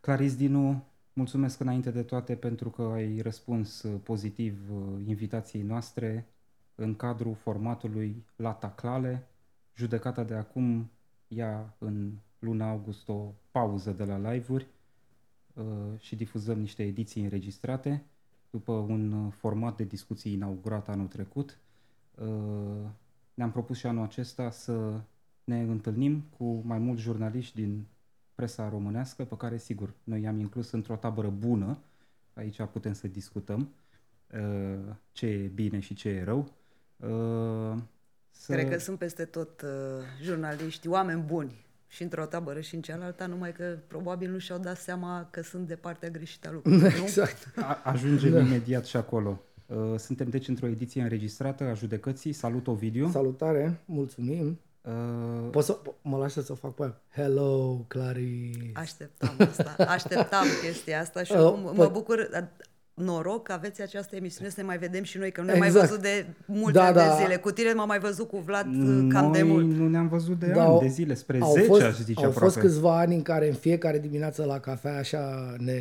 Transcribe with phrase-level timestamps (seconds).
[0.00, 6.26] Claris Dinu, mulțumesc înainte de toate pentru că ai răspuns uh, pozitiv uh, invitației noastre
[6.74, 9.26] în cadrul formatului La Taclale.
[9.74, 10.90] Judecata de acum
[11.28, 14.66] ia în luna august o pauză de la live-uri
[15.54, 15.64] uh,
[15.98, 18.04] și difuzăm niște ediții înregistrate
[18.50, 21.58] după un uh, format de discuții inaugurat anul trecut.
[22.14, 22.26] Uh,
[23.34, 25.00] ne-am propus și anul acesta să
[25.44, 27.86] ne întâlnim cu mai mulți jurnaliști din
[28.40, 31.78] presa românească, pe care, sigur, noi i-am inclus într-o tabără bună.
[32.34, 33.70] Aici putem să discutăm
[34.34, 36.52] uh, ce e bine și ce e rău.
[38.30, 38.52] Să...
[38.52, 39.70] Cred că sunt peste tot uh,
[40.22, 44.76] jurnaliști, oameni buni, și într-o tabără și în cealaltă, numai că probabil nu și-au dat
[44.76, 46.92] seama că sunt de partea greșită a lucrurilor.
[47.02, 47.52] Exact.
[47.56, 48.40] A- ajungem da.
[48.40, 49.40] imediat și acolo.
[49.66, 52.32] Uh, suntem deci într-o ediție înregistrată a judecății.
[52.32, 53.10] Salut, Ovidiu!
[53.10, 54.58] Salutare, mulțumim!
[54.82, 55.50] Uh...
[55.50, 57.00] Poți să mă lași să fac pe aia?
[57.10, 58.72] Hello, Clary!
[58.74, 62.28] Așteptam asta, așteptam chestia asta și uh, mă, mă bucur,
[63.00, 65.74] noroc că aveți această emisiune să ne mai vedem și noi, că nu ne-am exact.
[65.74, 67.00] mai văzut de multe da, da.
[67.00, 67.36] de zile.
[67.36, 69.72] Cu tine m-am mai văzut cu Vlad noi cam de mult.
[69.72, 72.30] nu ne-am văzut de da, ani, de zile, spre au 10 fost, aș zice Au
[72.30, 72.44] aproape.
[72.44, 75.80] fost câțiva ani în care în fiecare dimineață la cafea așa ne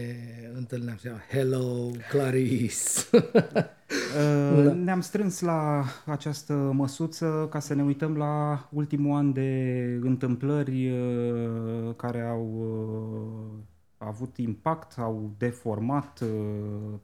[0.55, 0.97] întâlneam.
[1.29, 2.75] Hello, Clarice!
[3.89, 4.73] Uh, da.
[4.73, 11.95] Ne-am strâns la această măsuță ca să ne uităm la ultimul an de întâmplări uh,
[11.95, 13.68] care au uh, a
[14.07, 16.29] avut impact, au deformat uh,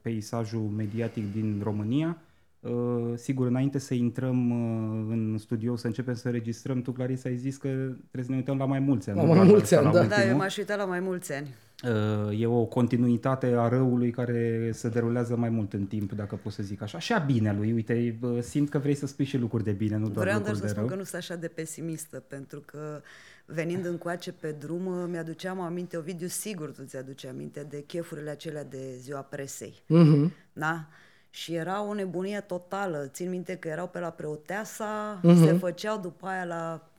[0.02, 2.18] peisajul mediatic din România.
[2.60, 7.36] Uh, sigur, înainte să intrăm uh, în studio, să începem să registrăm, tu, Clarisa, ai
[7.36, 9.20] zis că trebuie să ne uităm la mai mulți ani.
[9.20, 10.04] La mai mulți ani, da.
[10.04, 11.48] Da, eu m-aș uita la mai mulți ani.
[11.84, 16.52] Uh, e o continuitate a răului care se derulează mai mult în timp, dacă pot
[16.52, 17.00] să zic așa.
[17.00, 17.72] Și a binelui.
[17.72, 20.60] Uite, uh, simt că vrei să spui și lucruri de bine, nu doar Vreau lucruri
[20.60, 23.02] doar să spun că nu sunt așa de pesimistă, pentru că
[23.46, 28.96] venind încoace pe drum, mi-aduceam aminte, Ovidiu, sigur tu ți-aduce aminte de chefurile acelea de
[28.98, 29.84] ziua presei.
[29.84, 30.32] Uh-huh.
[30.54, 30.88] Da?
[31.30, 33.10] Și era o nebunie totală.
[33.12, 35.46] Țin minte că erau pe la Preoteasa, uh-huh.
[35.46, 36.90] se făceau după aia la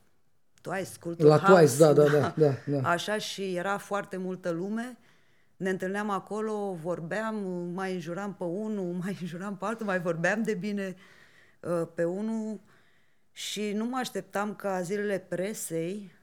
[0.61, 2.89] Twice, Culture La House, Twice, da, da, da, da, da.
[2.89, 4.97] Așa și era foarte multă lume.
[5.57, 7.35] Ne întâlneam acolo, vorbeam,
[7.73, 10.95] mai înjuram pe unul, mai înjuram pe altul, mai vorbeam de bine
[11.59, 12.59] uh, pe unul
[13.31, 16.16] și nu mă așteptam ca zilele presei Uh,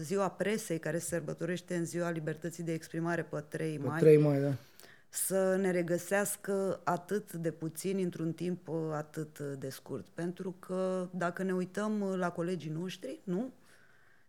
[0.00, 3.98] ziua presei care se sărbătorește în ziua libertății de exprimare pe 3 mai.
[3.98, 4.52] Pe 3 mai, da.
[5.08, 10.06] Să ne regăsească atât de puțin într-un timp uh, atât de scurt.
[10.14, 13.52] Pentru că dacă ne uităm uh, la colegii noștri, nu?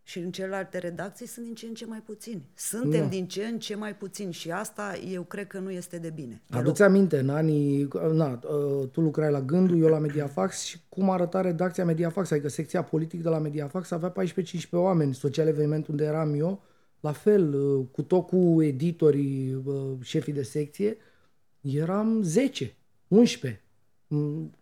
[0.07, 2.49] Și în celelalte redacții sunt din ce în ce mai puțini.
[2.55, 3.07] Suntem da.
[3.07, 6.41] din ce în ce mai puțini și asta eu cred că nu este de bine.
[6.49, 11.09] Adu-ți aminte, în anii, na, ă, tu lucrai la Gândul, eu la Mediafax și cum
[11.09, 16.03] arăta redacția Mediafax, adică secția politic de la Mediafax avea 14-15 oameni, social eveniment unde
[16.03, 16.63] eram eu,
[16.99, 20.97] la fel, ă, cu tot cu editorii, ă, șefii de secție,
[21.61, 22.75] eram 10,
[23.07, 23.64] 11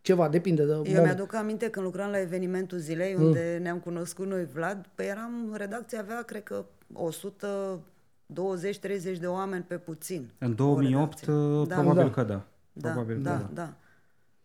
[0.01, 1.03] ceva, depinde de Eu moment.
[1.03, 3.23] mi-aduc aminte când lucram la evenimentul zilei, mm.
[3.23, 9.75] unde ne-am cunoscut noi, Vlad, pe eram, redacția avea, cred că, 120-30 de oameni pe
[9.75, 10.29] puțin.
[10.37, 11.75] În 2008, uh, da.
[11.75, 12.09] probabil da.
[12.09, 12.45] că da.
[12.73, 13.61] Da, probabil da, că da.
[13.61, 13.73] da.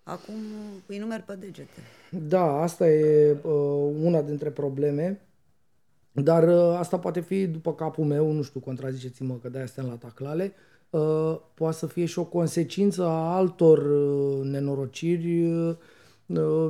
[0.02, 0.34] Acum
[0.86, 1.80] îi numeri pe degete.
[2.10, 5.20] Da, asta e uh, una dintre probleme.
[6.12, 9.98] Dar uh, asta poate fi după capul meu, nu știu, contraziceți-mă că de-aia suntem la
[9.98, 10.44] taclale.
[10.44, 10.77] Uh, Uh,
[11.54, 15.50] poate să fie și o consecință a altor uh, nenorociri.
[15.50, 15.76] Uh,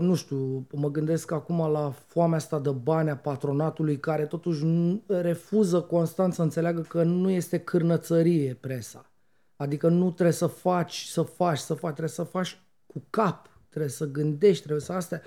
[0.00, 4.64] nu știu, mă gândesc acum la foamea asta de bani a patronatului care totuși
[5.06, 9.10] refuză constant să înțeleagă că nu este cârnățărie presa.
[9.56, 13.90] Adică nu trebuie să faci, să faci, să faci, trebuie să faci cu cap, trebuie
[13.90, 15.22] să gândești, trebuie să astea.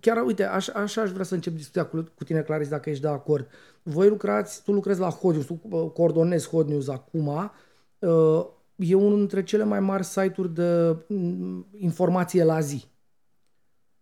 [0.00, 3.02] Chiar, uite, așa, așa aș vrea să încep discuția cu, cu tine, Claris, dacă ești
[3.02, 3.48] de acord.
[3.82, 7.50] Voi lucrați, tu lucrezi la Hot News, tu uh, coordonezi Hot News acum.
[7.98, 8.46] Uh,
[8.76, 12.84] e unul dintre cele mai mari site-uri de mm, informație la zi.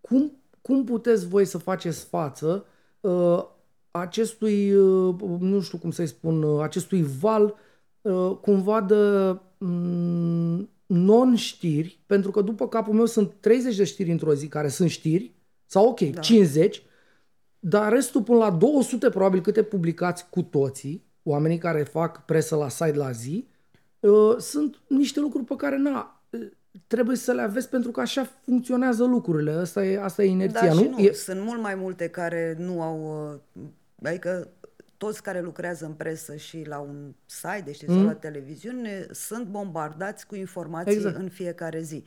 [0.00, 2.66] Cum, cum puteți voi să faceți față
[3.00, 3.44] uh,
[3.91, 7.54] acestui, uh, nu știu cum să-i spun, uh, acestui val
[8.00, 14.34] uh, cumva de mm, non-știri, pentru că după capul meu sunt 30 de știri într-o
[14.34, 15.34] zi care sunt știri,
[15.72, 16.21] sau ok, da.
[16.21, 16.83] 50,
[17.59, 22.69] dar restul până la 200 probabil câte publicați cu toții, oamenii care fac presă la
[22.69, 23.48] site la zi,
[24.01, 26.22] uh, sunt niște lucruri pe care na,
[26.86, 29.53] trebuie să le aveți pentru că așa funcționează lucrurile.
[29.53, 30.89] Asta e, asta e inerția, da, nu?
[30.89, 30.98] nu?
[30.98, 31.13] E...
[31.13, 33.30] Sunt mult mai multe care nu au...
[33.53, 33.63] Uh,
[34.03, 34.48] adică
[34.97, 37.95] toți care lucrează în presă și la un site, deci mm.
[37.95, 41.16] sau la televiziune, sunt bombardați cu informații exact.
[41.16, 42.04] în fiecare zi.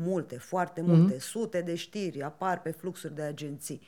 [0.00, 1.20] Multe, foarte multe, mm-hmm.
[1.20, 3.80] sute de știri apar pe fluxuri de agenții.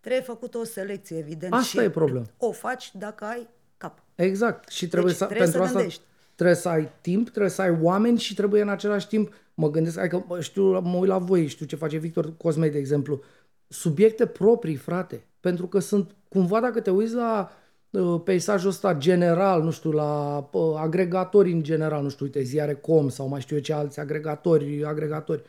[0.00, 1.52] Trebuie făcut o selecție, evident.
[1.52, 2.26] Asta și e problema.
[2.38, 4.02] O faci dacă ai cap.
[4.14, 4.68] Exact.
[4.68, 6.02] Și trebuie Deci să, trebuie pentru să asta gândești.
[6.34, 9.98] trebuie să ai timp, trebuie să ai oameni și trebuie în același timp, mă gândesc,
[9.98, 13.22] adică bă, știu, mă uit la voi, știu ce face Victor Cosmei, de exemplu,
[13.68, 17.50] subiecte proprii, frate, pentru că sunt, cumva dacă te uiți la
[17.90, 22.74] uh, peisajul ăsta general, nu știu, la uh, agregatori în general, nu știu, uite, ziare
[22.74, 25.42] com sau mai știu eu ce alți agregatori, agregatori,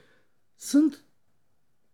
[0.56, 1.04] sunt,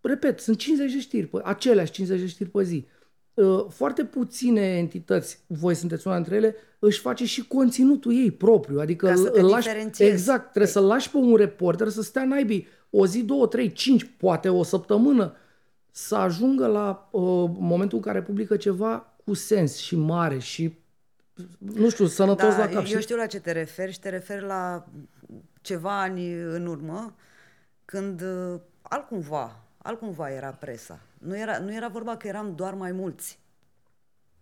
[0.01, 2.87] repet, sunt 50 de știri, pe, aceleași 50 de știri pe zi.
[3.33, 8.79] Uh, foarte puține entități, voi sunteți una dintre ele, își face și conținutul ei propriu.
[8.79, 10.11] Adică Ca să îl- te îl lași, diferențiezi.
[10.11, 14.09] exact, trebuie să-l lași pe un reporter să stea naibii o zi, două, trei, cinci,
[14.17, 15.35] poate o săptămână,
[15.91, 17.21] să ajungă la uh,
[17.59, 20.73] momentul în care publică ceva cu sens și mare și
[21.57, 22.73] nu știu, sănătos Da, la cap.
[22.75, 24.85] eu Și- știu la ce te referi și te referi la
[25.61, 27.15] ceva ani în urmă,
[27.91, 30.99] când uh, altcumva, altcumva era presa.
[31.17, 33.39] Nu era, nu era vorba că eram doar mai mulți.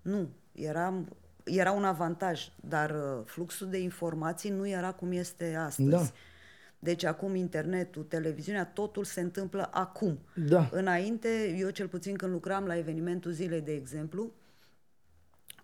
[0.02, 5.90] Nu, eram, era un avantaj, dar uh, fluxul de informații nu era cum este astăzi.
[5.90, 6.12] Da.
[6.80, 10.20] Deci acum internetul, televiziunea, totul se întâmplă acum.
[10.36, 10.70] Da.
[10.72, 14.32] Înainte, eu cel puțin când lucram la evenimentul zilei, de exemplu,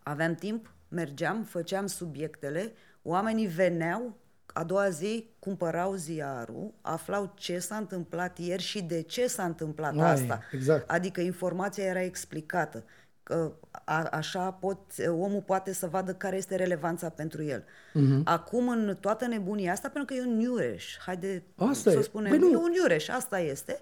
[0.03, 4.17] aveam timp, mergeam, făceam subiectele, oamenii veneau,
[4.53, 9.93] a doua zi cumpărau ziarul, aflau ce s-a întâmplat ieri și de ce s-a întâmplat
[9.97, 10.41] Ai, asta.
[10.51, 10.89] exact.
[10.89, 12.83] Adică informația era explicată.
[13.23, 17.63] Că a, așa pot, omul poate să vadă care este relevanța pentru el.
[17.93, 18.19] Mhm.
[18.19, 18.23] Uh-huh.
[18.23, 22.01] Acum, în toată nebunia asta, pentru că e un Iureș, haide Asta să e.
[22.01, 22.51] spunem, Păi nu.
[22.51, 23.79] e un Iureș, asta este,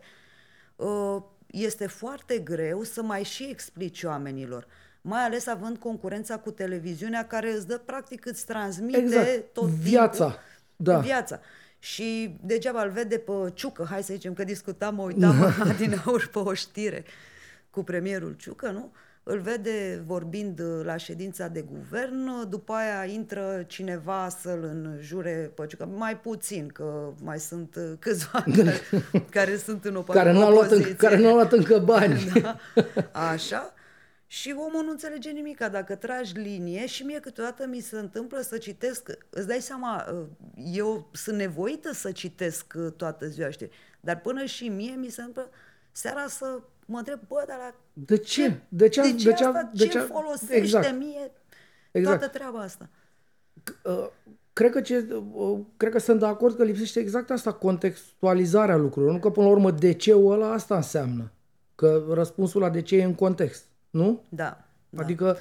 [0.75, 1.17] uh,
[1.47, 4.67] este foarte greu să mai și explici oamenilor.
[5.01, 9.53] Mai ales având concurența cu televiziunea care îți dă, practic, îți transmite Exact.
[9.53, 10.35] tot Viața.
[10.83, 10.99] Timpul Da.
[10.99, 11.39] viața.
[11.79, 15.35] Și degeaba îl vede pe Ciucă, hai să zicem că discutam, mă uitam
[15.79, 17.05] din aur pe o știre
[17.69, 18.91] cu premierul Ciucă, nu?
[19.25, 25.85] Îl vede vorbind la ședința de guvern, după aia intră cineva să-l înjure pe Ciucă,
[25.85, 28.73] mai puțin, că mai sunt câțiva care,
[29.29, 30.91] care sunt în opo- care nu a luat, opoziție.
[30.91, 32.31] încă, care nu a luat încă bani.
[32.41, 32.57] Da?
[33.11, 33.73] Așa.
[34.33, 38.57] Și omul nu înțelege nimic, dacă tragi linie și mie câteodată mi se întâmplă să
[38.57, 40.25] citesc, îți dai seama, uh,
[40.73, 43.69] eu sunt nevoită să citesc uh, toată ziua știri,
[43.99, 45.51] dar până și mie mi se întâmplă
[45.91, 48.59] seara să mă întreb, bă, dar la De ce?
[48.69, 49.01] De ce?
[49.01, 50.97] de ce, de ce, asta, de ce ce folosește exact.
[50.97, 51.31] mie
[51.91, 52.19] Exact.
[52.19, 52.89] toată treaba asta?
[53.83, 54.09] Uh,
[54.53, 59.13] cred că, ce, uh, cred că sunt de acord că lipsește exact asta, contextualizarea lucrurilor.
[59.13, 61.31] Nu că, până la urmă, de ce ăla asta înseamnă.
[61.75, 63.71] Că răspunsul la de ce e în context.
[63.93, 64.21] Nu?
[64.29, 64.63] Da.
[64.89, 65.01] da.
[65.03, 65.37] Adică,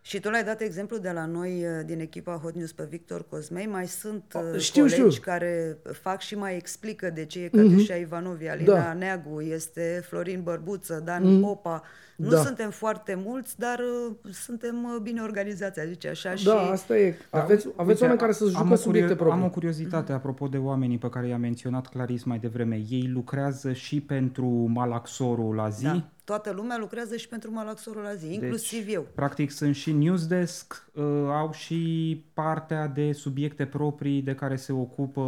[0.00, 3.24] Și tu l-ai dat exemplu de la noi uh, din echipa Hot News pe Victor
[3.28, 4.22] Cosmei, mai sunt
[4.52, 5.22] uh, Știu, colegi știu.
[5.22, 8.92] care fac și mai explică de ce e Catușa Ivanovi, Alina Da.
[8.92, 11.82] Neagu, este Florin Bărbuță, Dan Popa.
[12.16, 12.42] Nu Da.
[12.42, 16.34] suntem foarte mulți, dar uh, suntem uh, bine organizați, a zice așa.
[16.34, 16.44] și...
[16.44, 17.14] da, asta e.
[17.30, 19.40] Aveți, aveți Uite, oameni care să am jucă o subiecte curio- proprii.
[19.40, 22.82] Am o curiozitate apropo de oamenii pe care i-a menționat Claris mai devreme.
[22.90, 25.84] Ei lucrează și pentru Malaxorul la zi?
[25.84, 26.08] Da.
[26.26, 29.06] Toată lumea lucrează și pentru Malaxorul la zi, inclusiv deci, eu.
[29.14, 35.20] Practic sunt și newsdesk, uh, au și partea de subiecte proprii de care se ocupă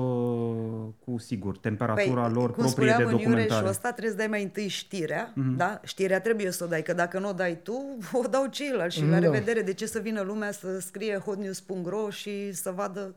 [1.04, 3.42] cu sigur temperatura lor Păi, cum proprie de spuneam în documentare.
[3.42, 5.56] Iureșul ăsta, trebuie să dai mai întâi știrea, mm-hmm.
[5.56, 5.80] da?
[5.84, 9.02] Știrea trebuie să o dai, că dacă nu o dai tu, o dau ceilalți și
[9.02, 9.24] mm, la Da.
[9.24, 9.62] revedere.
[9.62, 13.14] De ce să vină lumea să scrie hotnews.ro și să vadă,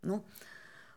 [0.00, 0.24] nu?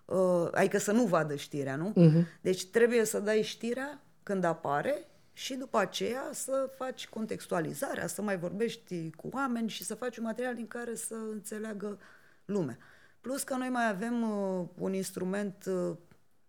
[0.05, 1.93] Uh, adică să nu vadă știrea, nu?
[1.93, 2.41] Mm-hmm.
[2.41, 8.37] Deci trebuie să dai știrea când apare și după aceea să faci contextualizarea, să mai
[8.37, 11.99] vorbești cu oameni și să faci un material din care să înțeleagă
[12.45, 12.77] lumea.
[13.21, 15.97] Plus că noi mai avem uh, un instrument uh,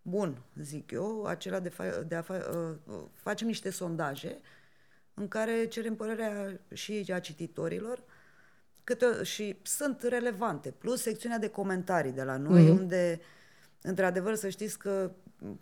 [0.02, 4.40] bun, zic eu, acela de, fa- de a fa- uh, uh, facem niște sondaje
[5.14, 8.02] în care cerem părerea și a cititorilor
[8.84, 10.70] câte, și sunt relevante.
[10.70, 12.78] Plus secțiunea de comentarii de la noi, mm-hmm.
[12.78, 13.20] unde,
[13.82, 15.60] într-adevăr, să știți că m,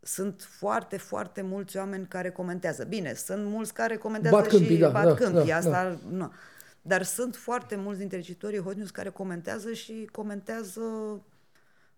[0.00, 2.84] sunt foarte, foarte mulți oameni care comentează.
[2.84, 6.32] Bine, sunt mulți care comentează Bat câmpii, și da, bat da, câmpii, da, asta nu.
[6.82, 10.80] Dar sunt foarte mulți dintre cititorii Hot News care comentează și comentează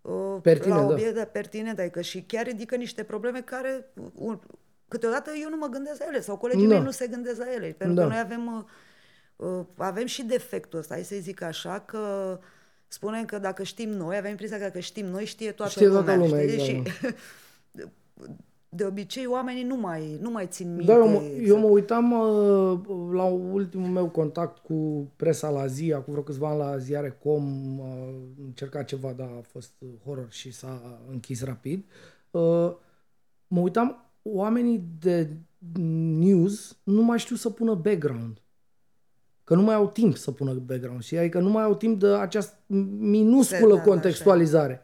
[0.02, 0.92] uh, Pertinent, la da.
[0.92, 1.24] obiect, da.
[1.24, 4.38] pertinent, adică și chiar ridică niște probleme care un,
[4.88, 6.74] câteodată eu nu mă gândesc la ele sau colegii Da.
[6.74, 8.02] mei nu se gândesc la ele, pentru Da.
[8.02, 8.46] că noi avem
[9.36, 12.38] uh, uh, avem și defectul ăsta, hai să zic așa, că
[12.88, 16.14] spunem că dacă știm noi, avem impresia că dacă știm noi, știe toată Știe toată
[16.14, 16.26] lumea.
[16.28, 16.76] lumea, știi?
[16.76, 17.14] exact, Și,
[18.68, 20.92] de obicei, oamenii nu mai, nu mai țin minte.
[20.92, 21.46] Da, eu mă, exact.
[21.46, 22.80] eu mă uitam uh,
[23.12, 27.86] la ultimul meu contact cu presa la zi, acum vreo câțiva ani la ziare.com, uh,
[28.44, 31.84] încerca ceva, dar a fost uh, horror și s-a închis rapid.
[32.30, 32.72] Uh,
[33.46, 35.30] mă uitam, oamenii de
[36.18, 38.40] news nu mai știu să pună background.
[39.44, 42.06] că nu mai au timp să pună background, și adică nu mai au timp de
[42.06, 42.56] această
[42.98, 44.82] minusculă Da, da, contextualizare.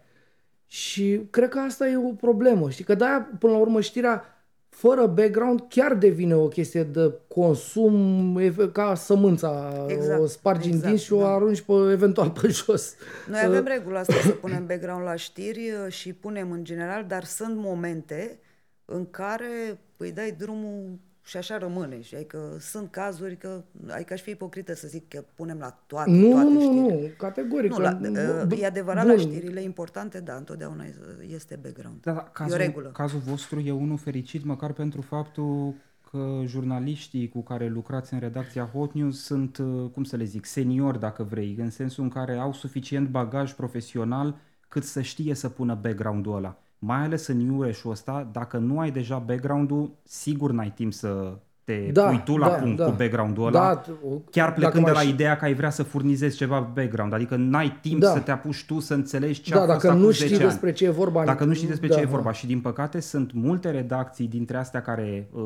[0.67, 4.25] Și cred că asta e o problemă, știi, că de-aia, până la urmă, știrea
[4.69, 10.75] fără background chiar devine o chestie de consum ev- ca sămânța, Exact, o spargi în
[10.75, 11.35] exact, dinți și o da.
[11.35, 12.95] arunci pe, eventual pe jos.
[13.29, 17.25] Noi avem regula asta să punem background la știri uh, și punem în general, dar
[17.25, 18.39] sunt momente
[18.85, 22.01] în care îi dai drumul și așa rămâne.
[22.01, 26.11] Și adică sunt cazuri că, adică aș fi ipocrită să zic că punem la toate,
[26.11, 27.01] Nu, toate nu, știrile.
[27.01, 27.71] nu, categoric.
[27.71, 29.15] Nu, la, că- uh, e adevărat bun.
[29.15, 30.85] la știrile importante, da, întotdeauna
[31.29, 32.01] este background.
[32.03, 32.89] Da, da, e o cazul, regulă.
[32.89, 35.75] cazul vostru e unul fericit, măcar pentru faptul
[36.11, 40.45] că jurnaliștii cu care lucrați în redacția Hot News sunt, uh, cum să le zic,
[40.45, 44.37] seniori, dacă vrei, în sensul în care au suficient bagaj profesional
[44.69, 46.59] cât să știe să pună background-ul ăla.
[46.87, 51.33] Mai ales în Iureșul ăsta, dacă nu ai deja background-ul, sigur n-ai timp să
[51.65, 52.85] te Da, pui tu la da, punct da.
[52.85, 55.55] cu background-ul ăla, Da, tu- chiar dacă plecând de mai la ș- ideea că ai
[55.55, 58.13] vrea să furnizezi ceva background, adică n-ai timp Da.
[58.13, 60.37] să te apuci tu să înțelegi ce Da, a fost dacă acum nu 10 știi
[60.37, 60.45] ani.
[60.49, 61.25] despre ce e vorba.
[61.25, 62.11] Dacă nu știi despre da, ce e da.
[62.11, 65.43] vorba și din păcate sunt multe redacții dintre astea care uh,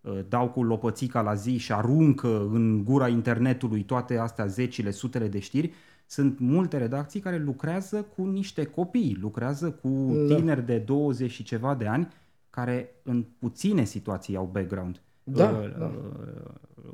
[0.00, 5.26] uh, dau cu lopățica la zi și aruncă în gura internetului toate astea zecile, sutele
[5.28, 5.72] de știri,
[6.12, 9.88] sunt multe redacții care lucrează cu niște copii, lucrează cu
[10.28, 10.34] Da.
[10.34, 12.08] tineri de 20 și ceva de ani
[12.50, 15.00] care în puține situații au background.
[15.24, 15.84] Da, Uh, da.
[15.84, 15.92] uh,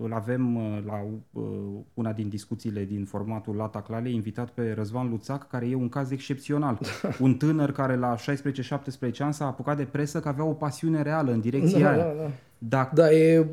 [0.02, 1.42] Îl avem uh, la uh,
[1.94, 6.10] una din discuțiile din formatul Lata Clale, invitat pe Răzvan Luțac, care e un caz
[6.10, 6.78] excepțional.
[7.20, 8.20] Un tânăr care la 16-17
[9.18, 11.96] ani s-a apucat de presă, că avea o pasiune reală în direcția Da, aia.
[12.04, 12.30] da, da.
[12.58, 13.46] Dacă Da, e,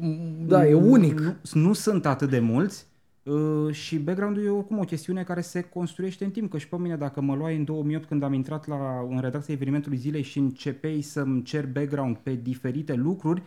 [0.48, 1.20] da, e unic.
[1.20, 2.86] nu, nu sunt atât de mulți
[3.26, 6.76] uh, și background-ul e oricum o chestiune care se construiește în timp, că și pe
[6.78, 10.38] mine dacă mă luai în 2008 când am intrat la, în redacția evenimentului zilei și
[10.40, 13.42] începei să-mi cer background pe diferite lucruri,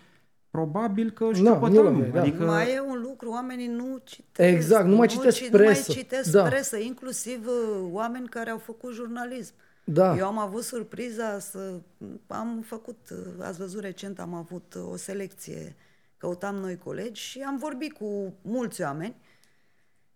[0.50, 1.72] probabil că Nu, știopătam.
[1.72, 2.20] nu l-aveai, da.
[2.20, 4.54] adică, Mai e un lucru, oamenii nu citesc.
[4.54, 5.62] Exact, nu mai citesc ci- presă.
[5.88, 6.42] Nu mai citesc Da.
[6.42, 9.54] presă, inclusiv uh, oameni care au făcut jurnalism.
[9.84, 10.16] Da.
[10.16, 11.80] Eu am avut surpriza să...
[12.26, 15.76] Am făcut, uh, ați văzut recent, am avut uh, o selecție,
[16.16, 19.14] căutam noi colegi și am vorbit cu mulți oameni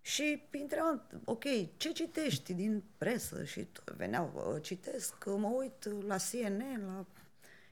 [0.05, 1.45] și printre alt, ok,
[1.77, 3.45] ce citești din presă?
[3.45, 7.05] Și t- veneau, "Uh, citesc, uh, mă uit uh, la CNN, la...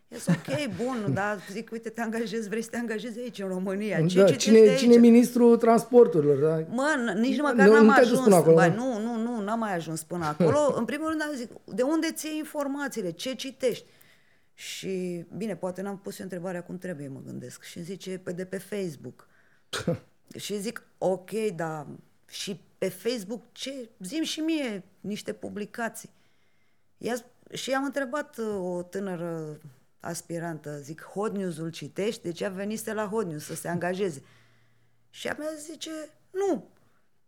[0.09, 0.47] Yes, ok,
[0.85, 4.07] bun, dar zic, uite, te angajezi, vrei să te angajezi aici, în România.
[4.07, 4.79] Ce da, citești cine, aici?
[4.79, 6.39] cine e ministrul transporturilor?
[6.39, 6.67] Da?
[6.75, 8.21] Mă, n- nici măcar Nu- n-am nu te-ai dus ajuns.
[8.25, 8.75] până acolo, Ba, da.
[8.75, 10.73] nu, nu, nu, n-am mai ajuns până acolo.
[10.79, 13.11] În primul rând am zic, de unde ți informațiile?
[13.11, 13.85] Ce citești?
[14.55, 17.63] Și, bine, poate n-am pus eu întrebarea cum trebuie, mă gândesc.
[17.63, 19.29] Și îmi zice, pe de pe Facebook.
[20.45, 21.87] și zic, ok, dar
[22.31, 23.89] și pe Facebook ce?
[23.99, 26.11] Zim și mie niște publicații.
[26.99, 29.61] Ia, și am întrebat uh, o tânără
[30.01, 32.23] aspirantă, zic, Hot News-ul citești?
[32.23, 34.23] Deci ea venise la Hot News să se angajeze.
[35.11, 35.91] Și a mea zice,
[36.31, 36.69] nu.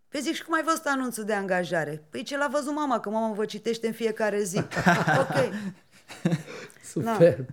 [0.09, 2.02] Păi zic, și cum ai văzut anunțul de angajare?
[2.11, 4.59] Păi ce l-a văzut mama, că mama vă citește în fiecare zi.
[5.23, 5.52] ok.
[6.85, 7.49] Superb.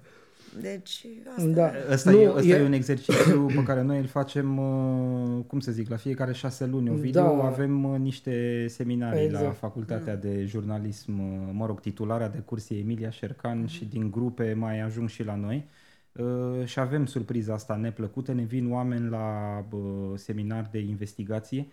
[0.61, 1.05] Deci,
[1.37, 1.71] asta Da.
[1.91, 2.65] Ăsta, Nu, e, ăsta e...
[2.65, 6.89] un exercițiu pe care noi îl facem, uh, cum să zic, la fiecare șase luni.
[6.89, 7.43] Ovidiu, Da.
[7.43, 9.43] avem uh, niște seminarii Exact.
[9.43, 14.11] la Facultatea de Jurnalism, uh, mă rog, titularea de curs e Emilia Șercan și din
[14.11, 15.67] grupe mai ajung și la noi.
[16.11, 19.79] Uh, și avem surpriza asta neplăcută, ne vin oameni la uh,
[20.15, 21.67] seminar de investigație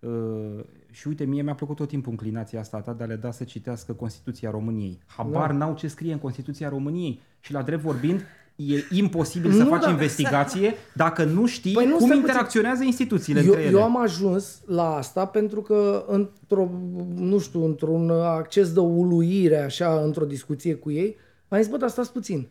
[0.00, 3.30] Uh, și uite, mie mi-a plăcut tot timpul înclinația asta ta de a le da
[3.30, 4.98] să citească Constituția României.
[5.06, 5.56] Habar Da.
[5.56, 7.20] n-au ce scrie în Constituția României.
[7.40, 8.20] Și la drept vorbind,
[8.56, 9.90] e imposibil să Nu, faci da.
[9.90, 12.26] investigație dacă nu știi Păi nu, cum stai puțin.
[12.28, 13.70] interacționează instituțiile Eu, între ele.
[13.70, 16.68] eu am ajuns la asta pentru că într-o,
[17.14, 21.16] nu știu, într-un acces de uluire, așa, într-o discuție cu ei,
[21.48, 22.48] am zis, bă, dar stați puțin.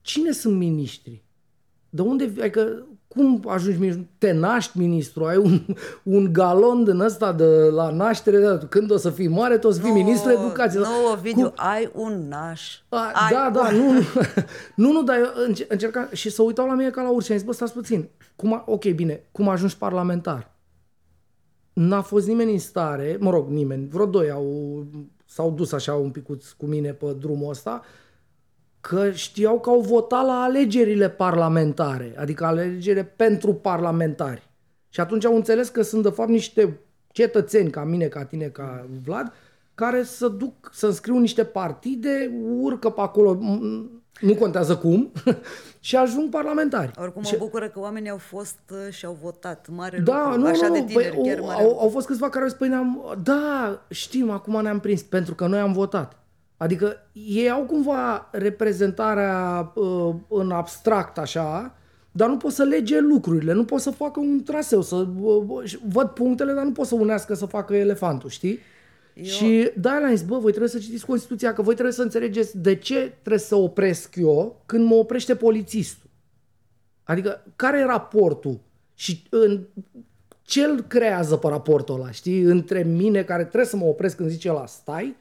[0.00, 1.22] Cine sunt miniștri?
[1.90, 4.06] De unde, adică, cum ajungi ministru?
[4.18, 5.60] Te naști ministru, ai un,
[6.02, 9.70] un galon din ăsta de la naștere, de, când o să fii mare, tu o
[9.70, 10.82] să fii ministru educației.
[10.82, 12.78] Nu, Ovidiu, Cum- ai un naș.
[12.88, 14.00] a, ai da, da, nu, nu,
[14.86, 17.32] nu, nu, dar eu înce- încercam și să uitau la mine ca la urși și
[17.32, 20.56] am zis, bă, stați puțin, cum a, ok, bine, cum ajungi parlamentar?
[21.72, 24.84] N-a fost nimeni în stare, mă rog, nimeni, vreo doi au,
[25.24, 27.82] s-au dus așa un picuț cu mine pe drumul ăsta,
[28.80, 34.42] că știau că au votat la alegerile parlamentare, adică alegerile pentru parlamentari.
[34.88, 36.78] Și atunci au înțeles că sunt de fapt niște
[37.12, 39.32] cetățeni ca mine, ca tine, ca Vlad,
[39.74, 42.30] care să duc, să înscriu niște partide,
[42.60, 45.12] urcă pe acolo, m- nu contează cum,
[45.80, 46.90] și ajung parlamentari.
[47.00, 49.66] Oricum și, mă bucură că oamenii au fost uh, și au votat.
[49.70, 50.40] Mare da, lucru.
[50.40, 52.42] nu, Așa nu, de nu, tineri, păi, chiar au, mare au, au fost câțiva care
[52.42, 56.16] au zis, păi ne-am, da, știm, acum ne-am prins, pentru că noi am votat.
[56.58, 61.78] Adică ei au cumva reprezentarea uh, în abstract așa,
[62.10, 65.06] dar nu pot să lege lucrurile, nu pot să facă un traseu, să
[65.88, 68.58] văd punctele, dar nu pot să unească să facă elefantul, știi?
[69.14, 69.24] Eu...
[69.24, 72.58] Și da, la zis, bă, voi trebuie să citiți Constituția, că voi trebuie să înțelegeți
[72.58, 76.10] de ce trebuie să opresc eu când mă oprește polițistul.
[77.02, 78.60] Adică, care e raportul?
[78.94, 79.66] Și în,
[80.42, 82.40] ce îl creează pe raportul ăla, știi?
[82.42, 85.16] Între mine care trebuie să mă opresc când zice la stai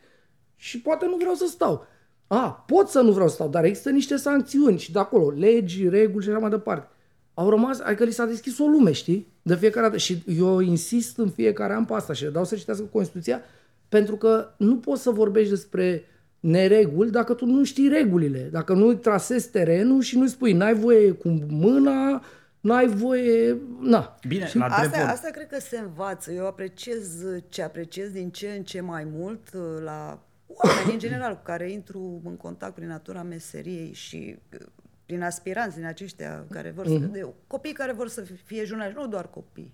[0.58, 1.88] și poate nu vreau să stau.
[2.28, 5.90] A, pot să nu vreau să stau, dar există niște sancțiuni și de acolo, legi,
[5.90, 6.88] reguli și așa mai departe.
[7.34, 9.28] Au rămas, adică li s-a deschis o lume, știi?
[9.42, 9.98] De fiecare dată.
[9.98, 13.42] Și eu insist în fiecare an pe asta și le dau să citească Constituția
[13.90, 16.04] pentru că nu poți să vorbești despre
[16.40, 18.50] nereguli dacă tu nu știi regulile.
[18.52, 22.24] Dacă nu trasezi terenul și nu spui n-ai voie cu mâna,
[22.60, 23.58] n-ai voie...
[23.80, 24.16] Na.
[24.28, 26.32] Bine, la asta, asta cred că se învață.
[26.32, 31.36] Eu apreciez ce apreciez din ce în ce mai mult uh, la oameni în general
[31.36, 34.66] cu care intru în contact prin natura meseriei și uh,
[35.06, 37.00] prin aspiranți din aceștia care vor să...
[37.00, 37.12] Mm-hmm.
[37.12, 39.74] De, copii care vor să fie jurnaliști, nu doar copii,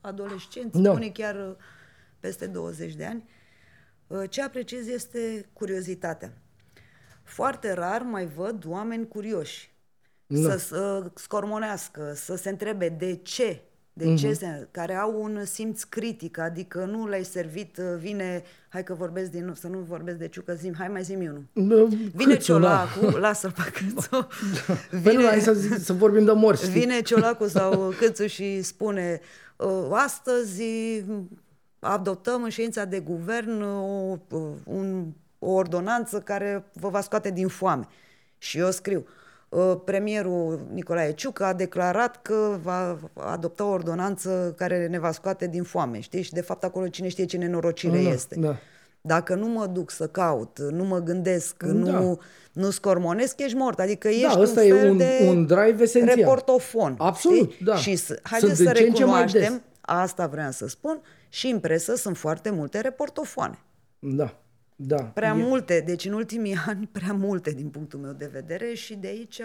[0.00, 0.92] adolescenți, no.
[0.92, 1.56] unii chiar uh,
[2.20, 3.28] peste 20 de ani.
[4.28, 6.32] Ce apreciez este curiozitatea.
[7.22, 9.76] Foarte rar mai văd oameni curioși
[10.34, 13.62] să, să scormonească, să se întrebe de ce,
[13.98, 14.16] de mm-hmm.
[14.16, 18.94] ce se, care au un simț critic, adică nu le-ai servit, uh, vine, hai că
[18.94, 21.44] vorbesc din nou, să nu vorbesc de ciucă, zim, hai mai zi unul.
[21.52, 23.18] No, vine ciolacul, da.
[23.28, 24.28] lasă-l pe câțu.
[24.90, 26.70] Vine, hai să, zic, să vorbim de morți.
[26.70, 29.20] Vine ciolacul sau câțu și spune,
[29.56, 30.62] uh, astăzi
[31.78, 34.16] adoptăm în ședința de guvern o,
[34.64, 35.06] un,
[35.38, 37.88] o ordonanță care vă va scoate din foame.
[38.38, 39.17] Și eu scriu, Uh,
[39.84, 45.62] premierul Nicolae Ciucă a declarat că va adopta o ordonanță care ne va scoate din
[45.62, 46.22] foame, știi?
[46.22, 48.36] Și de fapt acolo cine știe ce nenorocire da, este.
[48.38, 48.56] Da.
[49.00, 51.72] Dacă nu mă duc să caut, nu mă gândesc, da.
[51.72, 52.20] nu,
[52.52, 53.78] nu scormonesc, ești mort.
[53.78, 56.16] Adică ești da, ăsta un fel e un, de un drive esențial.
[56.16, 56.94] reportofon.
[56.98, 57.64] Absolut, știi?
[57.64, 57.76] da.
[57.76, 63.58] Și haideți să recunoaștem, asta vreau să spun, și în presă sunt foarte multe reportofoane.
[63.98, 64.34] Da.
[64.80, 65.02] Da.
[65.02, 65.42] Prea e...
[65.42, 69.40] multe, deci în ultimii ani prea multe din punctul meu de vedere și de aici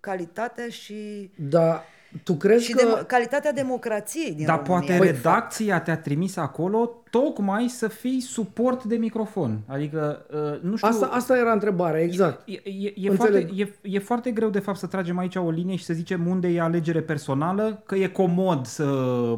[0.00, 1.30] calitatea și...
[1.36, 1.82] Da,
[2.22, 2.84] tu crezi și că...
[2.84, 4.78] De- calitatea democrației din Dar România.
[4.78, 9.60] poate păi, redacția te-a trimis acolo tocmai să fii suport de microfon.
[9.66, 10.88] Adică, uh, nu știu...
[10.88, 12.48] Asta, asta era întrebarea, exact.
[12.48, 15.76] E, e, e, foarte, e, e foarte greu, de fapt, să tragem aici o linie
[15.76, 18.84] și să zicem unde e alegere personală, că e comod să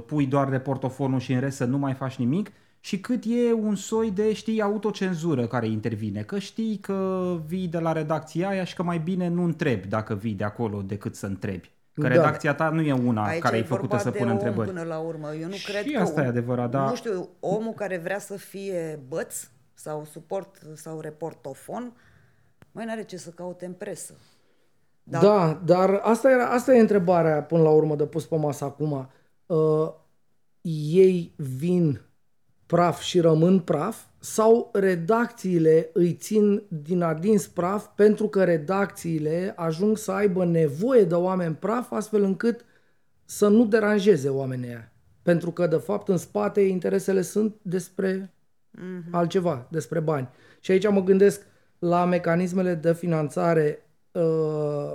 [0.06, 2.50] pui doar de portofonul și în rest să nu mai faci nimic
[2.84, 6.22] și cât e un soi de, știi, autocenzură care intervine.
[6.22, 10.14] Că știi că vii de la redacția aia și că mai bine nu întrebi dacă
[10.14, 11.70] vii de acolo decât să întrebi.
[11.94, 12.08] Că da.
[12.08, 14.68] redacția ta nu e una Aici care e făcută să pună întrebări.
[14.68, 15.34] până la urmă.
[15.34, 16.88] Eu nu și cred asta că, e adevărat, da.
[16.88, 19.34] Nu știu, omul care vrea să fie băț
[19.74, 21.92] sau suport sau reportofon,
[22.72, 24.14] mai n-are ce să caute în presă.
[25.02, 28.64] Da, da dar asta, era, asta e întrebarea până la urmă de pus pe masă
[28.64, 29.10] acum.
[29.46, 29.92] Uh,
[30.92, 32.00] ei vin
[32.66, 39.98] praf și rămân praf sau redacțiile îi țin din adins praf pentru că redacțiile ajung
[39.98, 42.64] să aibă nevoie de oameni praf astfel încât
[43.24, 44.92] să nu deranjeze oamenii aia.
[45.22, 48.34] Pentru că, de fapt, în spate interesele sunt despre
[48.78, 49.10] mm-hmm.
[49.10, 50.28] altceva, despre bani.
[50.60, 51.46] Și aici mă gândesc
[51.78, 54.94] la mecanismele de finanțare uh,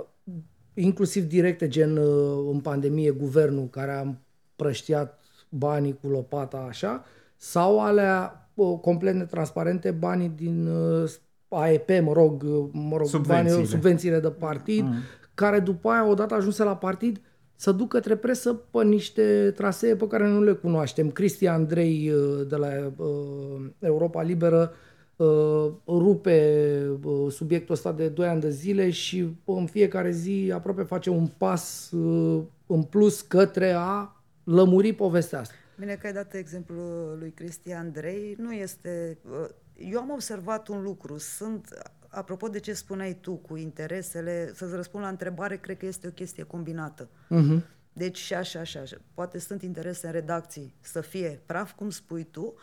[0.74, 7.19] inclusiv directe, gen uh, în pandemie, guvernul care a împrăștiat banii cu lopata așa, uh,
[7.42, 11.10] sau alea uh, complet netransparente, banii din uh,
[11.48, 13.52] AEP, mă rog, uh, mă rog subvențiile.
[13.52, 14.94] Banii, subvențiile de partid, mm.
[15.34, 17.20] care după aia, odată ajunse la partid,
[17.54, 21.10] să ducă către presă pe niște trasee pe care nu le cunoaștem.
[21.10, 24.72] Cristian Andrei uh, de la uh, Europa Liberă
[25.16, 30.82] uh, rupe uh, subiectul ăsta de 2 ani de zile și în fiecare zi aproape
[30.82, 35.54] face un pas uh, în plus către a lămuri povestea asta.
[35.80, 38.34] Bine că ai dat exemplul lui Cristian Andrei.
[38.38, 39.18] Nu este...
[39.30, 41.18] Uh, eu am observat un lucru.
[41.18, 41.68] Sunt,
[42.08, 46.10] apropo de ce spuneai tu cu interesele, să-ți răspund la întrebare, cred că este o
[46.10, 47.08] chestie combinată.
[47.08, 47.62] Uh-huh.
[47.92, 48.96] Deci și așa, așa, așa.
[49.14, 52.54] Poate sunt interese în redacții să fie praf, cum spui tu,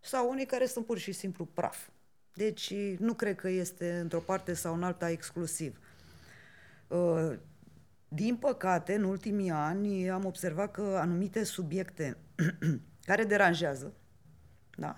[0.00, 1.88] sau unii care sunt pur și simplu praf.
[2.34, 5.78] Deci nu cred că este într-o parte sau în alta exclusiv.
[6.88, 7.32] Uh,
[8.14, 12.16] din păcate, în ultimii ani am observat că anumite subiecte
[13.08, 13.92] care deranjează,
[14.76, 14.96] da,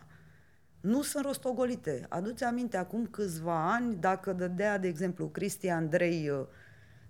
[0.80, 2.06] nu sunt rostogolite.
[2.08, 6.46] Aduți aminte, acum câțiva ani, dacă dădea, de exemplu, Cristian Andrei uh,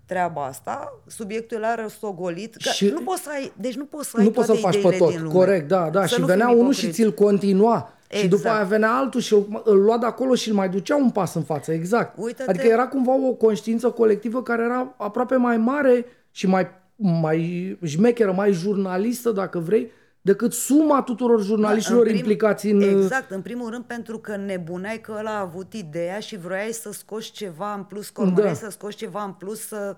[0.07, 2.57] treaba asta, subiectul era rostogolit.
[2.59, 4.97] Și nu poți să ai, deci nu poți să ai nu poți să faci pe
[4.97, 5.35] tot, din lume.
[5.35, 6.07] corect, da, da.
[6.07, 7.91] Să și venea unul și ți-l continua.
[8.09, 8.23] Exact.
[8.23, 11.11] Și după aia venea altul și îl lua de acolo și îl mai ducea un
[11.11, 12.17] pas în față, exact.
[12.19, 12.51] Uită-te.
[12.51, 16.67] Adică era cumva o conștiință colectivă care era aproape mai mare și mai,
[16.97, 19.91] mai șmecheră, mai jurnalistă, dacă vrei,
[20.21, 22.81] decât suma tuturor jurnaliștilor Da, în prim- implicați în...
[22.81, 26.93] Exact, în primul rând pentru că nebuneai că ăla a avut ideea și vroiai să
[26.93, 28.59] scoți ceva în plus, că urmăreai Da.
[28.59, 29.97] să scoți ceva în plus, să,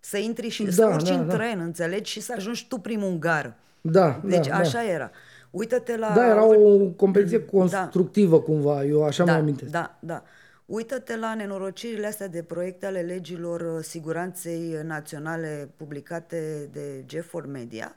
[0.00, 1.34] să intri și Da, să urci da, în da.
[1.34, 2.10] tren, înțelegi?
[2.10, 3.56] Și să ajungi tu primul în gară.
[3.80, 4.90] Da, Deci da, așa da.
[4.90, 5.10] era.
[5.50, 6.12] Uită-te la...
[6.14, 9.70] Da, era o competiție constructivă cumva, eu așa da, mi amintesc.
[9.70, 10.22] Da, da.
[10.66, 17.94] Uită-te la nenorocirile astea de proiecte ale legilor uh, siguranței naționale publicate de G4 Media.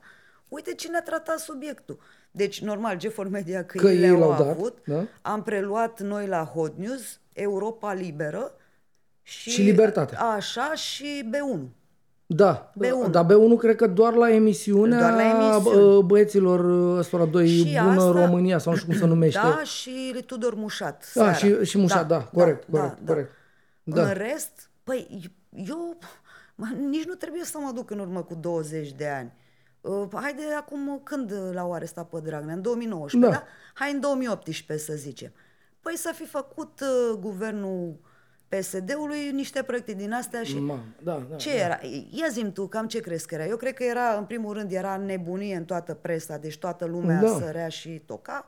[0.48, 2.00] Uite cine a tratat subiectul.
[2.32, 4.78] Deci, normal, G4 Media că, Că ei ei le-au l-au dat, avut.
[4.86, 5.08] da.
[5.22, 8.52] Am preluat noi la Hot News, Europa Liberă
[9.22, 10.16] și, Și Libertate.
[10.16, 11.60] Așa și B1.
[12.36, 13.12] Da, B1.
[13.12, 15.80] dar B1 cred că doar la emisiunea Doar la emisiuni.
[15.80, 16.60] bă, băieților
[16.98, 19.40] ăstora doi, Și Bună asta- România, sau nu știu cum se numește.
[19.44, 21.12] Da, și Tudor Mușat.
[21.14, 21.34] Da, seara.
[21.34, 23.32] și, și Mușat, da, corect, corect, corect.
[23.84, 24.02] Da.
[24.08, 25.32] În rest, păi,
[25.68, 25.98] eu
[26.56, 29.34] mă, nici nu trebuie să mă duc în urmă cu 20 de ani.
[29.82, 32.54] Uh, haide acum, când l-au arestat pe Dragnea?
[32.54, 33.38] În 2019, da?
[33.38, 33.44] Da.
[33.46, 33.52] da?
[33.74, 35.32] Hai în 2018 să zicem.
[35.82, 37.96] Păi să fi făcut uh, guvernul
[38.56, 40.60] PSD-ului niște proiecte din astea și...
[40.60, 41.56] Mamă, da, da, Ce da.
[41.56, 41.80] era?
[42.10, 43.46] Ia zi tu, cam ce crezi că era?
[43.46, 47.22] Eu cred că era, în primul rând, era nebunie în toată presa, deci toată lumea
[47.22, 47.28] Da.
[47.28, 48.46] sărea și toca.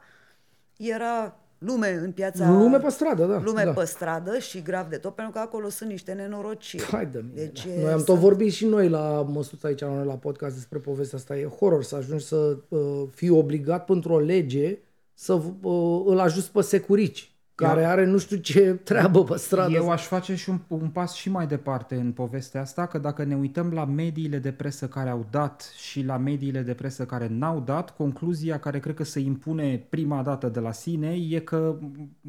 [0.78, 2.50] Era lume în piața...
[2.50, 3.72] Lume pe stradă, da, Lume da.
[3.72, 6.84] pe stradă și grav de tot, pentru că acolo sunt niște nenorociri.
[6.84, 7.42] Hai de mine.
[7.44, 7.82] Deci, da.
[7.82, 11.18] Noi am tot vorbit și noi la măsuța aici la noi la podcast despre povestea
[11.18, 11.38] asta.
[11.38, 14.80] E horror să ajungi să uh, fii obligat pentru o lege
[15.14, 19.72] să uh, îl ajuți pe securici, care are nu știu ce treabă pe stradă.
[19.74, 23.24] Eu aș face și un, un pas și mai departe în povestea asta, că dacă
[23.24, 27.28] ne uităm la mediile de presă care au dat și la mediile de presă care
[27.32, 31.76] n-au dat, concluzia care cred că se impune prima dată de la sine e că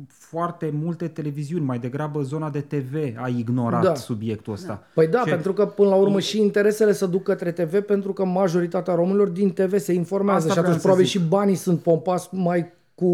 [0.09, 3.95] foarte multe televiziuni, mai degrabă zona de TV, a ignorat Da.
[3.95, 4.83] subiectul ăsta.
[4.95, 8.13] Păi da, Ce- pentru că până la urmă și interesele se duc către TV pentru
[8.13, 11.21] că majoritatea românilor din TV se informează Asta și vreau atunci să probabil zic.
[11.21, 13.07] și banii sunt pompați mai cu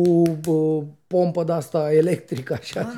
[0.47, 2.93] uh, pompă de asta electrică așa.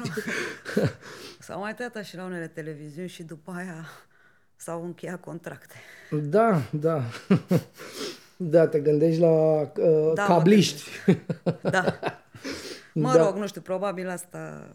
[1.41, 3.85] S-au mai tăiat și la unele televiziuni și după aia
[4.57, 5.75] s-au încheiat contracte.
[6.23, 7.03] Da, da.
[8.37, 9.69] Da, te gândești la uh,
[10.15, 10.83] Da, mă cabliști.
[11.63, 11.99] Da.
[12.95, 13.25] Mă Da.
[13.25, 14.69] rog, nu știu, probabil asta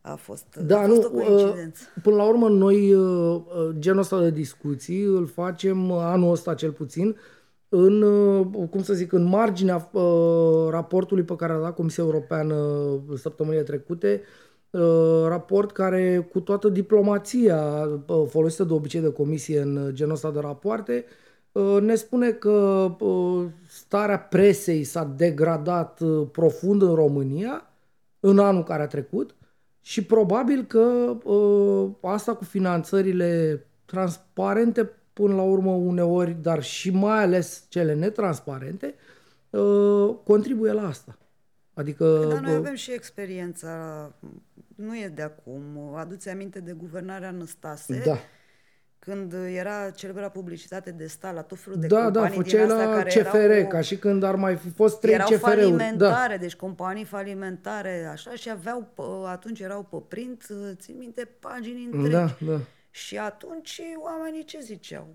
[0.00, 1.82] a fost, Da, a fost nu, o coincidență.
[1.96, 6.30] uh, până la urmă noi uh, uh, genul ăsta de discuții îl facem uh, anul
[6.32, 7.16] ăsta cel puțin
[7.68, 12.56] în, uh, cum să zic, în marginea uh, raportului pe care l-a dat Comisia Europeană
[13.16, 14.22] săptămânile trecute,
[14.70, 20.30] uh, raport care cu toată diplomația uh, folosită de obicei de comisie în genul ăsta
[20.30, 21.04] de rapoarte,
[21.52, 22.50] uh, ne spune că
[22.98, 27.70] uh, starea presei s-a degradat uh, profund în România
[28.20, 29.34] în anul care a trecut
[29.80, 37.22] și probabil că uh, asta cu finanțările transparente până la urmă uneori, dar și mai
[37.22, 38.94] ales cele netransparente,
[39.50, 41.18] uh, contribuie la asta.
[41.74, 43.70] Adică Dar noi uh, avem și experiența,
[44.76, 48.18] nu e de acum, aduți aminte de guvernarea Năstase, da,
[48.98, 52.70] când era celebra publicitate de stat la tot felul de da, da, companii făceai din
[52.70, 55.56] astea la care CFR, erau, ca și când ar mai fi fost trei erau CFR-uri.
[55.56, 61.28] Da, falimentare, deci companii falimentare, așa, și aveau, pe- atunci erau pe print, țin minte,
[61.40, 62.10] pagini întregi.
[62.10, 62.60] da, da.
[63.06, 65.06] Și atunci oamenii ce ziceau?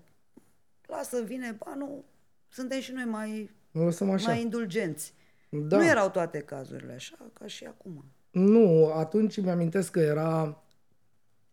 [0.86, 2.04] Lasă, vine banul,
[2.48, 4.28] suntem și noi mai, O lăsăm așa.
[4.28, 5.14] mai indulgenți.
[5.48, 5.76] Da.
[5.76, 8.04] Nu erau toate cazurile așa, ca și acum.
[8.30, 10.62] Nu, atunci mi-amintesc că era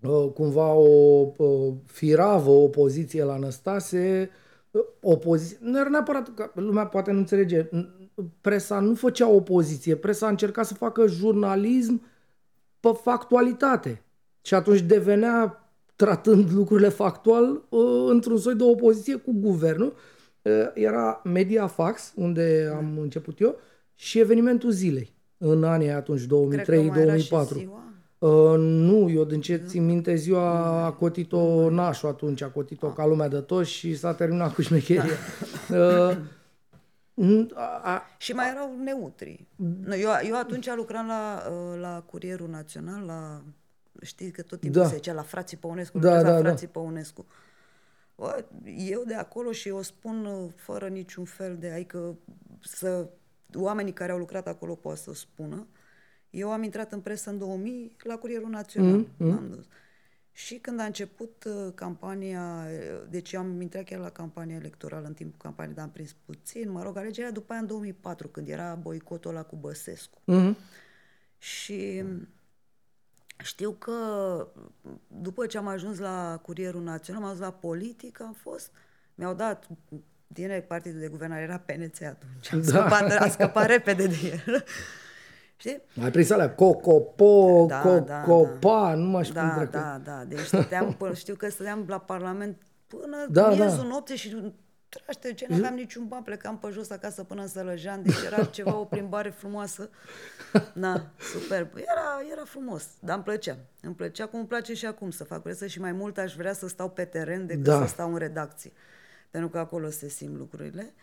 [0.02, 4.30] uh, cumva o uh, firavă opoziție la Năstase,
[4.72, 7.90] uh, opoziție, nu era neapărat, că lumea poate nu înțelege, N-
[8.42, 12.06] presa nu făcea opoziție, presa a încercat să facă jurnalism
[12.80, 14.02] pe factualitate
[14.42, 15.61] și atunci devenea,
[16.06, 19.94] tratând lucrurile factual, uh, într-un soi de opoziție cu guvernul.
[20.42, 23.56] Uh, Era Mediafax, unde am început eu,
[23.96, 27.48] și evenimentul zilei în anii aia atunci, Cred că mai era și 2003-2004.
[27.58, 27.84] ziua.
[28.18, 33.06] Uh, nu, eu din ce țin minte ziua a cotit-o nașul atunci, a cotit-o ca
[33.06, 35.04] lumea de tot și s-a terminat cu șmecheria.
[35.72, 36.16] Uh,
[37.24, 39.48] n- a, a, Și mai erau neutri.
[39.86, 43.42] Nu, Eu, eu atunci lucram la, uh, la Curierul Național, la,
[44.02, 44.88] știi că tot timpul Da.
[44.88, 46.48] se zicea la frații Păunescu, Da, lucrez da, la da.
[46.48, 47.26] frații Păunescu.
[48.16, 48.46] Bă,
[48.78, 52.18] eu de acolo și eu spun uh, fără niciun fel de, adică
[52.64, 53.10] să,
[53.54, 55.68] oamenii care au lucrat acolo pot să spună,
[56.30, 58.98] eu am intrat în presă în 2000 la Curierul Național.
[58.98, 59.32] Mm, mm.
[59.32, 59.66] Am dus.
[60.32, 65.08] Și când a început uh, campania, uh, deci eu am intrat chiar la campania electorală
[65.08, 68.48] în timpul campaniei, dar am prins puțin, mă rog, alegerea după aia în 2004, când
[68.48, 70.22] era boicotul ăla cu Băsescu.
[70.28, 70.56] uh-huh.
[71.38, 72.04] Și
[73.44, 73.94] știu că
[75.08, 78.72] după ce am ajuns la Curierul Național, am ajuns la politică, am fost,
[79.16, 79.68] mi-au dat
[80.28, 82.68] direct partidul de guvernare, era PNC atunci, am, da.
[82.68, 84.64] scăpat, am scăpat repede de el.
[85.56, 85.82] Știi?
[86.04, 88.96] Ai prins alea Cocopo, da, Cocopa, da, da.
[88.96, 92.62] nu mai știu da, cum Da, da, deci stăteam, până, știu că stăteam la Parlament
[92.88, 93.88] până da, miezul da.
[93.88, 94.54] noapte și
[94.92, 98.76] traște, ce n-aveam niciun ban, plecam pe jos acasă până în Sălăjean, deci era ceva,
[98.78, 99.90] o plimbare frumoasă.
[100.74, 101.70] Na, superb.
[101.76, 103.58] Era, era frumos, dar îmi plăcea.
[103.82, 106.54] Îmi plăcea cum îmi place și acum să fac presă și mai mult aș vrea
[106.54, 107.82] să stau pe teren decât da.
[107.82, 108.72] să stau în redacție.
[109.30, 110.94] Pentru că acolo se simt lucrurile.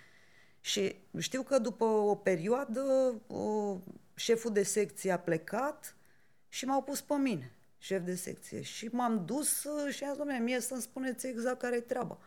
[0.61, 3.77] Și știu că după o perioadă, o,
[4.15, 5.97] șeful de secție a plecat
[6.49, 8.63] și m-au pus pe mine, șef de secție.
[8.63, 12.19] Și m-am dus și am zis, domnule, mie să-mi spuneți exact care e treaba.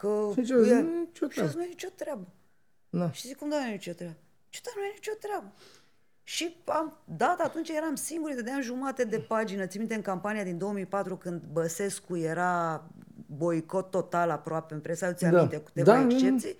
[0.00, 1.50] Că și ce, nu e nicio treabă.
[1.50, 2.26] Și nu e nicio treabă.
[2.90, 3.10] Da.
[3.10, 4.16] Și zic, cum da, nu e nicio treabă?
[4.48, 5.52] Ce da, nu e nicio treabă.
[6.22, 9.66] Și am dat, atunci eram singuri, dădeam jumate de pagină.
[9.66, 12.84] Țin minte în campania din 2004 când Băsescu era
[13.26, 15.38] boicot total aproape în presă, ți da.
[15.38, 16.56] aminte, cu câteva da, excepții.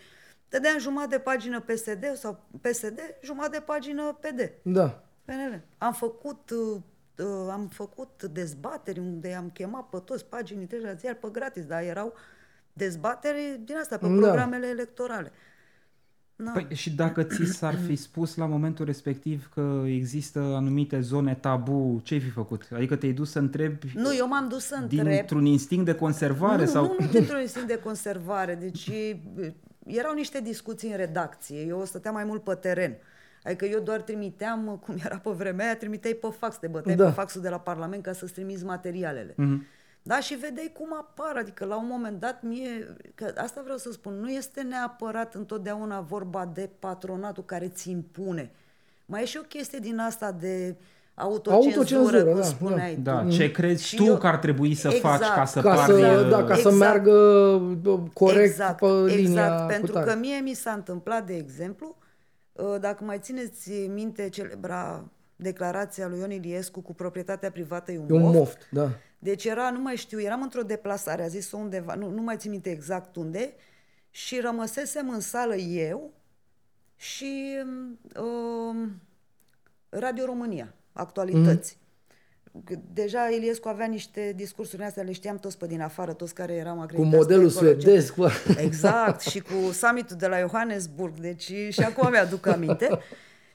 [0.49, 4.53] Dădeam jumătate de pagină PSD sau PSD, jumătate de pagină PD.
[4.63, 5.03] Da.
[5.25, 5.63] PNL.
[5.79, 6.81] Am făcut uh,
[7.19, 11.65] uh, am făcut dezbateri unde am chemat pe toți paginii treci la ziar pe gratis,
[11.67, 12.15] dar erau
[12.85, 14.13] dezbateri din asta, pe da.
[14.13, 15.33] programele electorale.
[16.37, 16.51] Da.
[16.51, 22.01] Păi, și dacă ți s-ar fi spus la momentul respectiv că există anumite zone tabu,
[22.05, 22.69] ce ai fi făcut?
[22.75, 23.93] Adică te-ai dus să întrebi...
[23.95, 25.07] Nu, eu m-am dus să întreb...
[25.07, 26.65] Dintr-un instinct de conservare?
[26.65, 26.85] Nu, sau...
[26.85, 28.55] nu, nu dintr-un instinct de conservare.
[28.55, 28.91] Deci
[29.87, 31.61] erau niște discuții în redacție.
[31.61, 32.97] Eu stăteam mai mult pe teren.
[33.43, 37.05] Adică eu doar trimiteam, cum era pe vremea aia, trimiteai pe fax, te băteai da.
[37.05, 39.33] pe faxul de la Parlament ca să-ți trimiți materialele.
[39.33, 39.79] Mm-hmm.
[40.11, 43.93] Da, și vedeai cum apar, adică la un moment dat mie, că asta vreau să
[43.93, 48.51] spun, nu este neapărat întotdeauna vorba de patronatul care ți impune.
[49.07, 50.77] Mai e și o chestie din asta de
[51.15, 53.19] autocenzură, autocenzură cum da, spuneai da.
[53.19, 53.25] tu.
[53.25, 55.75] Da, ce crezi și tu eu, că ar trebui să exact, faci ca să ca
[55.75, 55.93] pari...
[55.93, 57.13] Să, da, ca exact, să meargă
[58.13, 61.97] corect exact, pe linia Exact, pentru că mie mi s-a întâmplat, de exemplu,
[62.59, 65.05] ă, dacă mai țineți minte celebra
[65.37, 68.35] declarația lui Ion Iliescu cu proprietatea privată e un, e un moft.
[68.35, 68.91] moft da.
[69.23, 72.51] Deci era, nu mai știu, eram într-o deplasare, a zis-o undeva, nu, nu mai țin
[72.51, 73.55] minte exact unde,
[74.11, 76.13] și rămăsesem în sală eu
[76.97, 77.57] și
[78.17, 78.89] uh,
[79.89, 81.75] Radio România, actualități.
[81.75, 81.89] Mm-hmm.
[82.93, 86.79] Deja Iliescu avea niște discursuri astea, le știam toți pe din afară, toți care eram
[86.79, 87.11] acreditați.
[87.11, 88.11] Cu modelul suedez.
[88.11, 88.27] Cu...
[88.57, 92.89] Exact, și cu summitul de la Johannesburg, deci și acum mi-aduc aminte.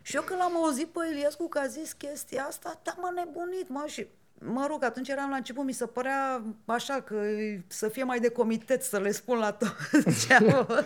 [0.02, 3.70] Și eu când l-am auzit pe Iliescu că a zis chestia asta, da, m-a nebunit,
[3.70, 4.08] mă, și
[4.40, 7.22] mă rog, atunci eram la început, mi se părea așa că
[7.68, 9.76] să fie mai de comitet să le spun la tot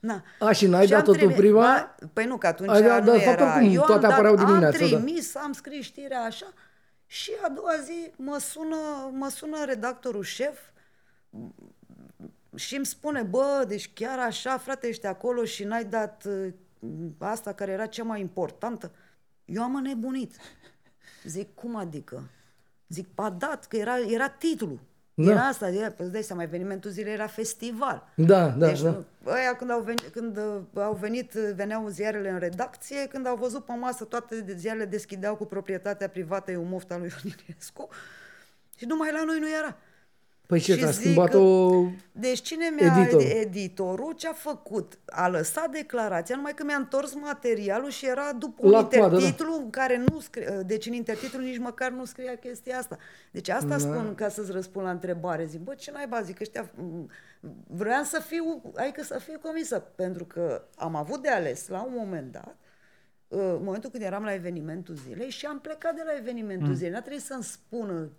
[0.00, 0.22] Na.
[0.38, 1.60] A, și n-ai dat totul prima?
[1.60, 3.52] Ba, păi nu, că atunci ai, da, nu da, era.
[3.52, 4.70] Cum, Eu toate am, dat, am da.
[4.70, 5.40] trimis, da.
[5.40, 6.52] am scris știrea așa
[7.06, 8.76] și a doua zi mă sună,
[9.12, 10.58] mă sună redactorul șef
[12.54, 16.52] și îmi spune, bă, deci chiar așa, frate, ești acolo și n-ai dat uh,
[17.18, 18.92] asta care era cea mai importantă.
[19.44, 20.36] Eu am înnebunit.
[21.24, 22.30] Zic, cum adică?
[22.88, 24.80] Zic, ba dat, că era, era titlul.
[25.14, 25.30] Da.
[25.30, 28.12] Era asta, era, îți dai seama, evenimentul zilei era festival.
[28.14, 29.04] Da, da, deci, da.
[29.26, 33.64] Ăia când au venit, când uh, au venit, veneau ziarele în redacție, când au văzut
[33.64, 37.12] pe masă toate ziarele deschideau cu proprietatea privată, e un moft al lui
[37.46, 37.88] Ionescu
[38.76, 39.76] și numai la noi nu era.
[40.48, 41.70] Păi ce, a schimbat-o
[42.12, 43.22] Deci cine mi-a editor.
[43.22, 44.98] editorul ce a făcut?
[45.06, 49.62] A lăsat declarația, numai că mi-a întors materialul și era după un intertitlu da.
[49.62, 52.98] în care nu scrie, deci în intertitlu nici măcar nu scria chestia asta.
[53.30, 53.78] Deci asta da.
[53.78, 55.44] spun ca să-ți răspund la întrebare.
[55.44, 56.70] Zic, bă, ce naiba, zic, ăștia,
[57.66, 61.92] vreau să fiu, adică să fiu comisă, pentru că am avut de ales la un
[61.96, 62.56] moment dat,
[63.28, 66.74] în momentul când eram la evenimentul zilei și am plecat de la evenimentul mm.
[66.74, 66.92] zilei.
[66.92, 68.10] N-a trebuit să-mi spună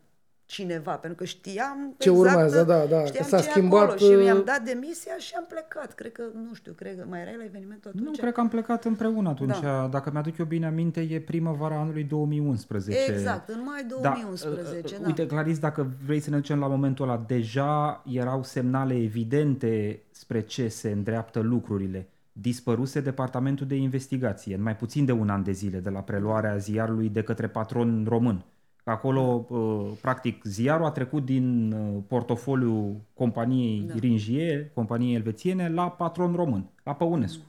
[0.49, 3.05] cineva, pentru că știam ce exact, urmează, da, da.
[3.05, 5.93] Știam S-a schimbat acolo și mi-am uh, dat demisia și am plecat.
[5.93, 8.05] Cred că, nu știu, cred că mai erai la evenimentul atunci?
[8.05, 9.59] Nu, cred că am plecat împreună atunci.
[9.59, 9.87] Da.
[9.91, 13.11] Dacă mi-aduc eu bine aminte, e primăvara anului 2011.
[13.11, 15.01] Exact, în mai 2011, da.
[15.01, 15.07] da.
[15.07, 20.41] Uite, Claris, dacă vrei să ne ducem la momentul ăla, deja erau semnale evidente spre
[20.41, 22.09] ce se îndreaptă lucrurile.
[22.31, 26.57] Dispăruse departamentul de investigație, în mai puțin de un an de zile, de la preluarea
[26.57, 28.45] ziarului de către patron român.
[28.89, 33.93] Acolo, uh, practic, ziarul a trecut din uh, portofoliu companiei da.
[33.99, 37.43] Ringie, companiei elvețiene, la patron român, la Păunescu.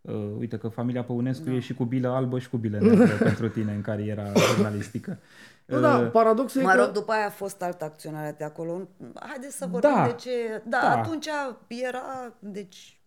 [0.00, 1.52] Uh, uite că familia Păunescu da.
[1.52, 5.18] e și cu bilă albă și cu bilă neagră pentru tine în cariera jurnalistică.
[5.66, 6.90] Nu, da, paradoxul mă rog, că...
[6.90, 8.88] după aia a fost altă acționare de acolo.
[9.20, 10.62] Haideți să vorbim da, de ce...
[10.64, 11.26] Da, da, atunci
[11.68, 13.03] era, deci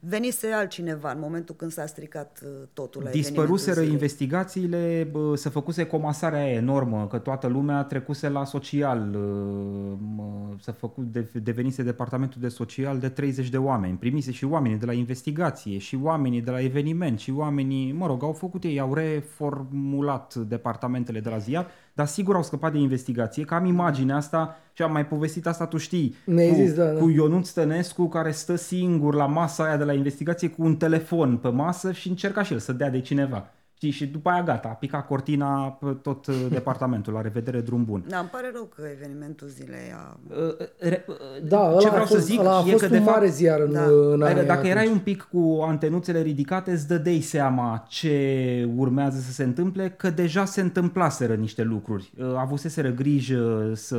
[0.00, 3.92] venise altcineva în momentul când s-a stricat uh, totul la Dispăruseră evenimentul zilei.
[3.92, 10.56] investigațiile, bă, se făcuse comasarea aia enormă, că toată lumea trecuse la social, uh, mă,
[10.60, 14.86] s-a făcut, de, devenise departamentul de social de 30 de oameni, primise și oamenii de
[14.86, 18.94] la investigație, și oamenii de la eveniment, și oamenii, mă rog, au făcut ei, au
[18.94, 24.56] reformulat departamentele de la ziar, dar sigur au scăpat de investigație, că am imaginea asta
[24.72, 27.00] și am mai povestit asta, tu știi, Mi-ai cu, zis, da, da.
[27.00, 31.36] cu Ionut Stănescu care stă singur la masa aia de la investigație cu un telefon
[31.36, 33.50] pe masă și încerca și el să dea de cineva.
[33.82, 33.94] Știi?
[33.94, 38.04] Și după aia gata, a picat cortina pe tot uh, departamentul, la revedere, drum bun.
[38.08, 40.16] Da, îmi pare rău că evenimentul zilei a...
[40.28, 41.14] Uh, re- uh,
[41.48, 43.04] Da, ăla ce a vreau fost, să zic ăla a e fost că de un
[43.04, 43.84] fapt mare ziar în, Da.
[43.84, 44.96] în Adică anii dacă erai atunci.
[44.96, 50.44] un pic cu antenuțele ridicate, îți dădeai seama ce urmează să se întâmple, că deja
[50.44, 52.12] se întâmplaseră niște lucruri.
[52.18, 53.96] Uh, Avuseseră grijă să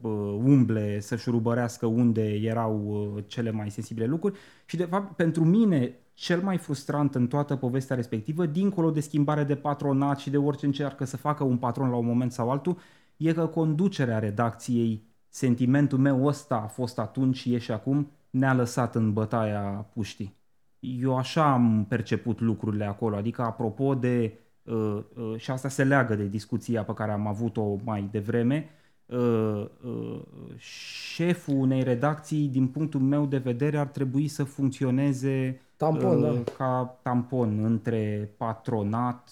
[0.00, 0.10] uh,
[0.44, 2.82] umble, să șurubărească unde erau
[3.16, 7.56] uh, cele mai sensibile lucruri și de fapt pentru mine cel mai frustrant în toată
[7.56, 11.90] povestea respectivă, dincolo de schimbare de patronat și de orice încearcă să facă un patron
[11.90, 12.78] la un moment sau altul,
[13.16, 18.54] e că conducerea redacției, sentimentul meu ăsta a fost atunci și e și acum, ne-a
[18.54, 19.60] lăsat în bătaia
[19.94, 20.36] puștii.
[20.78, 26.14] Eu așa am perceput lucrurile acolo, adică apropo de, uh, uh, și asta se leagă
[26.14, 28.68] de discuția pe care am avut-o mai devreme,
[29.06, 30.20] uh, uh,
[30.56, 36.52] șeful unei redacții, din punctul meu de vedere, ar trebui să funcționeze Tampon, uh, da.
[36.52, 39.30] ca tampon între patronat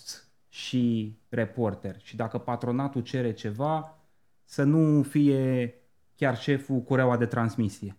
[0.49, 1.97] și reporter.
[1.99, 3.99] Și dacă patronatul cere ceva,
[4.45, 5.75] să nu fie
[6.15, 7.97] chiar șeful cureaua de transmisie.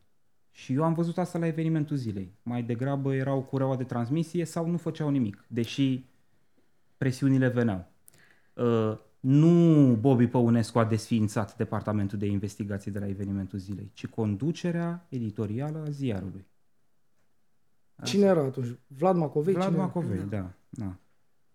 [0.52, 2.34] Și eu am văzut asta la evenimentul zilei.
[2.44, 6.06] Mai degrabă erau cureaua de transmisie sau nu făceau nimic, deși
[6.98, 7.86] presiunile veneau.
[8.54, 15.06] Uh, nu Bobby Păunescu a desființat departamentul de investigații de la evenimentul zilei, ci conducerea
[15.10, 16.46] editorială a ziarului.
[18.04, 18.80] Cine era atunci?
[18.88, 19.54] Vlad Macovei?
[19.54, 19.86] Vlad Cine era?
[19.86, 20.52] Macovei, da.
[20.70, 20.96] da.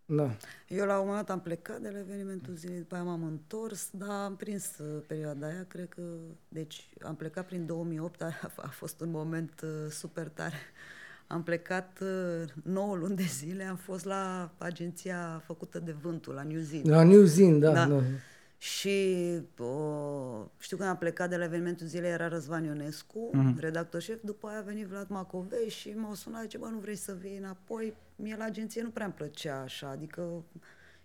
[0.05, 0.37] Da.
[0.69, 3.89] Eu la un moment dat am plecat de la evenimentul zilei, după aia m-am întors,
[3.93, 6.03] dar am prins uh, perioada aia, cred că,
[6.49, 10.57] deci am plecat prin 2008, a, a fost un moment uh, super tare.
[11.27, 16.43] Am plecat uh, 9 luni de zile, am fost la agenția făcută de vântul, la
[16.43, 16.91] New Zealand.
[16.91, 17.73] La New Zealand, da.
[17.73, 17.87] Da.
[17.87, 18.03] da.
[18.63, 19.17] Și
[19.59, 23.53] o, știu când am plecat de la evenimentul zilei era Răzvan Ionescu, Mhm.
[23.57, 23.61] mm-hmm.
[23.61, 26.97] redactor șef, după aia a venit Vlad Macovei și m-au sunat, zice, bă, nu vrei
[26.97, 27.95] să vii înapoi?
[28.17, 30.45] Mie la agenție nu prea îmi plăcea așa, adică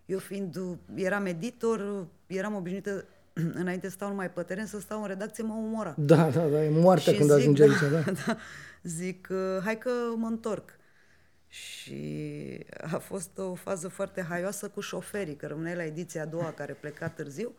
[0.06, 0.58] eu fiind,
[0.96, 3.06] eram editor, eram obișnuită
[3.62, 5.96] înainte să stau numai pe teren, să stau în redacție, mă umora.
[5.98, 8.12] Da, da, da, e moartea Și când zic, ajunge aici, da.
[8.26, 8.38] da.
[8.84, 10.70] Zic, uh, hai că mă întorc.
[11.48, 16.52] Și a fost o fază foarte haioasă cu șoferii, că rămâneai la ediția a doua
[16.52, 17.56] care pleca târziu.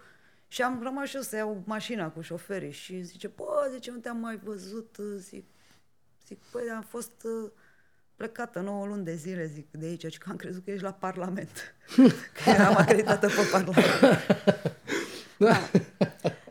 [0.49, 3.99] Și am rămas și eu să iau mașina cu șoferii și zice, bă, zice, nu
[3.99, 5.45] te-am mai văzut, zic,
[6.27, 7.51] zic, păi am fost uh,
[8.17, 10.93] plecată 9 luni de zile, zic, de aici, și că am crezut că ești la
[10.93, 11.75] Parlament,
[12.45, 13.87] că eram acreditată pe Parlament.
[15.39, 15.57] Da.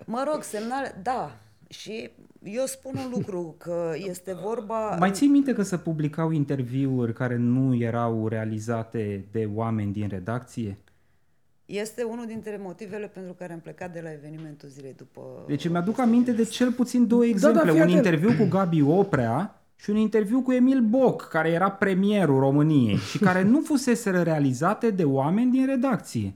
[0.06, 1.38] Mă rog, semnale, da,
[1.70, 2.10] și
[2.44, 4.90] eu spun un lucru, că este vorba...
[5.00, 10.78] Mai ții minte că se publicau interviuri care nu erau realizate de oameni din redacție?
[11.66, 15.22] Este unul dintre motivele pentru care am plecat de la evenimentul zilei după...
[15.48, 17.62] Deci îmi aduc aminte de cel puțin două exemple.
[17.62, 18.06] da, fii un atent.
[18.06, 23.18] interviu cu Gabi Oprea și un interviu cu Emil Boc, care era premierul României și
[23.18, 26.34] care nu fusese realizate de oameni din redacție.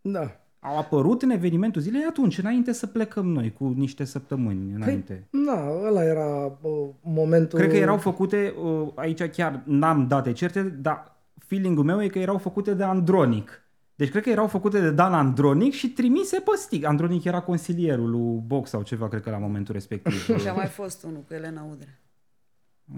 [0.00, 0.45] Da.
[0.60, 5.26] Au apărut în evenimentul zilei atunci, înainte să plecăm noi, cu niște săptămâni înainte.
[5.30, 7.58] Da, ăla era uh, momentul...
[7.58, 12.18] Cred că erau făcute, uh, aici chiar n-am date certe, dar feeling-ul meu e că
[12.18, 13.60] erau făcute de Andronic.
[13.94, 16.84] Deci cred că erau făcute de Dan Andronic și trimise pe stick.
[16.84, 20.38] Andronic era consilierul lui Box sau ceva, cred că la momentul respectiv.
[20.38, 21.98] Și a mai fost unul cu Elena Udrea.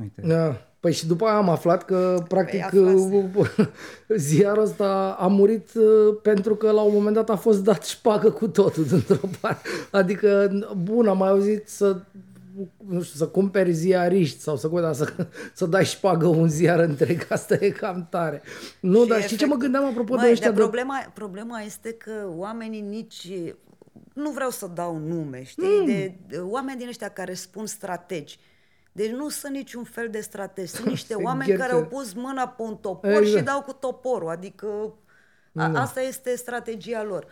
[0.01, 0.23] Uite.
[0.27, 0.63] Da.
[0.81, 3.31] Păi și după aia am aflat că, practic, aflase.
[4.17, 8.31] ziarul ăsta a murit uh, pentru că la un moment dat a fost dat șpagă
[8.31, 9.69] cu totul dintr-o parte.
[9.91, 10.51] Adică,
[10.83, 12.01] bun, am mai auzit să
[12.89, 15.13] nu știu, să cumperi ziariști sau să, da, să,
[15.55, 18.43] să dai șpagă un ziar întreg, asta e cam tare.
[18.81, 20.63] Nu, Și dar știi ce mă efect- gândeam apropo de Măi, ăștia dar de...
[20.63, 23.33] problema, problema este că oamenii nici...
[24.15, 25.79] Nu vreau să dau nume, știi?
[25.81, 25.87] Mm.
[25.87, 28.39] De, de oameni din ăștia care spun strategi.
[28.93, 30.69] Deci nu sunt niciun fel de strategi.
[30.71, 31.63] Sunt niște Se oameni gherță.
[31.65, 33.37] care au pus mâna pe un topor Exact.
[33.37, 34.29] și dau cu toporul.
[34.29, 34.95] Adică
[35.55, 37.27] a, asta este strategia lor.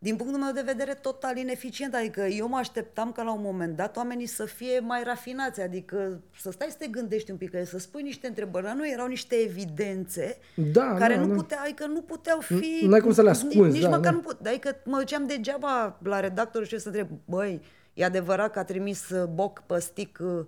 [0.00, 1.94] Din punctul meu de vedere, total ineficient.
[1.94, 5.60] Adică eu mă așteptam ca la un moment dat oamenii să fie mai rafinați.
[5.60, 8.64] Adică să stai să te gândești un pic, să spui niște întrebări.
[8.64, 10.38] Dar nu erau niște evidențe
[10.72, 11.34] Da, care da, nu da.
[11.34, 12.84] putea, adică nu puteau fi...
[12.86, 14.10] N-ai cum să le nici- ascunzi, Nici da, măcar da.
[14.10, 14.46] nu pot.
[14.46, 17.60] Adică mă duceam degeaba la redactorul și să întreb, băi,
[17.94, 20.44] e adevărat că a trimis uh, Boc pe stick uh,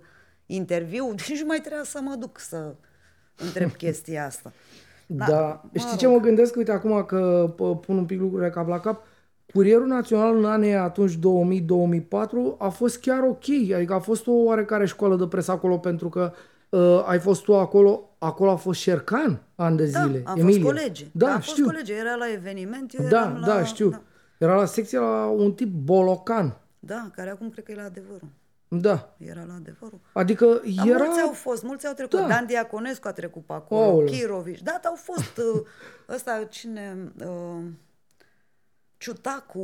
[0.53, 2.75] interviu, deci nu mai trebuia să mă duc să
[3.35, 4.51] întreb chestia asta.
[5.07, 5.61] Da, da.
[5.73, 5.99] știi rog.
[5.99, 6.55] ce mă gândesc?
[6.55, 9.05] Uite, acum că pun un pic lucrurile cap la cap,
[9.53, 11.19] Curierul Național în anii atunci 2000-2004
[12.57, 16.33] a fost chiar ok, adică a fost o oarecare școală de presă acolo pentru că
[16.69, 20.21] uh, ai fost tu acolo, acolo a fost Șercan ani de da, zile.
[20.25, 20.61] am Emilia.
[20.61, 21.07] fost colegi.
[21.11, 21.63] Da, da știu.
[21.63, 23.45] fost colegi, era la eveniment, eu da, eram la...
[23.45, 23.89] Da, știu.
[23.89, 24.01] Da.
[24.37, 26.57] Era la secția la un tip bolocan.
[26.79, 28.29] Da, care acum cred că e la adevărul.
[28.73, 29.15] Da.
[29.17, 29.99] Era la adevărul.
[30.13, 30.45] Adică
[30.75, 31.03] Dar era...
[31.03, 32.19] mulți au fost, mulți au trecut.
[32.19, 32.27] Da.
[32.27, 34.05] Dan Diaconescu a trecut pe acolo, Aoleu.
[34.05, 34.61] Chirovici.
[34.61, 35.61] Da, au fost uh,
[36.09, 37.11] ăsta, cine...
[37.25, 37.63] Uh,
[38.97, 39.59] Ciutacu...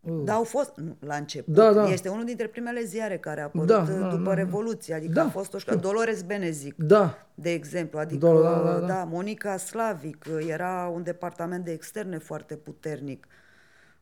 [0.00, 0.20] Uh.
[0.24, 1.54] Da, au fost nu, la început.
[1.54, 1.84] Da, da.
[1.88, 4.34] Este unul dintre primele ziare care a apărut Da, uh, da, după da, da.
[4.34, 4.94] Revoluție.
[4.94, 5.80] Adică Da, a fost o școală.
[5.88, 7.26] Dolores Benezic, Da.
[7.34, 7.98] de exemplu.
[7.98, 8.86] Adică, Dol- da, da, da.
[8.86, 10.24] da, Monica Slavic.
[10.30, 13.26] uh, Era un departament de externe foarte puternic.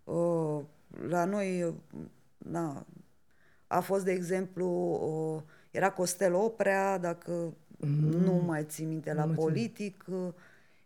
[0.04, 0.60] Uh,
[1.08, 1.74] La noi, uh,
[2.38, 2.86] na,
[3.66, 4.66] a fost, de exemplu,
[5.36, 7.54] uh, era Costel Oprea, dacă
[8.24, 10.04] nu mai țin minte, la politic.
[10.08, 10.16] uh,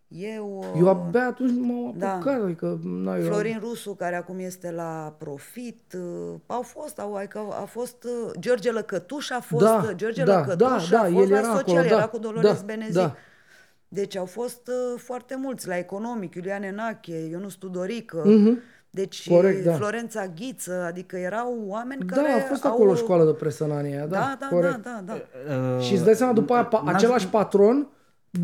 [0.09, 2.12] Eu, uh, Eu abia atunci m-am Da.
[2.12, 2.78] apucat, adică...
[2.85, 3.24] Na, eu...
[3.24, 8.31] Florin Rusu, care acum este la Profit, uh, au fost, au, adică a fost, uh,
[8.39, 11.39] George Lăcătuș a fost, Da, uh, George da, Lăcătuș da, a da, fost el la
[11.39, 12.95] era social, acolo, da, era cu Dolores da, Benezic.
[12.95, 13.16] da.
[13.89, 18.22] Deci au fost uh, foarte mulți, la economic, Iulian Enache, Ionus Tudorică,
[18.91, 19.34] deci Mhm.
[19.36, 19.72] Corect, da.
[19.74, 22.72] Florența Ghiță, adică erau oameni Da, care a fost au...
[22.72, 24.82] acolo școală de presă în anii aia, da, Da, da, corect.
[24.82, 25.12] da, da,
[25.47, 25.55] da.
[25.76, 27.88] Uh, Și îți dai seama, după aia, pa, n-aș- același patron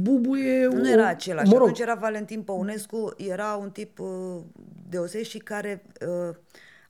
[0.02, 0.66] bubuie...
[0.66, 1.46] Nu o- era același.
[1.50, 4.08] Mă rog, Atunci era Valentin Păunescu, era un tip uh,
[4.88, 5.84] deosebit și care
[6.28, 6.34] uh,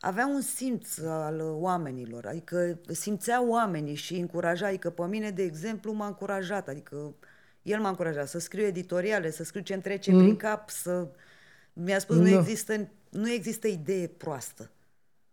[0.01, 5.31] avea un simț al uh, oamenilor, adică simțea oamenii și îi încuraja, adică pe mine,
[5.31, 7.15] de exemplu, m-a încurajat, adică
[7.63, 10.19] el m-a încurajat să scriu editoriale, să scriu ce-mi trece mm.
[10.19, 11.07] prin cap, să...
[11.73, 12.39] Mi-a spus, nu, Da.
[12.39, 14.71] există, nu există idee proastă.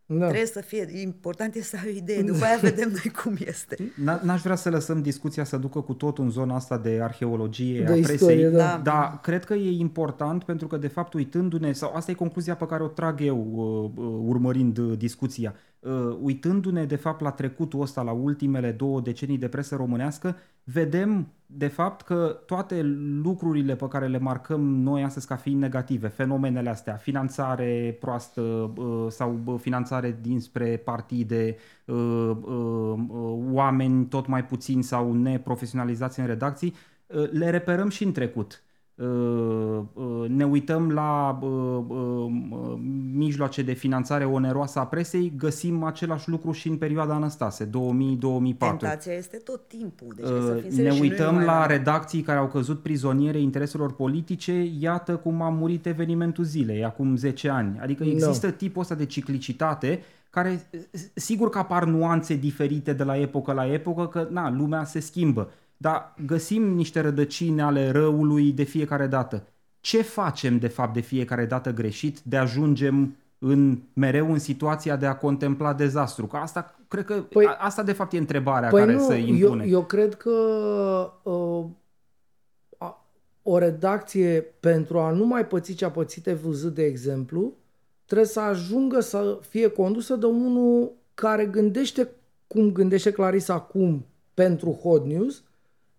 [0.05, 0.25] da.
[0.27, 3.75] Trebuie să fie, important este să ai o idee, după aia vedem noi cum este.
[3.75, 7.83] N- N-aș vrea să lăsăm discuția să ducă cu tot în zona asta de arheologie,
[7.83, 8.79] De a istorie, presei, da.
[8.83, 12.65] dar cred că e important pentru că, de fapt, uitându-ne, sau asta e concluzia pe
[12.65, 15.72] care o trag eu uh, uh, urmărind uh, discuția, uh,
[16.21, 21.67] uitându-ne, de fapt, la trecutul ăsta, la ultimele două decenii de presă românească, vedem, de
[21.67, 22.81] fapt, că toate
[23.21, 29.05] lucrurile pe care le marcăm noi astăzi ca fiind negative, fenomenele astea, finanțare proastă uh,
[29.09, 31.55] sau uh, finanțare dinspre partide,
[31.85, 36.73] uh, uh, uh, oameni tot mai puțini sau neprofesionalizați în redacții,
[37.07, 38.63] uh, le reperăm și în trecut.
[38.95, 41.49] Uh, uh, Ne uităm la uh,
[41.87, 42.79] uh, uh,
[43.13, 47.69] mijloace de finanțare oneroasă a presei, găsim același lucru și în perioada Anastase, 2000-2004.
[48.57, 50.13] Tentația este tot timpul.
[50.15, 52.79] Deci să Uh, fim ne serioși și nu uităm numai la redacții care au căzut
[52.81, 57.79] prizoniere intereselor politice, iată cum a murit evenimentul zilei, acum 10 ani.
[57.81, 63.17] Adică există tipul ăsta de ciclicitate care, s- sigur că apar nuanțe diferite de la
[63.17, 65.49] epocă la epocă, că na, lumea se schimbă,
[65.83, 69.47] dar găsim niște rădăcini ale răului de fiecare dată.
[69.79, 75.05] Ce facem de fapt de fiecare dată greșit de ajungem în, mereu în situația de
[75.05, 76.27] a contempla dezastru?
[76.27, 79.17] Că asta, cred că, Păi- a, asta de fapt e întrebarea Păi care nu, se
[79.17, 79.65] eu, impune.
[79.65, 80.29] eu cred că
[81.23, 81.65] uh,
[82.77, 83.05] a,
[83.41, 87.53] o redacție, pentru a nu mai păți ce a pățit TVZ, de exemplu,
[88.05, 92.09] trebuie să ajungă să fie condusă de unul care gândește
[92.47, 95.43] cum gândește Clarisa acum pentru Hot News,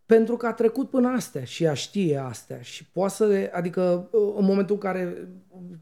[0.07, 4.09] pentru că a trecut până astea și ea știe astea și poate să, le- adică
[4.11, 5.29] uh, în momentul în care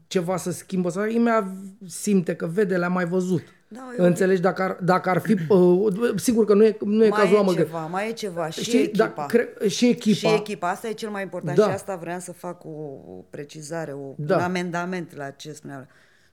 [0.07, 1.45] ceva se schimbă sau imediat
[1.87, 3.41] simte că vede, le-a mai văzut.
[3.67, 4.41] Da, eu- Înțelegi?
[4.41, 5.37] Dacă ar, dacă ar fi...
[5.49, 7.57] Uh, sigur că nu e, nu e mai cazul la e măgă.
[7.63, 8.49] ceva, mai e ceva.
[8.49, 9.11] Și Știi, echipa.
[9.15, 10.15] da, cre- și echipa.
[10.29, 11.63] Și echipa, asta e cel mai important Da.
[11.63, 12.69] și asta vreau să fac o,
[13.07, 14.35] o precizare, o, Da.
[14.35, 15.87] un amendament la ce spunea.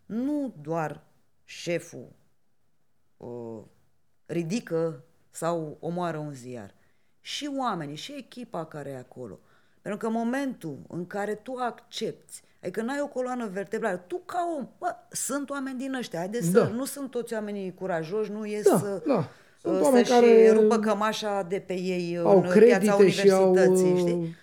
[0.07, 1.03] Nu doar
[1.45, 2.09] șeful
[3.17, 3.59] uh,
[4.27, 6.75] ridică sau omoară un ziar,
[7.21, 9.39] și oamenii, și echipa care e acolo.
[9.83, 14.55] Pentru că în momentul în care tu accepti, adică n-ai o coloană vertebrală, tu ca
[14.57, 16.65] om, bă, sunt oameni din ăștia, haideți Da.
[16.65, 19.29] să, nu sunt toți oamenii curajoși, nu ies Da, să, da.
[19.61, 23.31] Sunt uh, oameni să-și care rupă cămașa de pe ei au în piața credite și
[23.31, 24.37] au, universității, uh, știi?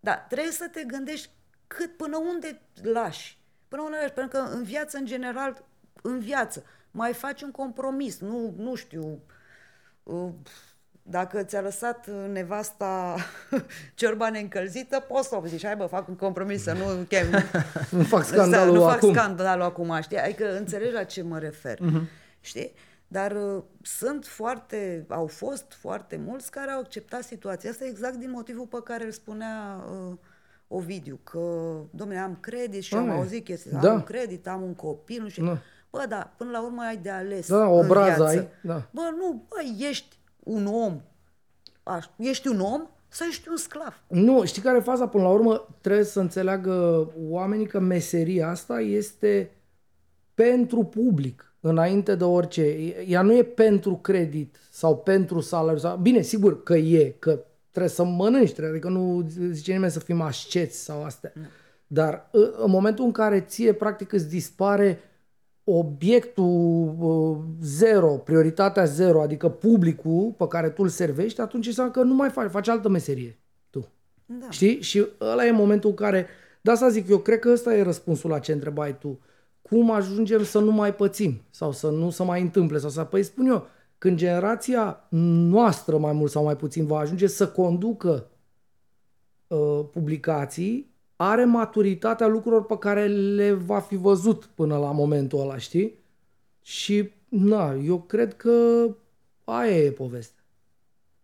[0.00, 1.30] Da, trebuie să te gândești
[1.66, 3.38] cât, până unde lași.
[3.68, 5.64] Până unde lași, pentru că în viață, în general,
[6.02, 9.20] în viață, mai faci un compromis, nu, nu știu,
[10.02, 10.28] uh,
[11.10, 13.14] dacă ți-a lăsat nevasta
[13.94, 17.26] ciorba neîncălzită, poți să o zici, hai bă, fac un compromis să nu chem,
[17.90, 19.12] Nu fac să scandalul nu fac acum.
[19.12, 20.18] scandalul acum, știi?
[20.18, 21.78] Adică înțelegi la ce mă refer,
[22.40, 22.72] știi?
[23.08, 28.30] Dar uh, sunt foarte, au fost foarte mulți care au acceptat situația asta exact din
[28.30, 30.16] motivul pe care îl spunea uh,
[30.68, 31.38] Ovidiu, că,
[31.90, 33.88] domnule, am credit și am Ai, auzit chestia, da.
[33.88, 35.44] am un credit, am un copil, nu știu.
[35.44, 35.58] Da.
[35.90, 38.38] Bă, da, până la urmă ai de ales Da, o în brază viață.
[38.38, 38.88] ai, da.
[38.90, 39.56] Bă, nu, bă,
[39.88, 41.00] ești un om
[41.82, 44.02] Aș, ești un om sau ești un sclav?
[44.08, 45.08] Nu, știi care e faza?
[45.08, 49.50] Până la urmă trebuie să înțeleagă oamenii că meseria asta este
[50.34, 52.62] pentru public, înainte de orice.
[53.06, 55.78] Ea nu e pentru credit sau pentru salariu.
[55.78, 55.96] Sau...
[55.96, 60.20] Bine, sigur că e, că trebuie să mănânci, trebuie, adică nu zice nimeni să fim
[60.20, 61.32] asceți sau astea.
[61.34, 61.42] Nu.
[61.86, 64.98] Dar în momentul în care ție practic îți dispare
[65.78, 72.02] obiectul uh, zero, prioritatea zero, adică publicul pe care tu îl servești, atunci înseamnă că
[72.02, 73.38] nu mai faci, faci altă meserie
[73.70, 73.88] tu.
[74.26, 74.50] Da.
[74.50, 74.80] Știi?
[74.80, 76.26] Și ăla e momentul în care,
[76.60, 79.18] de asta zic eu, cred că ăsta e răspunsul la ce întrebai tu.
[79.62, 83.22] Cum ajungem să nu mai pățim sau să nu se mai întâmple sau să, păi
[83.22, 83.66] spun eu,
[83.98, 88.26] când generația noastră mai mult sau mai puțin va ajunge să conducă
[89.46, 90.89] uh, publicații,
[91.22, 95.98] are maturitatea lucrurilor pe care le va fi văzut până la momentul ăla, știi?
[96.62, 98.50] Și, na, eu cred că
[99.44, 100.44] aia e povestea.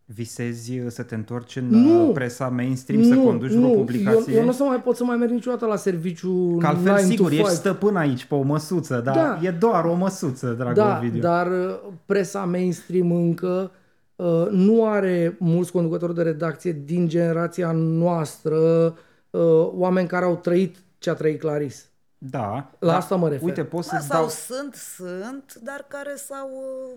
[0.05, 4.33] Visezi să te întorci în nu, presa mainstream, nu, să conduci nu, o publicație?
[4.33, 6.97] Eu, eu nu o să mai pot să mai merg niciodată la serviciu Că altfel,
[6.97, 9.39] sigur, ești stăpân aici pe o măsuță, dar da.
[9.41, 11.21] e doar o măsuță, dragă da, Ovidiu.
[11.21, 13.71] dar uh, presa mainstream încă
[14.15, 19.05] uh, nu are mulți conducători de redacție din generația noastră uh,
[19.73, 21.89] oameni care au trăit ce a trăit Claris.
[22.17, 22.71] Da.
[22.79, 23.47] La da, asta mă refer.
[23.47, 24.29] Uite, poți să sau dau...
[24.29, 26.49] sunt, sunt, dar care s-au...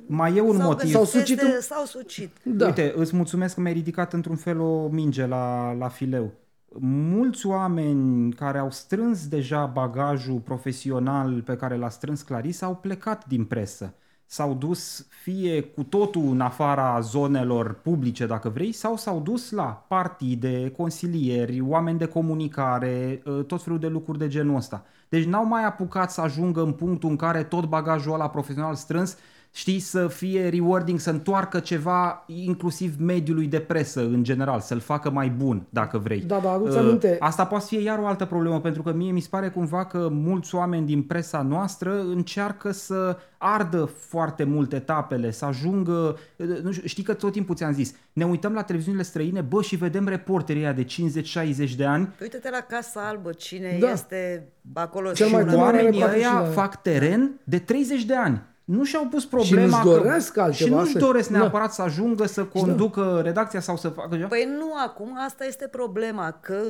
[0.06, 0.90] Mai e un s-au motiv.
[0.90, 1.40] S-au sucit.
[1.40, 2.36] De, s-au sucit.
[2.42, 2.66] Da.
[2.66, 6.32] Uite, îți mulțumesc că mi-ai ridicat într-un fel o minge la, la fileu.
[6.80, 13.26] Mulți oameni care au strâns deja bagajul profesional pe care l-a strâns Claris au plecat
[13.26, 13.94] din presă
[14.32, 19.84] s-au dus fie cu totul în afara zonelor publice, dacă vrei, sau s-au dus la
[19.88, 24.84] partide, consilieri, oameni de comunicare, ă, tot felul de lucruri de genul ăsta.
[25.08, 29.16] Deci n-au mai apucat să ajungă în punctul în care tot bagajul ăla profesional strâns
[29.52, 35.10] știi, să fie rewarding, să întoarcă ceva inclusiv mediului de presă în general, să-l facă
[35.10, 36.20] mai bun, dacă vrei.
[36.20, 37.16] Da, da, aduți uh, aminte.
[37.20, 40.08] Asta poate fi iar o altă problemă, pentru că mie mi se pare cumva că
[40.12, 46.72] mulți oameni din presa noastră încearcă să ardă foarte mult etapele, să ajungă, uh, nu
[46.72, 50.08] știu, știi că tot timpul ți-am zis, ne uităm la televiziunile străine, bă, și vedem
[50.08, 52.08] reporterii de 50-60 de ani.
[52.20, 53.90] Uite-te la Casa Albă, cine da.
[53.90, 55.12] este acolo.
[55.12, 59.86] Cel mai oamenii ăia fac teren de 30 de ani nu și-au pus problema și
[59.86, 61.38] nu doresc că, altceva și nu-și doresc da.
[61.38, 61.72] neapărat da.
[61.72, 63.22] să ajungă să conducă da.
[63.22, 64.28] redacția sau să facă ceva.
[64.28, 66.62] Păi nu acum, asta este problema, că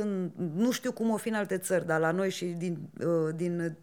[0.55, 3.77] nu știu cum o fi în alte țări, dar la noi și din, uh, din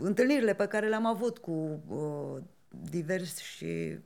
[0.00, 2.42] întâlnirile pe care le-am avut cu uh,
[2.90, 3.98] diversi și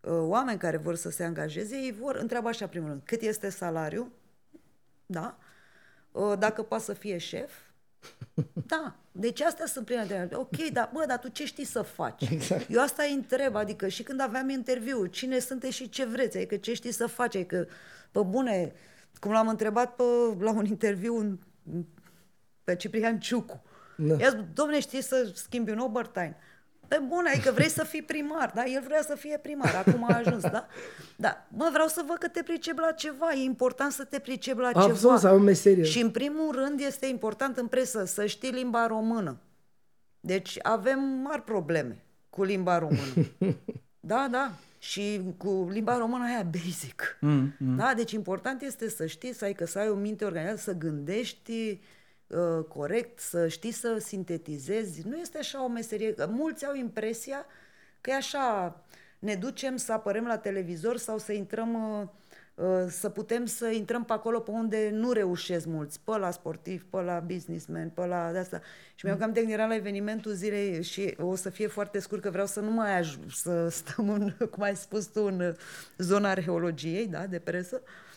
[0.00, 3.50] uh, oameni care vor să se angajeze, ei vor, întreabă așa primul rând, cât este
[3.50, 4.10] salariul,
[5.06, 5.38] da?
[6.38, 7.52] Dacă poate să fie șef,
[8.66, 10.48] da, deci astea sunt primele întrebări.
[10.52, 12.28] Ok, dar bă, dar tu ce știi să faci?
[12.30, 12.70] Exact.
[12.70, 16.56] Eu asta îi întreb, adică și când aveam interviu, cine sunteți și ce vreți, adică
[16.56, 17.68] ce știi să faci, adică,
[18.10, 18.72] pe bune,
[19.20, 20.02] cum l-am întrebat pe,
[20.38, 21.38] la un interviu
[22.64, 23.62] pe Ciprian Ciucu.
[23.96, 24.16] Da.
[24.18, 26.36] I-a zis, domne, știi să schimbi un overtime?
[26.92, 28.64] Pe bune, adică vrei să fii primar, da?
[28.64, 30.66] El vrea să fie primar, acum a ajuns, da?
[31.16, 34.58] Da, mă, vreau să văd că te pricep la ceva, e important să te pricep
[34.58, 35.16] la Absolut, ceva.
[35.16, 35.84] să ai o meserie.
[35.84, 39.36] Și în primul rând este important în presă să știi limba română.
[40.20, 43.12] Deci avem mari probleme cu limba română.
[44.00, 44.52] da, da.
[44.78, 47.18] Și cu limba română aia basic.
[47.20, 47.76] Mm, mm.
[47.76, 50.72] Da, deci important este să știi, să ai, că să ai o minte organizată, să
[50.72, 51.80] gândești
[52.32, 55.08] Uh, corect, să știi să sintetizezi.
[55.08, 56.14] Nu este așa o meserie.
[56.28, 57.46] Mulți au impresia
[58.00, 58.80] că e așa,
[59.18, 62.08] ne ducem să apărăm la televizor sau să intrăm, uh,
[62.54, 66.84] uh, să putem să intrăm pe acolo pe unde nu reușesc mulți, pe la sportiv,
[66.90, 68.60] pe la businessman, pe la de asta.
[68.94, 72.46] Și mi-am cam era la evenimentul zilei și o să fie foarte scurt că vreau
[72.46, 75.54] să nu mai ajung să stăm în, cum ai spus tu, în
[75.98, 77.82] zona arheologiei, da, de presă.
[77.82, 78.11] Uh,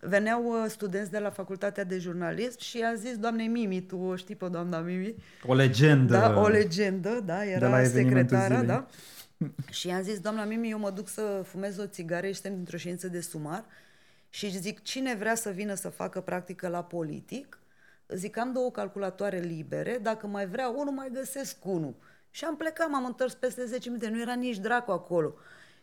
[0.00, 4.16] veneau uh, studenți de la facultatea de jurnalism și a zis, doamne Mimi, tu o
[4.16, 5.14] știi pe doamna Mimi?
[5.46, 6.12] O legendă.
[6.12, 8.66] Da, o legendă, da, era secretara, zilei.
[8.66, 8.86] da.
[9.70, 13.08] și i-am zis, doamna Mimi, eu mă duc să fumez o țigară, suntem într-o ședință
[13.08, 13.64] de sumar
[14.28, 17.58] și zic, cine vrea să vină să facă practică la politic,
[18.08, 21.94] zic, am două calculatoare libere, dacă mai vrea unul, mai găsesc unul.
[22.30, 25.34] Și am plecat, m-am întors peste 10 minute, nu era nici dracu acolo.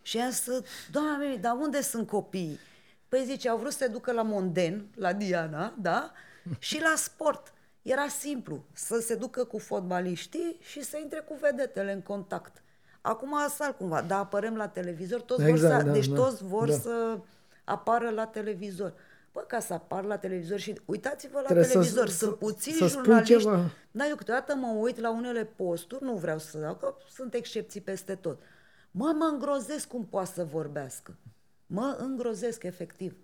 [0.02, 0.50] Și am zis,
[0.92, 2.60] doamna Mimi, dar unde sunt copiii?
[3.08, 6.12] Păi zice, au vrut să se ducă la Monden, la Diana, da?
[6.60, 7.54] Și la sport.
[7.82, 12.62] Era simplu, să se ducă cu fotbaliștii și să intre cu vedetele în contact.
[13.02, 16.44] Acum asta cumva, dar apărăm la televizor, toți exact, vor să, da, deci da, toți
[16.44, 16.74] vor da.
[16.74, 17.20] să
[17.64, 18.94] apară la televizor.
[19.34, 22.88] Bă, ca să apar la televizor și uitați-vă la Trebuie televizor, să, sunt puțini să
[22.88, 23.38] jurnaliști.
[23.38, 23.72] Ceva.
[23.92, 27.82] Da, eu câteodată mă uit la unele posturi, nu vreau să dau, că sunt excepții
[27.82, 28.40] peste tot.
[28.92, 31.16] Mă, mă îngrozesc cum poate să vorbească.
[31.68, 33.16] Mă îngrozesc efectiv.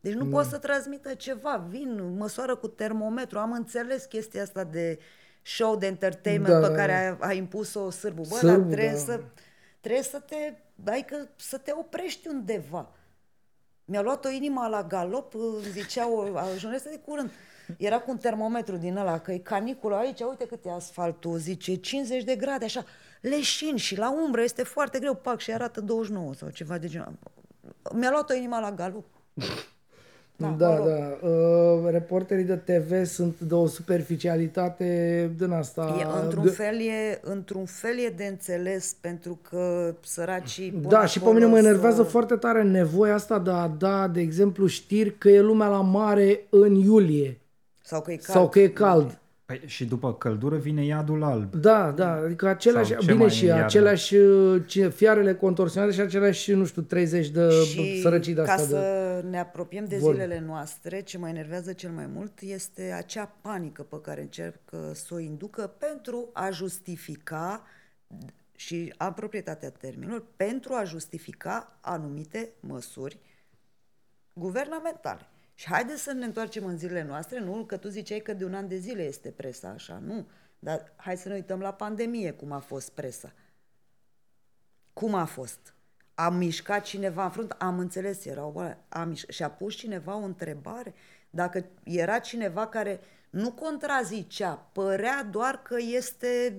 [0.00, 1.66] Deci nu pot să transmită ceva.
[1.68, 3.38] Vin, măsoară cu termometru.
[3.38, 4.98] Am înțeles chestia asta de
[5.42, 6.68] show de entertainment Da.
[6.68, 8.24] pe care a, a impus-o sârbul.
[8.28, 8.96] Bă, Sârbu, dar trebuie, da.
[8.98, 9.20] să,
[9.80, 10.36] trebuie să te,
[10.90, 12.92] adică să te oprești undeva.
[13.84, 17.30] Mi-a luat o inima la galop, îmi zicea o a- jurnalistă de curând.
[17.78, 21.74] Era cu un termometru din ăla, că e caniculă aici, uite cât e asfaltul, zice,
[21.74, 22.84] 50 de grade, așa,
[23.20, 27.18] leșin și la umbră este foarte greu, pac, și arată 29 sau ceva de genul.
[27.94, 29.04] Mi-a luat o inima la galop.
[30.36, 30.68] Da, Da, da.
[30.68, 30.86] mă rog.
[30.86, 31.26] da.
[31.28, 35.96] Uh, reporterii de TV sunt de o superficialitate din asta.
[36.00, 41.06] E, într-un, de- fel e, într-un fel e de înțeles, pentru că săracii pun Da,
[41.06, 44.20] și pe acolo mine mă să- enervează foarte tare nevoia asta de a da, de
[44.20, 47.40] exemplu, știri că e lumea la mare în iulie
[47.82, 48.36] Sau că e cald.
[48.36, 49.18] sau că e cald.
[49.58, 51.54] Păi, și după căldură vine iadul alb.
[51.54, 53.64] Da, da, adică aceleași, Sau ce bine mai și e iarna?
[53.64, 58.52] aceleași uh, ce- fiarele contorsionate și aceleași, nu știu, 30 de Și sărăcii de ca
[58.52, 58.66] asta.
[58.66, 58.72] De...
[58.72, 60.22] să ne apropiem de vorbe.
[60.22, 65.14] zilele noastre, ce mă enervează cel mai mult este acea panică pe care încercă să
[65.14, 67.62] o inducă pentru a justifica
[68.56, 73.18] și am proprietatea termenilor, pentru a justifica anumite măsuri
[74.32, 75.26] guvernamentale.
[75.54, 78.54] Și haideți să ne întoarcem în zilele noastre, nu că tu ziceai că de un
[78.54, 80.26] an de zile este presa așa, nu.
[80.58, 83.32] Dar hai să ne uităm la pandemie, cum a fost presa.
[84.92, 85.74] Cum a fost?
[86.14, 87.54] A mișcat cineva în frunte?
[87.58, 88.78] Am înțeles, era o boală.
[88.88, 90.94] A miș- și a pus cineva o întrebare?
[91.30, 93.00] Dacă era cineva care
[93.30, 96.58] nu contrazicea, părea doar că este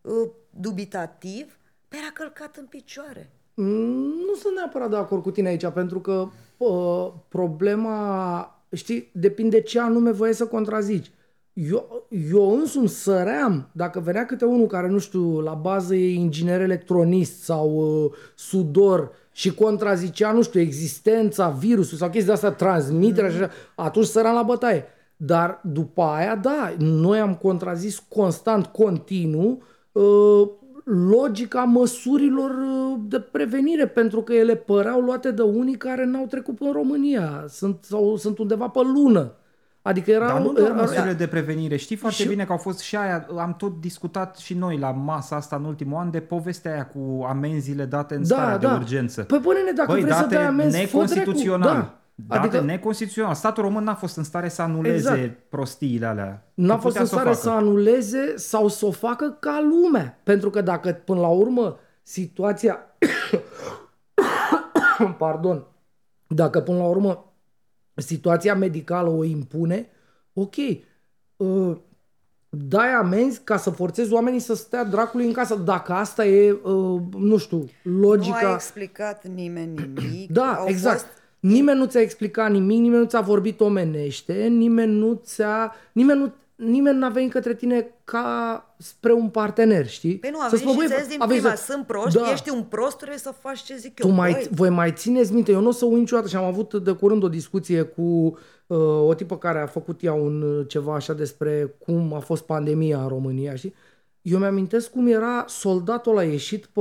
[0.00, 1.58] uh, dubitativ,
[1.88, 3.30] pe era călcat în picioare.
[3.62, 9.60] Mm, Nu sunt neapărat de acord cu tine aici, pentru că uh, problema, știi, depinde
[9.60, 11.10] ce anume voiai să contrazici.
[11.52, 16.60] Eu, eu însumi săream, dacă venea câte unul care, nu știu, la bază e inginer
[16.60, 17.70] electronist sau
[18.04, 23.50] uh, sudor și contrazicea, nu știu, existența virusului sau chestii de asta, transmiterea și așa,
[23.74, 24.84] atunci săream la bătaie.
[25.16, 30.48] Dar după aia, da, noi am contrazis constant, continuu, uh,
[30.90, 36.60] logica măsurilor uh, de prevenire, pentru că ele păreau luate de unii care n-au trecut
[36.60, 39.32] în România, sunt, sau sunt undeva pe lună.
[39.82, 40.28] Adică erau...
[40.28, 41.76] Dar nu doar era- măsurile de prevenire.
[41.76, 44.90] Știi foarte Și- bine că au fost și aia, am tot discutat și noi la
[44.90, 49.22] masa asta în ultimul an de povestea aia cu amenziile date în starea de urgență.
[49.22, 51.60] Păi pune-ne, dacă Băi, vrei să date dai amenzi, fă neconstituțional.
[51.60, 51.99] dracu, Da.
[52.26, 53.34] Date Adică neconstituțional.
[53.34, 55.38] Statul român n-a fost în stare să anuleze Exact.
[55.48, 56.50] prostiile alea.
[56.54, 57.46] n-a Că fost putea în să o stare facă.
[57.46, 60.20] să anuleze sau să o facă ca lumea.
[60.22, 62.78] Pentru că dacă până la urmă situația...
[65.18, 65.66] Pardon.
[66.26, 67.32] Dacă până la urmă
[67.94, 69.88] situația medicală o impune,
[70.32, 70.54] ok.
[71.36, 71.76] Uh,
[72.48, 75.54] dai amenzi ca să forțezi oamenii să stea dracului în casă.
[75.54, 78.40] Dacă asta e, uh, nu știu, logica...
[78.42, 80.30] Nu a explicat nimeni nimic.
[80.30, 81.00] Da, Au exact.
[81.00, 85.74] Fost, Nimeni nu ți-a explicat nimic, nimeni nu ți-a vorbit omenește, nimeni nu ți-a...
[85.92, 86.32] Nimeni nu
[86.66, 90.16] nimeni n-a venit către tine ca spre un partener, știi?
[90.16, 92.30] Păi nu, a Să venit spun, și băi, ți din aveți- prima, sunt proști, Da.
[92.32, 94.12] ești un prost, trebuie să faci ce zic Tu eu.
[94.14, 96.74] mai, Băi, voi mai țineți minte, eu nu o să uit niciodată și am avut
[96.74, 98.02] de curând o discuție cu
[98.66, 102.42] uh, o tipă care a făcut ea un uh, ceva așa despre cum a fost
[102.42, 103.74] pandemia în România, știi?
[104.22, 106.80] Eu mi-amintesc cum era soldatul ăla ieșit pe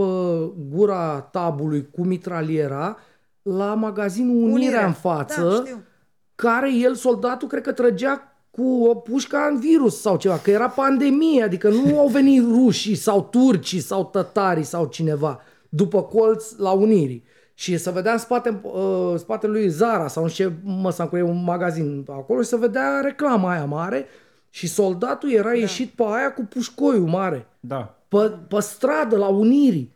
[0.69, 2.97] gura tabului cu mitraliera
[3.41, 4.85] la magazinul Unirea, Unirea.
[4.85, 5.83] în față, Da, știu.
[6.35, 10.69] care el, soldatul, cred că trăgea cu o pușcă în virus sau ceva, că era
[10.69, 16.71] pandemie, adică nu au venit rușii sau turcii sau tătarii sau cineva după colț la
[16.71, 17.23] Unirii.
[17.53, 21.43] Și să vedea în spate, uh, spatele lui Zara sau în ce măsa cu un
[21.43, 24.05] magazin acolo și să vedea reclama aia mare
[24.49, 25.55] și soldatul era da.
[25.55, 27.97] ieșit pe aia cu pușcoiul mare Da.
[28.07, 29.93] pe, pe stradă, la Unirii,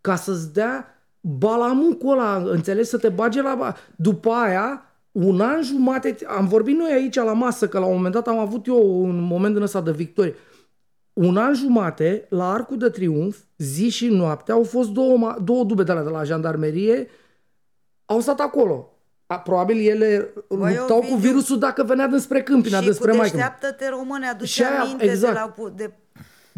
[0.00, 3.54] ca să-ți dea balamucul ăla, înțelegi, să te bage la...
[3.54, 7.94] ba- După aia, un an jumate, am vorbit noi aici la masă, că la un
[7.96, 10.34] moment dat am avut eu un moment din ăsta de victorie.
[11.12, 15.64] Un an jumate, la Arcul de Triunf, zi și noapte, au fost două, ma- două
[15.64, 17.08] dube de la, de la jandarmerie,
[18.04, 18.94] au stat acolo.
[19.26, 23.12] A, probabil ele Băi, luptau cu Ovidiu, virus dacă venea dinspre Câmpina, și cu dinspre
[23.12, 23.36] Maică.
[23.36, 25.32] deșteaptă-te române, aduce Și aia, aminte exact.
[25.34, 25.48] de la...
[25.48, 25.92] pu- De...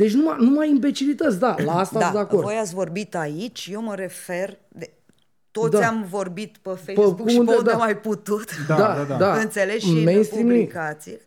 [0.03, 2.43] Deci numai, numai imbecilități, da, la asta Da, sunt de acord.
[2.43, 4.59] voi ați vorbit aici, eu mă refer...
[4.69, 4.91] De...
[5.51, 5.87] Toți Da.
[5.89, 7.77] am vorbit pe Facebook și unde, pe unde da.
[7.77, 8.49] am mai putut.
[8.67, 9.17] Da, da, da.
[9.17, 9.35] da.
[9.39, 10.61] Înțelegi și în Mainstream nimic.
[10.61, 11.19] publicații.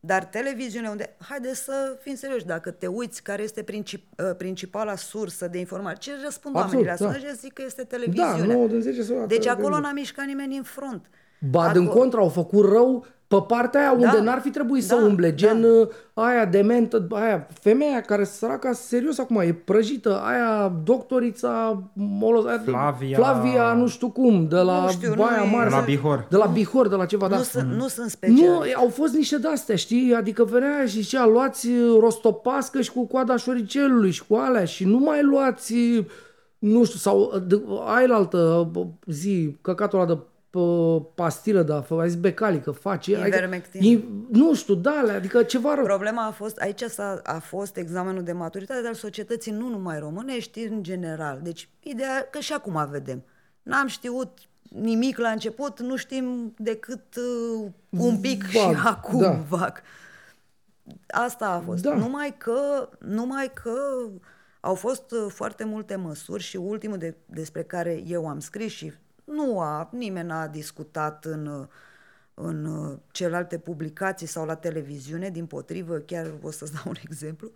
[0.00, 4.96] Dar televiziunea unde, haide să fim serioși, dacă te uiți care este princip, uh, principala
[4.96, 7.12] sursă de informare, ce răspund Absolut, oamenii la da.
[7.12, 8.54] sună și zic că este Da, televiziunea.
[8.54, 11.04] 9 din 10 sau Deci acolo n-a mișcat nimeni în front.
[11.50, 14.22] Ba, din Acolo- contra, au făcut rău pe partea aia unde Da.
[14.22, 15.66] n-ar fi trebuit să Da, umble, gen da.
[15.68, 22.62] uh, aia dementă, aia femeia care săraca serios acum e prăjită, aia doctorița Molos, aia,
[22.66, 26.26] Flavia- Flavia, nu știu cum, de la Nu știu, Baia nu e- Mare, La Bihor.
[26.30, 27.36] de la Bihor, de la ceva, da.
[27.36, 28.48] Nu, sunt, nu sunt special.
[28.48, 30.14] Nu, au fost niște de-astea, știi?
[30.14, 34.84] Adică venea și zicea, luați uh, rostopască și cu coada șoricelului și cu alea și
[34.84, 36.04] nu mai luați, uh,
[36.58, 37.62] nu știu, sau uh, de-
[37.94, 40.18] ai la altă uh, zi, căcatul ăla de uh,
[41.14, 43.12] pastilă, da, fă- ai zis becali, că face.
[43.26, 43.82] Ivermectin.
[43.82, 45.84] i- nu știu, da, alea, adică ceva rău.
[45.84, 49.98] Problema a fost, aici s-a, a fost examenul de maturitate, dar al societății nu numai
[49.98, 51.40] românești, în general.
[51.42, 53.22] Deci, ideea că și acum vedem.
[53.62, 54.38] N-am știut
[54.70, 59.30] nimic la început, nu știm decât uh, un pic Vag, și acum da.
[59.48, 59.82] vag.
[61.06, 61.82] Asta a fost.
[61.82, 61.94] Da.
[61.94, 63.74] Numai că, numai că
[64.60, 68.92] au fost uh, foarte multe măsuri și ultimul de, despre care eu am scris și
[69.24, 71.66] nu a, nimeni n-a discutat în, uh,
[72.34, 77.50] în uh, celelalte publicații sau la televiziune, din potrivă, chiar o să-ți dau un exemplu,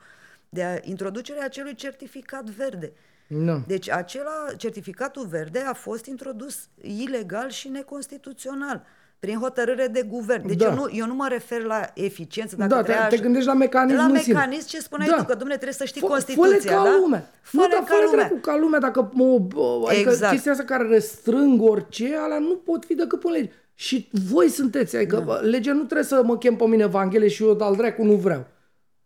[0.48, 2.92] de a, introducerea acelui certificat verde.
[3.26, 3.64] Nu.
[3.66, 8.86] Deci acela, certificatul verde a fost introdus ilegal și neconstituțional
[9.18, 10.46] prin hotărâre de guvern.
[10.46, 10.64] Deci Da.
[10.66, 12.56] eu, nu, eu nu mă refer la eficiență.
[12.56, 14.34] Dacă Da, te, trebuia te așa- gândești la mecanismul la în sine.
[14.34, 15.16] mecanism ce spuneai Da.
[15.16, 16.96] tu, că domne trebuie să știi Fă- Constituția, fă-le ca da?
[17.00, 17.24] lume.
[17.50, 18.26] Nu, Fă-le dar ca fă lumea.
[18.26, 18.78] dracu ca lumea.
[18.78, 20.32] Dacă mă, bă, adică Exact.
[20.32, 23.50] chestia asta care restrâng orice, alea nu pot fi decât pe lege.
[23.74, 25.32] Și voi sunteți, adică da.
[25.34, 28.46] legea nu trebuie să mă chem pe mine Evanghelie și eu al dracu nu vreau.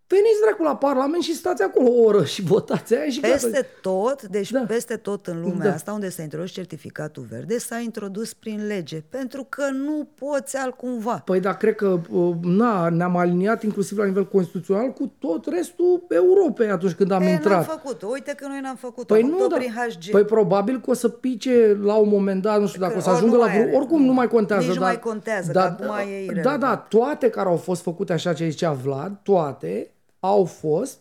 [0.06, 3.32] Veniți dracu la Parlament și stați acolo o oră și votați aia și gata.
[3.32, 4.58] Peste tot, deci Da.
[4.58, 4.64] da.
[4.64, 5.72] peste tot în lumea Da.
[5.74, 11.22] asta unde s-a introdus certificatul verde, s-a introdus prin lege, pentru că nu poți altcumva.
[11.24, 16.06] Păi da, cred că uh, na, ne-am aliniat inclusiv la nivel constituțional cu tot restul
[16.08, 17.52] Europei atunci când am Pe, intrat.
[17.52, 20.10] n-am făcut Uite că noi n-am făcut Păi am nu, făcut dar, prin HG.
[20.10, 23.02] păi probabil că o să pice la un moment dat, nu știu dacă Că o
[23.02, 23.76] să ori ajungă nu la mai vreo, are.
[23.76, 24.62] oricum nu mai contează.
[24.66, 26.60] Nici nu dar, mai contează, dar, că acum e Da, irelevant.
[26.60, 29.86] da, toate care au fost făcute așa ce zicea Vlad, toate
[30.24, 30.98] au fost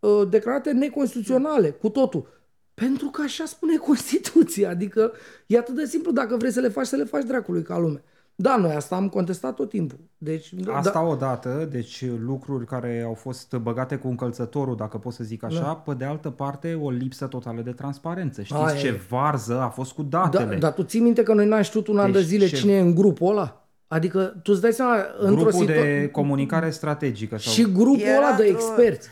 [0.00, 2.26] uh, declarate neconstituționale, cu totul.
[2.74, 5.12] Pentru că așa spune Constituția, adică
[5.46, 8.02] e atât de simplu, dacă vrei să le faci, să le faci dracului ca lume.
[8.36, 9.98] Da, noi asta am contestat tot timpul.
[10.18, 15.24] Deci, Asta da, odată, deci lucruri care au fost băgate cu încălțătorul, dacă pot să
[15.24, 15.74] zic așa, Da.
[15.74, 18.42] pe de altă parte o lipsă totală de transparență.
[18.42, 19.00] Știți Aia ce e.
[19.08, 20.56] varză a fost cu da, datele?
[20.56, 22.72] dar tu ții minte că noi n-am știut un an de Deci zile ce- cine
[22.72, 23.63] e în grupul ăla?
[23.88, 26.00] Adică tu îți dai seama, într-o Grupul situație...
[26.00, 27.36] de comunicare strategică.
[27.38, 27.52] Sau...
[27.52, 29.08] Și grupul Era ăla de într-o- experți.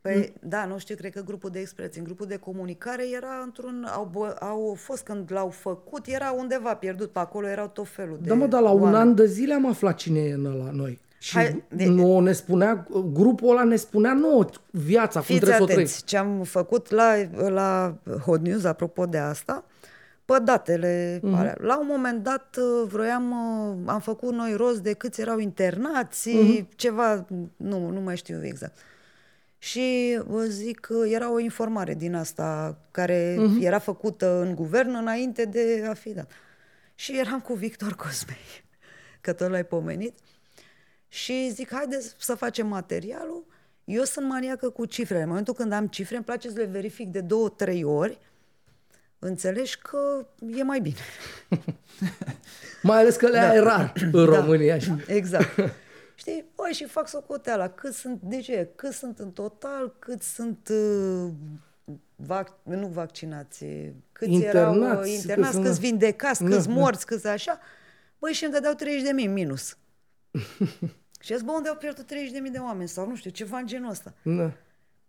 [0.00, 1.98] Păi, da, nu știu, cred că grupul de experți.
[1.98, 3.86] În grupul de comunicare era într-un...
[3.92, 7.10] Au, bă- au fost când l-au făcut, era undeva pierdut.
[7.10, 8.96] Pe acolo erau tot felul de Da, mă, dar la un oameni.
[9.02, 10.98] an de zile am aflat cine e în ăla noi.
[11.18, 15.56] Și Hai, de- nouă ne spunea, grupul ăla ne spunea nouă viața, cum Fiți trebuie
[15.56, 15.80] să o trăim.
[15.80, 17.12] atenți, ce am făcut la,
[17.48, 17.94] la
[18.24, 19.64] Hot News, apropo de asta,
[20.26, 21.32] pe datele Mhm.
[21.34, 21.38] mm-hmm.
[21.38, 21.56] alea.
[21.60, 26.28] La un moment dat uh, vroiam, uh, am făcut noi rost de câți erau internați,
[26.34, 26.52] Mhm.
[26.66, 26.76] mm-hmm.
[26.76, 28.76] ceva, nu, nu mai știu exact.
[29.58, 33.58] Și vă zic că era o informare din asta care Mhm.
[33.58, 33.64] mm-hmm.
[33.64, 36.30] era făcută în guvern înainte de a fi dat.
[36.94, 38.36] Și eram cu Victor Cosmei,
[39.20, 40.14] că tot l-ai pomenit.
[41.08, 43.44] Și zic, haideți să facem materialul.
[43.84, 45.22] Eu sunt maniacă cu cifrele.
[45.22, 48.18] În momentul când am cifre, îmi place să le verific de două, trei ori.
[49.26, 50.96] Înțelegi că e mai bine.
[52.82, 53.54] Mai ales că le da.
[53.54, 54.74] e rar în România.
[54.74, 54.96] așa.
[55.06, 55.48] Exact.
[56.14, 56.44] Știi?
[56.54, 57.68] Băi, și fac socoteala.
[57.68, 58.68] Cât sunt, de ce?
[58.74, 61.30] Cât sunt în total, cât sunt uh,
[62.16, 63.64] vac, nu vaccinați,
[64.12, 66.72] câți erau Internați, uh, internați, câți câți sunt- vindecați, Da, câți da.
[66.74, 67.58] morți, câți așa.
[68.18, 69.76] Băi, și îmi dădeau 30 de mii minus.
[71.24, 72.88] și zic, bă, unde au pierdut 30 de mii de oameni?
[72.88, 74.12] Sau nu știu, ceva în genul ăsta.
[74.22, 74.52] Da.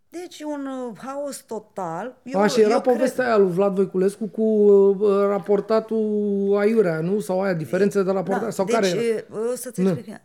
[0.09, 2.17] Deci un uh, haos total.
[2.23, 4.97] Eu, A, și era eu povestea aia lui Vlad Voiculescu cu uh,
[5.27, 7.19] raportatul Aiurea, nu?
[7.19, 8.43] Sau aia, diferențe de raportat?
[8.43, 9.23] Da, sau deci, care era?
[9.31, 9.89] uh, să-ți Nu.
[9.89, 10.15] explic.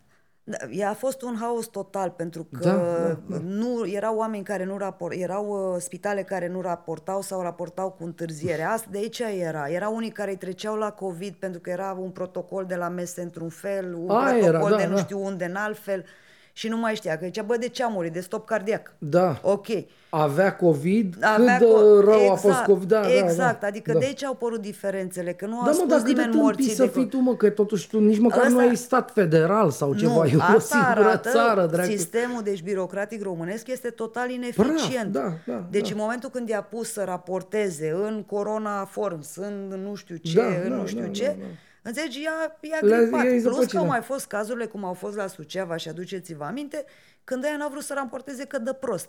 [0.45, 3.37] Da, ea a fost un haos total pentru că Da, da, da.
[3.43, 8.05] nu erau oameni care nu rapor, erau uh, spitale care nu raportau sau raportau cu
[8.05, 8.63] întârziere.
[8.63, 9.69] Asta de aici era.
[9.69, 13.23] Erau unii care îi treceau la COVID pentru că era un protocol de la mese
[13.23, 15.01] într-un fel, un Aia protocol era, da, de nu da.
[15.01, 16.05] știu unde în altfel
[16.53, 17.19] și nu mai știa.
[17.19, 18.13] Că zicea, bă, de ce a murit?
[18.13, 18.95] De stop cardiac.
[18.99, 19.39] Da.
[19.43, 19.67] Ok.
[20.15, 22.89] Avea COVID, Avea cât de co- rău exact, a fost COVID.
[22.89, 23.99] Da, exact, da, adică da.
[23.99, 26.31] de aici au apărut diferențele, că nu a Da, mă, spus dar cât de nimeni
[26.31, 28.69] tâmpii morții să de fii co- tu, mă, că totuși tu nici măcar nu Ăsta-
[28.69, 31.91] ai stat federal sau ceva, nu, e o asta singură arată țară, dracu.
[31.91, 35.13] sistemul deci birocratic românesc este total ineficient.
[35.13, 35.95] da, da, deci da.
[35.95, 40.47] în momentul când i-a pus să raporteze în Corona Forms, în nu știu ce, Da,
[40.47, 41.45] în da, nu știu da, ce, da, da.
[41.83, 42.23] Înțelegi?
[42.25, 43.25] Ea, ea Le-a- gripat.
[43.25, 43.89] i-a Plus că zăpăcit, au da.
[43.89, 46.85] mai fost cazurile cum au fost la Suceava și aduceți-vă aminte,
[47.25, 49.09] când ea n-a vrut să raporteze că dă prost.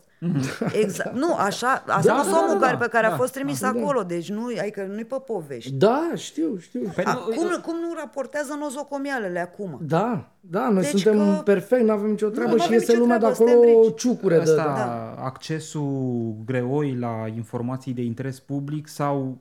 [0.82, 1.16] Exact.
[1.16, 3.34] Nu, așa, a Da, spus da, omul da, care, da, pe care a da, fost
[3.34, 3.68] trimis da.
[3.68, 5.72] acolo, deci nu, adică nu-i pe povești.
[5.72, 6.92] Da, știu, știu.
[6.96, 9.80] Păi, nu, Acum, cum nu raportează nozocomialele acum?
[9.82, 12.92] Da, da, noi Deci suntem că- perfect, nu avem nicio treabă nu și avem iese
[12.92, 13.96] nicio lumea de treabă, acolo suntem rich.
[14.00, 14.42] ciucure de...
[14.42, 15.24] Asta, Da.
[15.24, 19.36] accesul greoi la informații de interes public sau uh,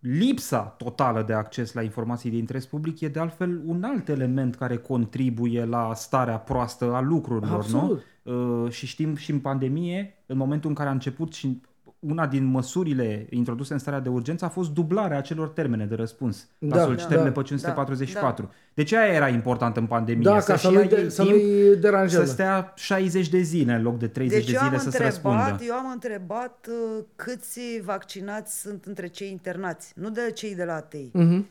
[0.00, 4.54] lipsa totală de acces la informații de interes public e de altfel un alt element
[4.54, 8.04] care contribuie la starea proastă a lucrurilor, Absolut.
[8.22, 8.64] nu?
[8.64, 11.60] Uh, și știm și în pandemie, în momentul în care a început și
[12.00, 16.48] una din măsurile introduse în starea de urgență a fost dublarea acelor termene de răspuns
[16.58, 18.44] la Da, solicitările da, pe 544.
[18.44, 18.50] da.
[18.74, 20.22] Deci aia era important în pandemie.
[20.22, 22.24] Da, ca să și nu-i, ia de, ei să timp nu-i deranjeze.
[22.24, 24.90] să stea 60 de zile în loc de 30 Deci de eu am, zile să
[24.90, 25.36] se răspundă.
[25.38, 30.64] întrebat, eu am întrebat uh, câți vaccinați sunt între cei internați, nu de cei de
[30.64, 31.10] la ATI.
[31.12, 31.46] Mhm.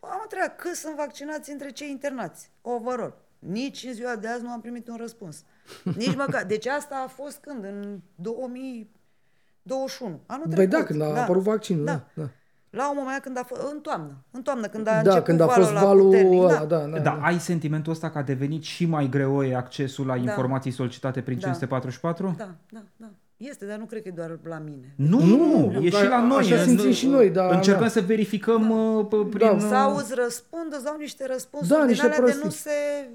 [0.00, 3.14] Am întrebat câți sunt vaccinați între cei internați, overall.
[3.38, 5.44] Nici în ziua de azi nu am primit un răspuns.
[5.96, 6.44] Nici măcar.
[6.44, 7.64] Deci asta a fost când?
[7.64, 8.00] În
[9.66, 10.20] 2021.
[10.26, 10.72] Anul Băi trecut.
[10.78, 12.00] da, când a apărut vaccinul, da.
[12.14, 12.28] da.
[12.70, 15.40] La un moment când a fost, în toamnă, în toamnă, când a Da, început când
[15.40, 16.64] a valul fost ăla valul puternic, ăla, da.
[16.64, 17.18] da, da, Da, da.
[17.22, 21.40] ai sentimentul ăsta că a devenit și mai greoi accesul la informații solicitate prin Da.
[21.40, 22.34] 544?
[22.38, 23.06] Da, da, da.
[23.36, 24.94] Este, dar nu cred că e doar la mine.
[24.96, 26.38] Nu, Nu, nu, e că și la noi.
[26.38, 27.88] așa e- simțim și noi, da, Încercăm da.
[27.88, 29.46] să verificăm uh, p- prin...
[29.46, 29.50] Da.
[29.52, 32.42] uh, Sau îți răspund, îți dau niște răspunsuri Da, din niște alea de prostii.
[32.44, 32.70] nu se...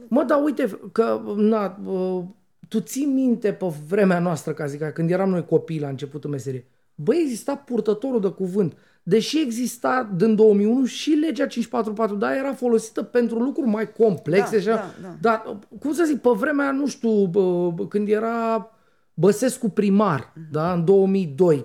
[0.08, 2.24] Mă, dar uite că, na, uh,
[2.72, 6.30] tu ții minte pe vremea noastră, ca zic, așa, când eram noi copii la începutul
[6.30, 6.66] meserie.
[6.96, 8.78] Băi, exista purtătorul de cuvânt.
[9.04, 14.60] Deși exista din 2001 și legea 544, dar era folosită pentru lucruri mai complexe.
[14.60, 14.94] Da, așa.
[15.02, 15.16] da, da.
[15.22, 18.72] Dar, cum să zic, pe vremea, nu știu, bă, când era
[19.14, 20.84] Băsescu primar, da, în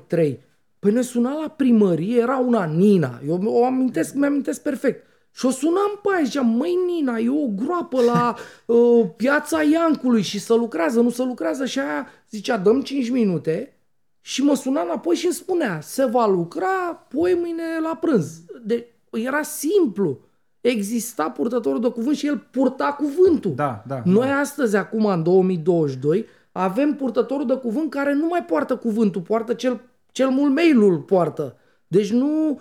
[0.09, 0.37] 2002-2003,
[0.79, 5.06] păi ne suna la primărie, era una Nina, eu o amintesc, mi-amintesc perfect.
[5.37, 8.35] Și o sunam pe aia, ziceam, măi Nina, e o groapă la
[8.67, 11.67] uh, piața Iancului și să lucrează, nu să lucrează.
[11.67, 13.77] Și aia zicea, dăm 5 minute
[14.21, 18.41] și mă suna înapoi și îmi spunea, se va lucra poi mâine la prânz.
[18.65, 20.21] De, era simplu.
[20.61, 23.55] Exista purtătorul de cuvânt și el purta cuvântul.
[23.55, 24.03] Da, da.
[24.05, 29.55] Noi astăzi, acum, în 2022, avem purtătorul de cuvânt care nu mai poartă cuvântul, poartă
[29.55, 29.81] cel,
[30.13, 31.57] cel mult mail-ul poartă.
[31.87, 32.61] Deci nu...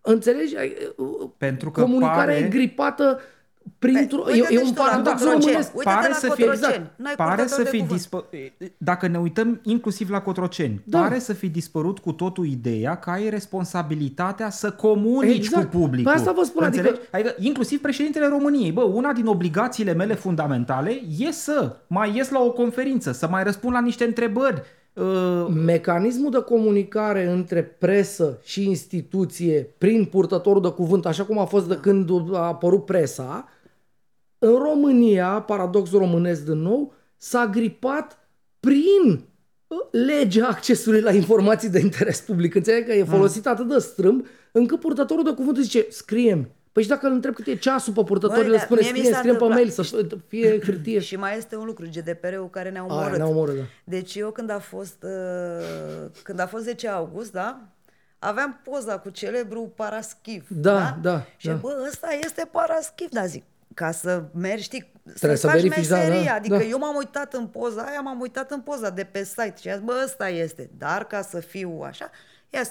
[0.00, 0.54] Înțelegi?
[1.36, 2.36] Pentru că Comunicarea pare...
[2.36, 3.20] e gripată
[3.78, 4.22] printr-o...
[4.22, 5.42] Păi, E, uite-te e și un tu la paradox Cotroceni.
[5.44, 5.76] românesc.
[5.76, 6.72] Uite-te pare la să fie Cotroceni.
[6.74, 6.98] exact.
[6.98, 7.96] N-ai Pare purtător să de fi cuvânt.
[7.98, 8.24] dispă...
[8.78, 11.00] Dacă ne uităm inclusiv la Cotroceni, Da.
[11.00, 15.70] pare să fi dispărut cu totul ideea că ai responsabilitatea să comunici Exact.
[15.70, 16.12] cu publicul.
[16.12, 17.08] Pe asta vă spun, adică- Înțelegi?
[17.12, 17.34] adică...
[17.38, 18.72] Inclusiv președintele României.
[18.72, 23.42] Bă, una din obligațiile mele fundamentale e să mai ies la o conferință, să mai
[23.44, 24.62] răspund la niște întrebări.
[24.94, 31.44] Uh, Mecanismul de comunicare între presă și instituție prin purtătorul de cuvânt, așa cum a
[31.44, 33.48] fost de când a apărut presa,
[34.38, 38.28] în România, paradoxul românesc din nou, s-a gripat
[38.60, 39.24] prin
[39.66, 42.54] uh, legea accesului la informații de interes public.
[42.54, 46.88] Înțeleg că e folosit atât de strâmb, încât purtătorul de cuvânt zice, scrie Păi și
[46.88, 49.12] dacă îl întreb cât e ceasul pe purtător, Băi, el dar spune, mie mi scrie,
[49.12, 50.98] s-a scrie pe întâmplat- mail, să fie hârtie.
[51.00, 53.16] Și mai este un lucru, GDPR-ul care ne-a Aia, omorât.
[53.16, 53.62] ne-a omorât, da.
[53.84, 55.10] Deci eu când a fost, uh,
[56.22, 57.60] când a fost 10 august, da?
[58.18, 60.46] Aveam poza cu celebru Paraschiv.
[60.48, 61.54] Da, da, Și da.
[61.54, 63.44] bă, ăsta este Paraschiv, da zic.
[63.74, 66.24] Ca să mergi, știi, Trebuie să să faci verifici, da, meseria.
[66.24, 66.62] da, adică da.
[66.62, 69.74] eu m-am uitat în poza aia, m-am uitat în poza de pe site și am
[69.76, 70.70] zis, bă, ăsta este.
[70.78, 72.10] Dar ca să fiu așa,
[72.50, 72.62] ia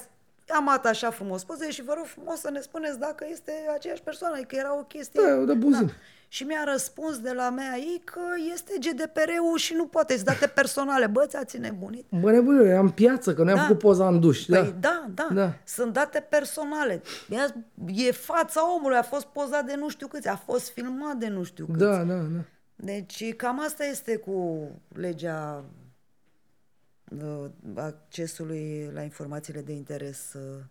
[0.54, 4.36] am atașat frumos poze și vă rog frumos să ne spuneți dacă este aceeași persoană,
[4.40, 5.20] că era o chestie...
[5.26, 5.92] Da, de buzin.
[6.28, 8.20] Și mi-a răspuns de la mea ei că
[8.52, 11.06] este GDPR-ul și nu poate, sunt date personale.
[11.06, 12.06] Bă, ți-ați nebunit?
[12.20, 13.62] Bă, nebunule, am piață, că noi am Da.
[13.64, 14.44] făcut poza în duș.
[14.44, 15.06] Păi da.
[15.14, 15.52] da, da, Da.
[15.64, 17.02] sunt date personale.
[17.32, 17.54] Ia-
[17.94, 21.42] E fața omului, a fost pozat de nu știu câți, a fost filmat de nu
[21.42, 21.78] știu câți.
[21.78, 22.40] Da, da, da.
[22.76, 25.79] Deci cam asta este cu legea uh,
[27.74, 30.64] accesului la informațiile de interes uh,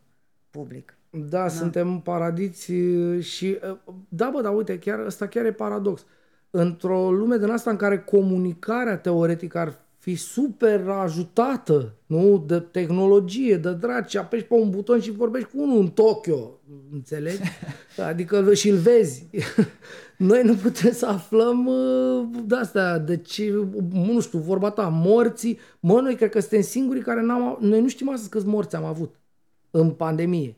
[0.49, 0.97] public.
[1.09, 3.59] Da, suntem paradiți uh, și...
[3.71, 3.77] uh,
[4.09, 6.05] Da, bă, dar uite, chiar, ăsta chiar e paradox.
[6.49, 12.43] Într-o lume din asta în care comunicarea teoretică ar fi super ajutată, nu?
[12.47, 16.59] De tehnologie, de dragi, apeși pe un buton și vorbești cu unul în Tokyo,
[16.91, 17.41] înțelegi?
[18.09, 19.27] Adică și-l vezi.
[20.17, 23.41] Noi nu putem să aflăm uh, de astea, deci,
[23.91, 25.59] nu știu, vorba ta, morții.
[25.79, 27.57] Mă, noi cred că suntem singurii care n-am...
[27.59, 29.15] Noi nu știm astăzi câți morți am avut
[29.71, 30.57] în pandemie.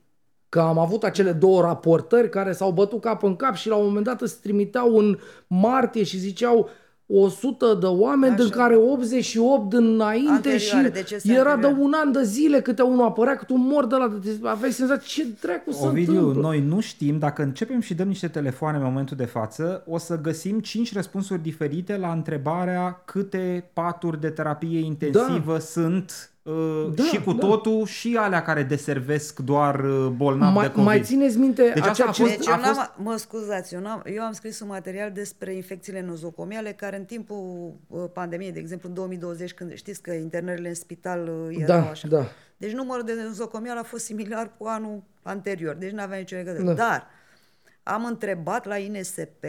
[0.50, 3.86] Că am avut acele două raportări care s-au bătut cap în cap și la un
[3.86, 5.18] moment dat îți trimiteau în
[5.48, 6.70] martie și ziceau
[7.14, 8.42] 100 de oameni, Așa.
[8.44, 11.82] din care 88 înainte Anterioare, și decese era de anterioare.
[11.84, 14.20] un an de zile câte unul apărea, câte un mor de la...
[14.50, 16.42] Aveai senzația, ce dracu se Ovidiu, întâmplă?
[16.42, 20.20] noi nu știm, dacă începem și dăm niște telefoane în momentul de față, o să
[20.22, 26.41] găsim 5 răspunsuri diferite la întrebarea câte paturi de terapie intensivă sunt uh,
[26.96, 27.48] Da, și cu da.
[27.48, 30.84] totul și alea care deservesc doar uh, bolnavi de Mai, COVID.
[30.86, 33.74] mai țineți minte Deci asta acea a fost- Deci a eu n-am, fost- mă scuzați,
[33.74, 38.52] eu, n-am, eu am scris un material despre infecțiile nozocomiale care în timpul uh, pandemiei,
[38.52, 42.08] de exemplu în 2020, când știți că internările în spital uh, erau Da, așa.
[42.08, 42.26] da.
[42.58, 46.64] Deci numărul de nozocomiale a fost similar cu anul anterior, deci nu avea nicio legătură.
[46.64, 46.74] Da.
[46.74, 47.08] Dar
[47.84, 49.44] am întrebat la INSP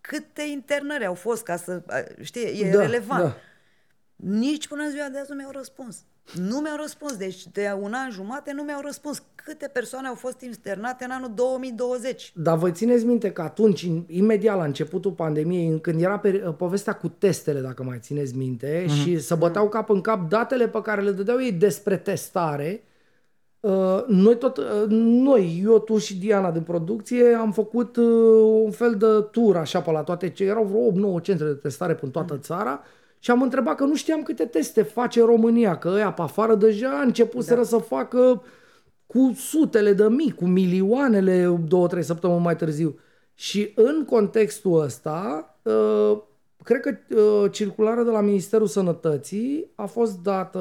[0.00, 3.22] câte internări au fost, ca să, uh, știi, e Da, relevant.
[3.22, 3.34] da.
[4.16, 6.04] Nici până în ziua de azi nu mi-au răspuns.
[6.48, 7.16] Nu mi-au răspuns.
[7.16, 9.22] Deci de un an jumate nu mi-au răspuns.
[9.34, 12.32] Câte persoane au fost internate în anul 2020?
[12.36, 16.30] Dar vă țineți minte că atunci, în- imediat la începutul pandemiei, în- când era pe,
[16.32, 18.94] povestea cu testele, dacă mai țineți minte, Mhm.
[18.96, 22.82] și să băteau cap în cap datele pe care le dădeau ei despre testare,
[23.60, 28.70] uh, noi tot, uh, noi, eu, tu și Diana din producție, am făcut uh, un
[28.70, 30.80] fel de tur așa pe la toate, ce erau vreo
[31.16, 32.80] 8-9 centre de testare prin toată țara
[33.22, 37.00] și am întrebat că nu știam câte teste face România, că ăia pe afară deja
[37.04, 37.66] începuseră da.
[37.66, 38.42] să facă
[39.06, 42.98] cu sutele de mii, cu milioanele două, trei săptămâni mai târziu.
[43.34, 46.18] Și în contextul ăsta, uh,
[46.62, 50.58] cred că uh, circularea de la Ministerul Sănătății a fost dată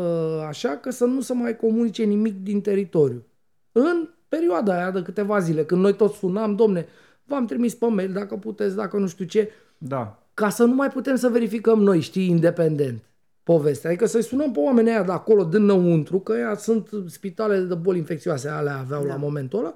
[0.48, 3.26] așa că să nu se mai comunice nimic din teritoriu.
[3.72, 6.86] În perioada aia de câteva zile, când noi toți sunam, domne,
[7.24, 10.21] v-am trimis pe mail dacă puteți, dacă nu știu ce, Da.
[10.34, 13.04] Ca să nu mai putem să verificăm noi, știi, independent
[13.44, 13.90] povestea.
[13.90, 17.98] Adică să-i sunăm pe oamenii aia de acolo, dinăuntru, că ea sunt spitalele de boli
[17.98, 19.08] infecțioase, alea aveau da.
[19.08, 19.74] la momentul ăla,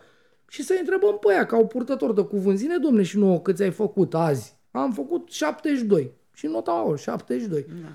[0.48, 3.64] și să-i întrebăm pe ea, ca o purtător de cuvânt, zine, domne, și nouă câți
[3.64, 4.58] ai făcut azi?
[4.72, 6.12] Am făcut 72.
[6.34, 7.66] Și nota au 72.
[7.68, 7.88] Da.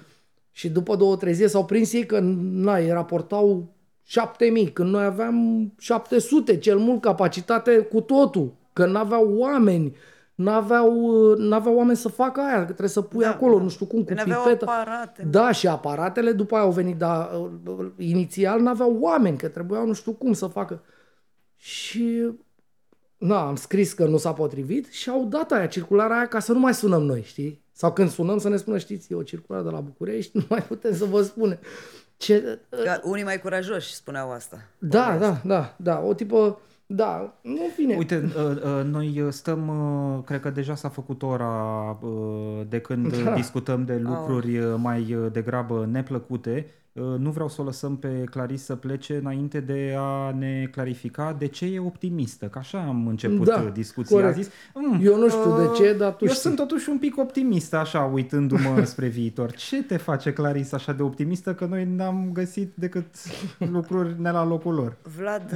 [0.53, 5.05] Și după două, trei zile s-au prins ei că, na, ei raportau 7000, când noi
[5.05, 9.97] aveam 700, cel mult capacitate cu totul, că n-aveau oameni,
[10.43, 13.63] n-aveau, n-aveau oameni să facă aia, că trebuie să pui Da, acolo, da.
[13.63, 14.65] nu știu cum, cu Că n-aveau pipetă.
[14.71, 15.23] aparate.
[15.31, 17.31] Da, și aparatele după aia au venit, dar
[17.67, 20.83] uh, inițial n-aveau oameni, că trebuiau nu știu cum să facă.
[21.57, 22.31] Și
[23.17, 26.53] na, am scris că nu s-a potrivit și au dat aia, circularea aia, ca să
[26.53, 27.63] nu mai sunăm noi, știi?
[27.73, 30.63] Sau când sunăm să ne spună, știți, e o circulare de la București, nu mai
[30.63, 31.59] putem să vă spune.
[32.17, 34.57] Ce, Că unii mai curajoși spuneau asta.
[34.79, 36.61] da, da, da, da, o tipă,
[36.93, 37.97] da, nu vine.
[37.97, 41.53] Uite, uh, uh, noi stăm, uh, cred că deja s-a făcut ora
[42.03, 43.35] uh, de când Da.
[43.35, 46.67] discutăm de lucruri uh, mai uh, degrabă neplăcute.
[47.01, 51.33] Uh, Nu vreau să o lăsăm pe Claris să plece înainte de a ne clarifica
[51.39, 52.47] de ce e optimistă.
[52.47, 54.17] Că așa am început Da, uh, discuția.
[54.17, 54.37] A corect.
[54.39, 57.19] zis, "Mm, Eu nu știu de ce, dar tu Eu știi." sunt totuși un pic
[57.19, 59.51] optimistă, așa, uitându-mă spre viitor.
[59.53, 63.07] Ce te face, Claris, așa de optimistă că noi n-am găsit decât
[63.59, 64.97] lucruri ne la locul lor?
[65.17, 65.55] Vlad,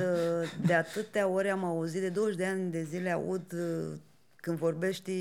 [0.66, 3.96] de atâtea ori am auzit, de 20 de ani de zile aud uh,
[4.36, 5.12] când vorbești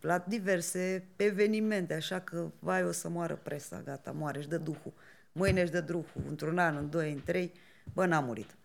[0.00, 4.92] la diverse evenimente, așa că, vai, o să moară presa, gata, moare, își dă duhul.
[5.32, 7.52] Mâine își dă duhul, într-un an, în doi, în trei,
[7.92, 8.56] bă, n-a murit.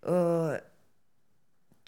[0.00, 0.56] Uh,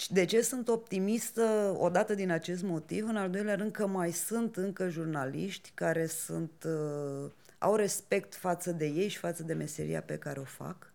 [0.09, 1.77] de ce sunt optimistă?
[1.79, 6.65] Odată din acest motiv, în al doilea rând că mai sunt încă jurnaliști care sunt,
[6.65, 10.93] uh, au respect față de ei și față de meseria pe care o fac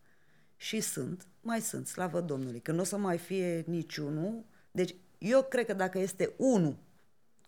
[0.56, 4.46] și sunt, mai sunt, slavă Domnului, că nu o să mai fie niciunul.
[4.72, 6.78] Deci eu cred că dacă este unul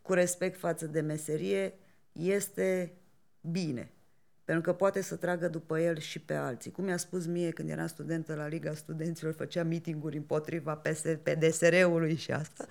[0.02, 1.74] cu respect față de meserie,
[2.12, 2.94] este
[3.42, 3.92] bine.
[4.50, 6.72] Pentru că poate să tragă după el și pe alții.
[6.72, 12.16] Cum mi-a spus mie când eram studentă la Liga Studenților, făcea meetinguri împotriva PS, PDSR-ului
[12.16, 12.66] și asta.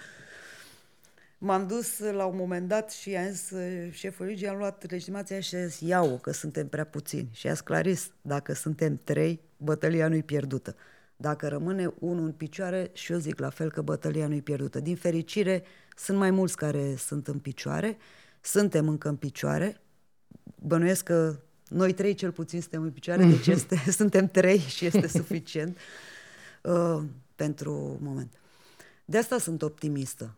[1.38, 5.40] M-am dus la un moment dat și i-am zis uh, șefului legii, am luat legitimația
[5.40, 7.28] și a zis, iau că suntem prea puțini.
[7.32, 10.76] Și a zis, Claris, dacă suntem trei, bătălia nu-i pierdută.
[11.16, 14.80] Dacă rămâne unul în picioare, și eu zic la fel că bătălia nu-i pierdută.
[14.80, 15.62] Din fericire,
[15.96, 17.96] sunt mai mulți care sunt în picioare,
[18.40, 19.80] suntem încă în picioare,
[20.60, 21.38] bănuiesc că
[21.68, 25.78] noi trei cel puțin suntem în picioare, deci este, suntem trei și este suficient
[26.62, 27.02] uh,
[27.34, 28.32] pentru moment.
[29.04, 30.36] De asta sunt optimistă.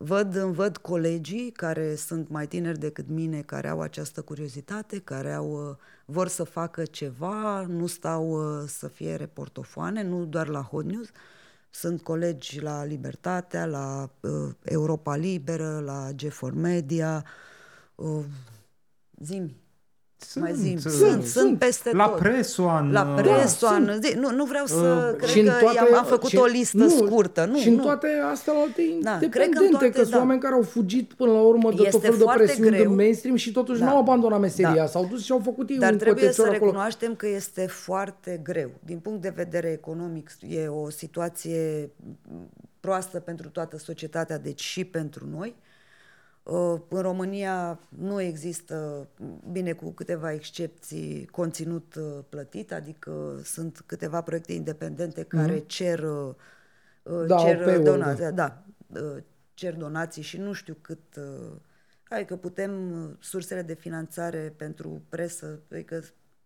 [0.00, 5.32] Văd, îmi văd colegii care sunt mai tineri decât mine, care au această curiozitate, care
[5.32, 10.62] au, uh, vor să facă ceva, nu stau uh, să fie reportofoane, nu doar la
[10.62, 11.08] Hot News.
[11.70, 17.24] Sunt colegi la Libertatea, la uh, Europa Liberă, la G4 Media.
[17.94, 18.24] Uh,
[19.20, 19.56] zimi,
[20.20, 22.18] Sunt, mai zim, sunt, sunt, sunt peste La tot.
[22.18, 22.92] Presoan.
[22.92, 25.94] La uh, Presoan, zi, nu, nu vreau să, Uh, cred Și în că toate- am,
[25.94, 27.44] am făcut și- o listă nu, scurtă.
[27.44, 27.82] Nu, și în nu.
[27.82, 30.18] toate astea alte Da, independente, cred că în toate, că sunt da.
[30.18, 32.84] oameni care au fugit până la urmă de Este tot felul de foarte presiuni greu.
[32.86, 33.84] din mainstream și totuși Da.
[33.84, 34.86] nu au abandonat meseria, Da.
[34.86, 36.64] s-au dus și au făcut ei Dar un trebuie să cotecior acolo.
[36.70, 38.70] recunoaștem că este foarte greu.
[38.84, 41.90] Din punct de vedere economic, e o situație
[42.80, 45.54] proastă pentru toată societatea, deci și pentru noi.
[46.48, 49.08] Uh, În România nu există,
[49.52, 56.34] bine cu câteva excepții, conținut uh, plătit, adică sunt câteva proiecte independente care cer, uh,
[57.02, 57.26] uh, Mhm.
[57.26, 58.30] Da, cer paywall, donații, da.
[58.30, 58.64] da,
[59.00, 59.22] uh,
[59.54, 61.56] cer donații și nu știu cât, uh,
[62.08, 66.02] adică putem, uh, sursele de finanțare pentru presă, adică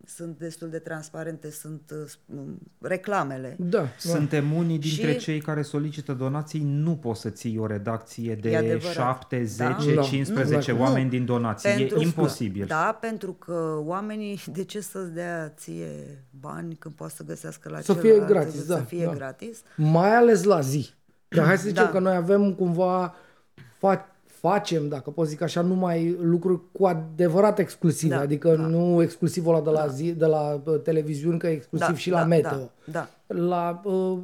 [0.06, 1.92] sunt destul de transparente, sunt
[2.26, 2.42] uh,
[2.80, 3.56] reclamele.
[3.58, 3.86] Da, da.
[3.98, 8.34] Suntem unii dintre Și- cei care solicită donații, nu poți să ții o redacție E
[8.34, 8.92] de adevărat.
[8.92, 9.92] 7, 10, Da.
[9.94, 10.02] Da.
[10.02, 10.80] 15 Nu.
[10.80, 11.10] oameni Nu.
[11.10, 11.70] din donații.
[11.74, 12.66] Pentru- e imposibil.
[12.66, 17.80] Da, pentru că oamenii, de ce să-ți dea ție bani când poate să găsească la
[17.80, 19.12] Să fie celălalt, gratis, să da, fie da.
[19.14, 19.62] gratis?
[19.76, 20.90] Mai ales la zi.
[21.28, 21.90] Dar hai să zicem Da.
[21.90, 23.14] că noi avem cumva
[23.76, 24.11] fa-
[24.42, 28.62] facem, dacă pot zic așa, numai lucruri cu adevărat exclusive, Da, adică da.
[28.62, 32.10] nu exclusiv la de la, zi, de la uh, televiziuni, că e exclusiv Da, și
[32.10, 32.70] la da, meteo.
[32.84, 33.34] Da, da.
[33.34, 34.18] La, uh,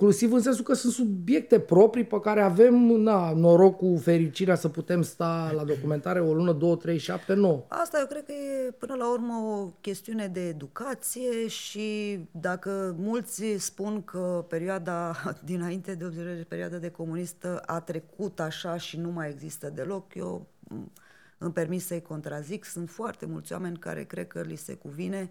[0.00, 5.02] exclusiv în sensul că sunt subiecte proprii pe care avem na, norocul, fericirea să putem
[5.02, 7.64] sta la documentare o lună, două, trei, șapte, nouă.
[7.68, 13.44] Asta eu cred că e până la urmă o chestiune de educație și dacă mulți
[13.56, 19.28] spun că perioada dinainte de 80 perioada de comunistă a trecut așa și nu mai
[19.28, 20.92] există deloc, eu m,
[21.38, 22.64] îmi permis să-i contrazic.
[22.64, 25.30] Sunt foarte mulți oameni care cred că li se cuvine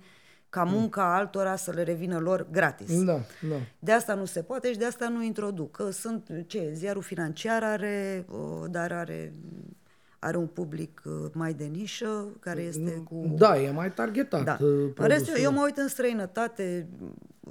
[0.57, 3.03] ca munca altora să le revină lor gratis.
[3.03, 3.55] Da, da.
[3.79, 5.71] De asta nu se poate și de asta nu introduc.
[5.71, 9.33] Că sunt, ce, ziarul financiar are, o, dar are,
[10.19, 13.35] are un public uh, mai de nișă, care este cu...
[13.37, 14.43] Da, e mai targetat.
[14.43, 14.57] Da.
[14.61, 15.43] uh, În rest, eu, produsul.
[15.43, 16.87] eu mă uit în străinătate,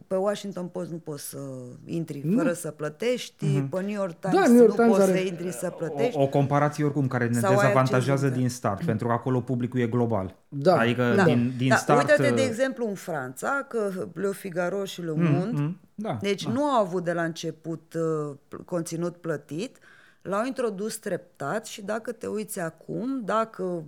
[0.07, 1.39] pe Washington Post nu poți să
[1.85, 5.19] intri fără să plătești, pe New York Times, Da, New York nu Times poți are-
[5.19, 6.17] să intri să plătești.
[6.19, 8.41] O, o comparație oricum care ne Sau ai dezavantajează acces, da.
[8.41, 10.35] din start, pentru că acolo publicul e global.
[10.49, 10.79] Da.
[10.79, 11.25] Adică Da.
[11.25, 12.01] din, din da, start...
[12.01, 16.45] uite-te, de uh, exemplu, în Franța, că Le Figaro și Le Monde, mm, da, deci
[16.45, 16.51] da.
[16.53, 19.77] nu au avut de la început uh, pl- conținut plătit,
[20.23, 23.85] l-au introdus treptat și dacă te uiți acum, dacă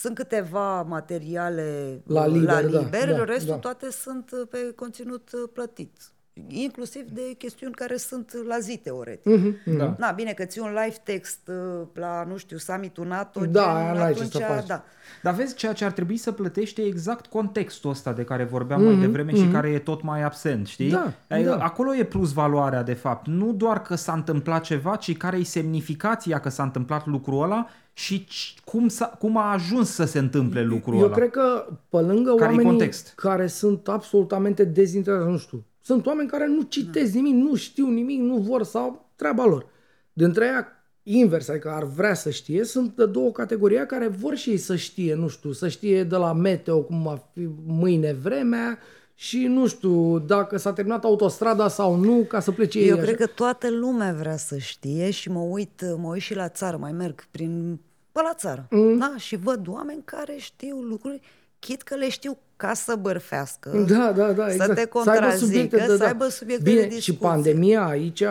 [0.00, 3.58] sunt câteva materiale La uh, liber, la da, liber da, restul da.
[3.58, 6.12] toate sunt uh, pe conținut uh, plătit.
[6.48, 9.24] Inclusiv de chestiuni care sunt la zi, teoretic.
[9.32, 9.94] Mhm, Da.
[9.98, 13.76] Na, bine că ții un live text uh, la, nu știu, summitul NATO, Da, gen,
[13.76, 14.66] aia n-ai ce atunci, să faci.
[14.66, 14.84] da.
[15.22, 18.80] Dar vezi, ceea ce ar trebui să plătești e exact contextul ăsta de care vorbeam
[18.82, 20.90] Mhm, mai devreme și care e tot mai absent, știi?
[20.90, 21.64] Da, Adică da.
[21.64, 23.26] Acolo e plus valoarea, de fapt.
[23.26, 27.66] Nu doar că s-a întâmplat ceva, ci care e semnificația că s-a întâmplat lucrul ăla
[27.92, 31.14] și ci- cum, s-a, cum a ajuns să se întâmple lucrul Eu ăla.
[31.14, 33.12] cred că pe lângă Care-i oamenii context?
[33.16, 38.20] care sunt absolutamente dezinteresați, nu știu, sunt oameni care nu citesc nimic, nu știu nimic,
[38.20, 39.66] nu vor sau treaba lor.
[40.12, 40.66] Dintre aia
[41.02, 44.76] invers, adică ar vrea să știe, sunt de două categorii care vor și ei să
[44.76, 48.78] știe, nu știu, să știe de la meteo cum va fi mâine vremea
[49.14, 53.02] și nu știu dacă s-a terminat autostrada sau nu ca să plece ei Eu așa.
[53.02, 56.76] cred că toată lumea vrea să știe și mă uit, mă uit și la țară,
[56.76, 57.80] mai merg prin,
[58.12, 58.66] pe la țară.
[58.70, 58.98] Mm.
[58.98, 59.14] Da?
[59.16, 61.20] Și văd oameni care știu lucruri,
[61.58, 63.70] chit că le știu ca să bârfească.
[63.88, 64.74] Da, da, da, Să exact.
[64.74, 67.28] te aibă contrazică, subiecte să aibă subiecte Bine, de și discuție.
[67.28, 68.28] pandemia aici uh,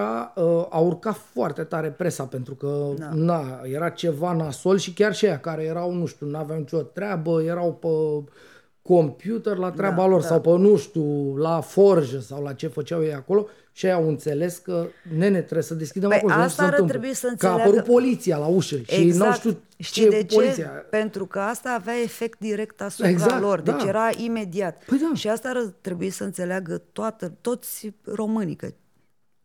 [0.70, 3.10] a urcat foarte tare presa, pentru că Da.
[3.14, 7.42] na, era ceva nasol și chiar și aia care erau, nu știu, n-aveau nicio treabă,
[7.44, 7.88] erau pe
[8.88, 10.28] computer la treaba Da, lor da.
[10.28, 14.08] sau pe, nu știu, la forjă sau la ce făceau ei acolo și ei au
[14.08, 14.86] înțeles că,
[15.18, 16.98] nene, trebuie să deschidem Păi acolo, să nu asta se ar întâmplă.
[16.98, 20.10] trebui să Că a înțeleagă- apărut poliția la ușă și ei n-au știut Știi ce
[20.10, 20.36] de e ce?
[20.36, 20.68] poliția.
[20.90, 23.88] Pentru că asta avea efect direct asupra Exact, lor, deci da.
[23.88, 24.84] era imediat.
[24.86, 25.12] Păi da.
[25.16, 28.68] Și asta ar trebui să înțeleagă toată, toți românii, că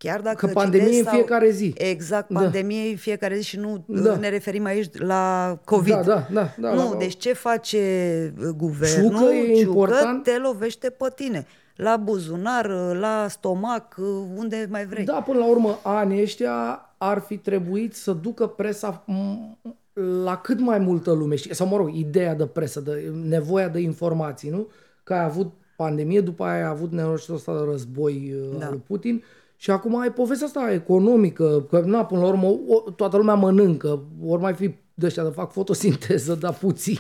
[0.03, 1.73] chiar dacă Că pandemie citesc în fiecare zi.
[1.77, 2.41] Exact, Da.
[2.41, 4.17] pandemie în fiecare zi și nu Da.
[4.17, 5.93] ne referim aici la COVID.
[5.95, 7.79] Da, da, da, da, nu, la- deci ce face
[8.41, 9.11] uh, guvernul?
[9.11, 10.23] Ciucă e important.
[10.23, 11.47] te lovește pe tine.
[11.77, 12.67] La buzunar,
[13.01, 13.95] la stomac,
[14.37, 15.05] unde mai vrei.
[15.05, 19.59] Da, până la urmă, anii ăștia ar fi trebuit să ducă presa m,
[20.25, 21.55] la cât mai multă lume, știi?
[21.55, 24.67] sau mă rog, ideea de presă, de nevoia de informații, nu?
[25.05, 28.59] Că ai avut pandemie, după aia ai avut nenorocitul ăsta de război Da.
[28.59, 28.65] da.
[28.65, 29.23] al lui Putin
[29.63, 34.03] și acum ai povestea asta economică, că na, până la urmă o, toată lumea mănâncă,
[34.25, 36.99] ori mai fi de ăștia de fac fotosinteză, dar puțin.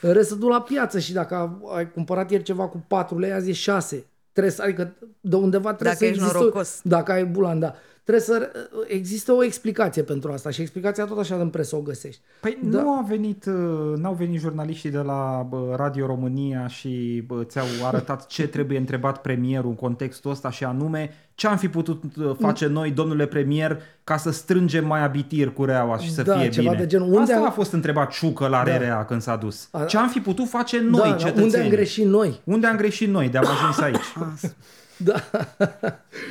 [0.00, 3.32] În rest se duc la piață și dacă ai cumpărat ieri ceva cu 4 lei,
[3.32, 4.06] azi e 6.
[4.32, 6.80] Trebuie să, adică de undeva trebuie Dacă să ești existe, norocos.
[6.82, 7.74] dacă ai bulan, da.
[8.04, 8.50] Trebuie să
[8.86, 12.20] există o explicație pentru asta și explicația tot așa în presă o găsești.
[12.40, 12.82] Păi da.
[12.82, 18.48] nu a venit, uh, n-au venit jurnaliștii de la Radio România și ți-au arătat ce
[18.48, 22.72] trebuie întrebat premierul în contextul ăsta și anume ce am fi putut uh, face mm.
[22.72, 26.70] noi, domnule premier, ca să strângem mai abitir cu reaua și să da, fie ceva
[26.70, 26.82] bine.
[26.82, 27.46] De genul, unde Asta am...
[27.46, 28.76] a fost întrebat Ciucă la da.
[28.76, 29.68] RRA când s-a dus.
[29.70, 29.84] A...
[29.84, 31.44] Ce am fi putut face noi, da, cetățenii?
[31.44, 32.40] Unde am greșit noi?
[32.44, 34.14] Unde am greșit noi de am ajuns aici?
[35.04, 35.24] Da.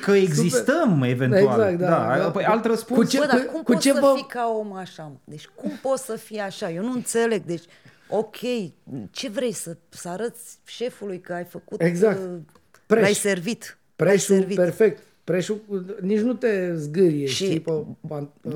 [0.01, 1.09] Că existăm, Super.
[1.09, 1.59] eventual.
[1.59, 1.87] Exact, da.
[1.87, 2.17] da.
[2.17, 2.31] da.
[2.31, 2.99] Păi alt răspuns.
[2.99, 4.11] Cu ce, Bă, dar cum cu poți ce să vă...
[4.15, 5.11] fii ca om așa?
[5.23, 6.71] Deci cum poți să fii așa?
[6.71, 7.43] Eu nu înțeleg.
[7.43, 7.63] Deci,
[8.09, 8.37] ok,
[9.11, 11.81] ce vrei să, să arăți șefului că ai făcut...
[11.81, 12.19] Exact.
[12.19, 12.37] Uh,
[12.85, 13.01] Preș.
[13.01, 13.77] L-ai servit.
[13.95, 14.55] Preșul, servit.
[14.55, 15.03] perfect.
[15.23, 15.61] Preșul
[16.01, 17.25] nici nu te zgârie.
[17.25, 17.71] Și, știi, pe,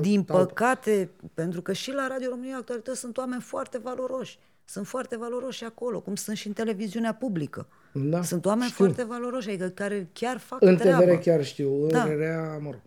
[0.00, 4.38] din păcate, pentru că și la Radio România Actualități sunt oameni foarte valoroși.
[4.64, 7.66] Sunt foarte valoroși acolo, cum sunt și în televiziunea publică.
[7.92, 8.84] Da, Sunt oameni știu.
[8.84, 11.02] foarte valoroși, adică care chiar fac în treabă.
[11.02, 12.02] În TVR chiar știu, da.
[12.02, 12.80] în RRA, mă rog.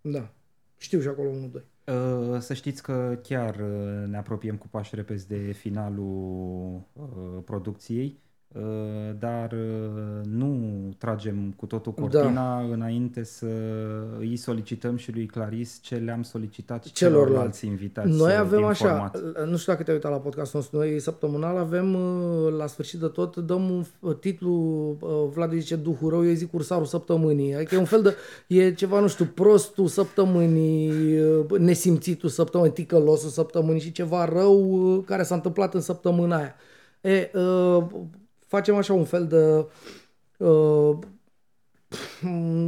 [0.00, 0.32] Da,
[0.76, 1.64] știu și acolo unul, doi.
[1.96, 8.20] Uh, să știți că chiar uh, ne apropiem cu pași repezi de finalul uh, producției.
[8.54, 8.62] Uh,
[9.18, 10.58] dar uh, nu
[10.98, 12.02] tragem cu totul da.
[12.02, 12.72] cortina da.
[12.72, 13.46] înainte să
[14.18, 19.46] îi solicităm și lui Claris ce le-am solicitat celorlalți invitați Noi avem așa, format.
[19.46, 23.06] nu știu dacă te-ai uitat la podcastul nostru, noi săptămânal avem uh, la sfârșit de
[23.06, 24.52] tot, dăm un titlu,
[25.32, 28.14] Vlad zice Duhul rău, eu zic cursarul săptămânii, adică e un fel de,
[28.46, 30.92] e ceva, nu știu, prostul săptămânii,
[31.58, 36.54] nesimțitul săptămânii, ticălosul săptămânii și ceva rău care s-a întâmplat în săptămâna aia.
[37.00, 37.84] E, uh,
[38.50, 39.66] facem așa un fel de
[40.44, 40.98] uh,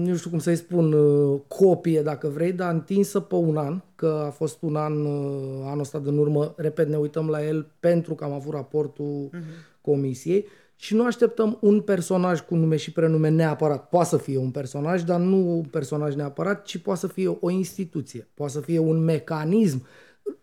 [0.07, 4.23] nu știu cum să-i spun, uh, copie dacă vrei, dar întinsă pe un an, că
[4.27, 8.15] a fost un an, uh, anul ăsta din urmă, repet, ne uităm la el pentru
[8.15, 9.81] că am avut raportul uh-huh.
[9.81, 10.47] comisiei
[10.77, 13.89] și nu așteptăm un personaj cu nume și prenume neapărat.
[13.89, 17.51] Poate să fie un personaj, dar nu un personaj neapărat, ci poate să fie o
[17.51, 19.87] instituție, poate să fie un mecanism,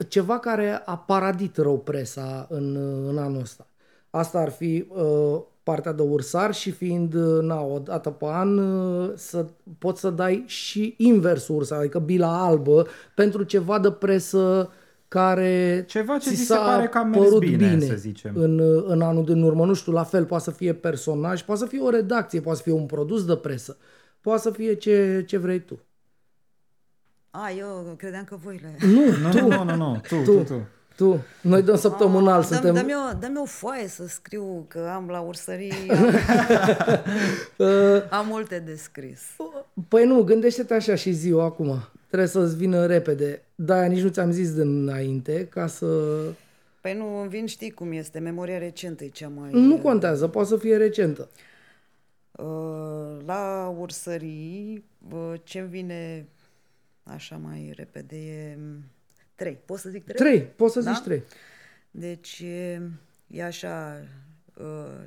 [0.08, 2.76] ceva care a paradit rău presa în,
[3.08, 3.69] în anul ăsta.
[4.10, 8.58] Asta ar fi uh, partea de ursar și fiind, uh, na, o dată pe an,
[8.58, 9.46] uh, să
[9.78, 14.72] poți să dai și inversul ursar, adică bila albă, pentru ceva de presă
[15.08, 18.32] care Ceva ce ți se pare că a mers bine, bine, să zicem.
[18.36, 19.66] În, uh, în anul din urmă.
[19.66, 22.64] Nu știu, la fel, poate să fie personaj, poate să fie o redacție, poate să
[22.64, 23.78] fie un produs de presă,
[24.22, 25.80] poate să fie ce, ce vrei tu.
[27.30, 28.88] A, eu credeam că voi le...
[28.88, 30.44] Nu, nu, nu, nu, nu, tu, tu, tu.
[30.44, 30.68] tu.
[31.00, 32.74] Tu, noi dăm săptămânal, ah, suntem...
[32.74, 35.72] Dă-mi o, dă o foaie să scriu, că am la ursării...
[38.20, 39.22] am multe de scris.
[39.88, 41.80] Păi nu, gândește-te așa și ziua acum.
[42.08, 43.42] Trebuie să-ți vină repede.
[43.56, 45.88] Da, nici nu ți-am zis de înainte, ca să...
[46.82, 49.50] Păi nu, îmi vin, știi cum este, memoria recentă e cea mai...
[49.52, 51.30] Nu contează, poate să fie recentă.
[52.32, 56.28] Uh, la ursării, uh, ce-mi vine
[57.04, 58.58] așa mai repede e
[59.40, 59.58] Trei.
[59.66, 60.16] Poți să zic trei?
[60.16, 60.42] Trei.
[60.42, 60.92] Poți să da?
[60.92, 61.24] zici trei.
[61.92, 62.44] Deci
[63.28, 64.04] e așa,
[64.56, 65.06] uh,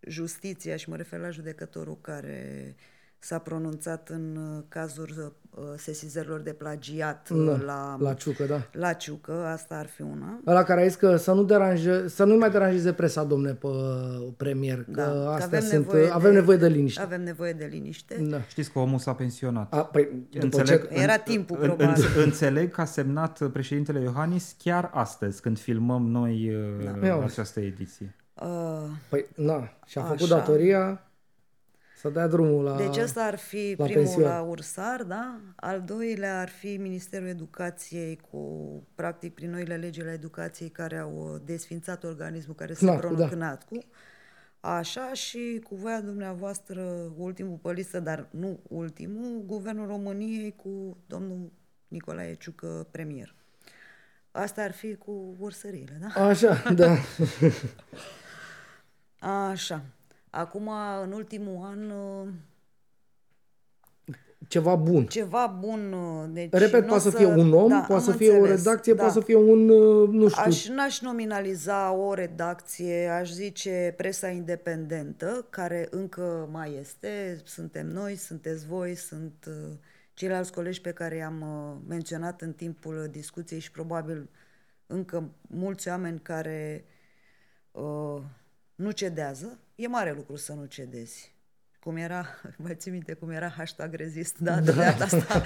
[0.00, 2.74] justiția, și mă refer la judecătorul care
[3.24, 8.68] s-a pronunțat în uh, cazuri uh, sesizărilor de plagiat da, la, la Ciucă, da.
[8.72, 10.40] La Ciucă, asta ar fi una.
[10.44, 13.68] La care a zis că să nu, deranje, să nu mai deranjeze presa, domne, pe
[14.36, 17.00] premier, că, da, că astea avem sunt, nevoie avem de, nevoie de liniște.
[17.00, 18.16] Avem nevoie de liniște.
[18.30, 18.40] Da.
[18.40, 19.74] Știți că omul s-a pensionat.
[19.74, 20.08] A, păi,
[20.40, 21.00] înțeleg, ce...
[21.00, 22.04] Era timpul, în, probabil.
[22.16, 26.52] În, înțeleg că a semnat președintele Iohannis chiar astăzi, când filmăm noi
[27.00, 27.22] da.
[27.24, 28.16] această ediție.
[28.34, 31.00] Uh, păi, na, și-a făcut datoria
[32.02, 34.28] să dea drumul la Deci ăsta ar fi la primul pensiune.
[34.28, 35.40] la Ursar, da?
[35.56, 38.38] Al doilea ar fi Ministerul Educației cu,
[38.94, 43.58] practic, prin noile legi la educației care au desfințat organismul care se pronunță da.
[43.68, 43.78] cu.
[44.60, 51.52] Așa și cu voia dumneavoastră, ultimul pe listă, dar nu ultimul, Guvernul României cu domnul
[51.88, 53.34] Nicolae Ciucă, premier.
[54.30, 56.26] Asta ar fi cu ursările, da?
[56.26, 56.96] Așa, da.
[59.50, 59.84] Așa.
[60.34, 60.70] Acum,
[61.02, 61.90] în ultimul an...
[61.90, 62.28] Uh,
[64.48, 65.06] ceva bun.
[65.06, 65.92] Ceva bun.
[65.92, 68.92] Uh, deci Repet, poate să fie un om, da, poate să fie înțeles, o redacție,
[68.92, 69.02] da.
[69.02, 70.42] poate să fie un, uh, nu știu...
[70.44, 77.40] Aș, n-aș nominaliza o redacție, aș zice presa independentă, care încă mai este.
[77.44, 79.48] Suntem noi, sunteți voi, sunt
[80.14, 81.44] ceilalți colegi pe care i-am
[81.88, 84.30] menționat în timpul discuției și probabil
[84.86, 86.84] încă mulți oameni care
[87.70, 88.22] uh,
[88.74, 91.34] nu cedează E mare lucru să nu cedezi.
[91.80, 92.26] Cum era,
[92.62, 94.60] mai ții minte cum era hashtag rezist, da?
[94.60, 94.82] De da.
[94.82, 95.42] data asta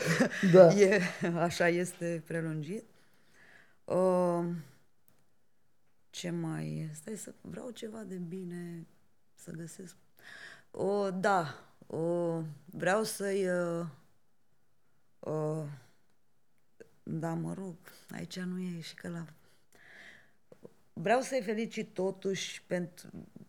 [0.52, 0.72] da.
[0.72, 1.00] e,
[1.34, 2.84] așa este prelungit.
[3.84, 4.44] Uh,
[6.10, 6.90] ce mai...
[6.92, 8.86] Stai să vreau ceva de bine
[9.34, 9.96] să găsesc.
[10.70, 13.48] Uh, da, uh, vreau să-i...
[13.48, 13.86] Uh,
[15.28, 15.64] Uh,
[17.02, 17.76] da, mă rog,
[18.10, 19.24] aici nu e și că la...
[20.92, 23.08] Vreau să-i felicit totuși pentru,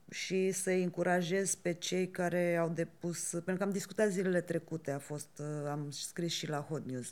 [0.09, 4.99] și să-i încurajez pe cei care au depus, pentru că am discutat zilele trecute, a
[4.99, 7.11] fost, uh, am scris și la Hot News.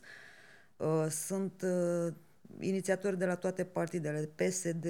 [0.77, 2.13] Uh, sunt uh,
[2.59, 4.85] inițiatori de la toate partidele, PSD,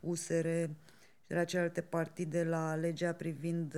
[0.00, 3.76] USR și de la celelalte partide la legea privind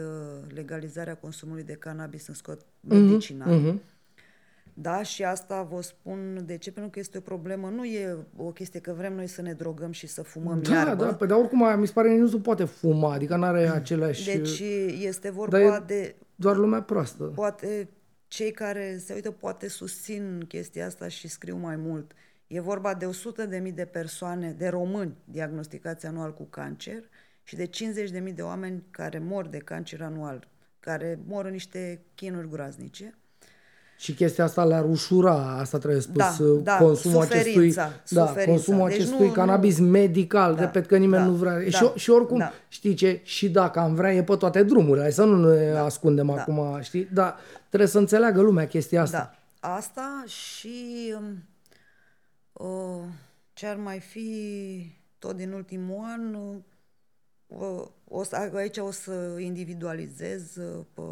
[0.48, 3.60] legalizarea consumului de cannabis în scot mhm, medicinal.
[3.60, 3.97] Mm-hmm.
[4.80, 8.50] Da, și asta vă spun de ce, pentru că este o problemă, nu e o
[8.50, 11.04] chestie că vrem noi să ne drogăm și să fumăm da, iarbă.
[11.04, 13.68] Da, da, dar oricum mi se pare că nu se poate fuma, adică nu are
[13.68, 14.24] aceleași...
[14.24, 14.62] Deci
[15.00, 16.14] este vorba e de...
[16.34, 17.24] doar lumea proastă.
[17.24, 17.88] Poate
[18.28, 22.12] cei care se uită poate susțin chestia asta și scriu mai mult.
[22.46, 27.02] E vorba de 100 de mii de persoane, de români diagnosticați anual cu cancer
[27.42, 30.48] și de 50 de mii de oameni care mor de cancer anual,
[30.80, 33.18] care mor în niște chinuri groaznice.
[34.00, 37.74] Și chestia asta le-ar ușura, asta trebuie spus, da, da, consumul acestui,
[38.08, 41.52] da, consumul deci acestui nu, cannabis nu, medical, da, repet că nimeni da, nu vrea.
[41.52, 42.52] Da, și, și oricum, da.
[42.68, 45.84] știi ce, și dacă am vrea, e pe toate drumurile, hai să nu ne da,
[45.84, 46.32] ascundem da.
[46.32, 47.08] acum, știi?
[47.12, 47.36] Da,
[47.68, 49.36] trebuie să înțeleagă lumea chestia asta.
[49.60, 51.14] Da, asta și
[52.52, 53.02] uh,
[53.52, 54.26] ce ar mai fi
[55.18, 56.34] tot din ultimul an,
[57.46, 61.02] uh, o să, aici o să individualizez uh, pe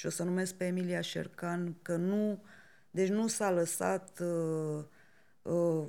[0.00, 2.42] și o să numesc pe Emilia Șercan că nu,
[2.90, 4.84] deci nu s-a lăsat, uh,
[5.42, 5.84] uh,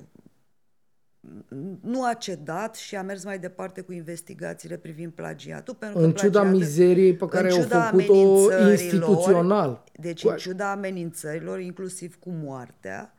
[1.81, 5.73] nu a cedat și a mers mai departe cu investigațiile privind plagiatul.
[5.73, 9.83] Pentru în că ciuda plagiatul, mizeriei pe care au făcut-o instituțional.
[9.99, 13.13] Deci în ciuda amenințărilor, inclusiv cu moartea,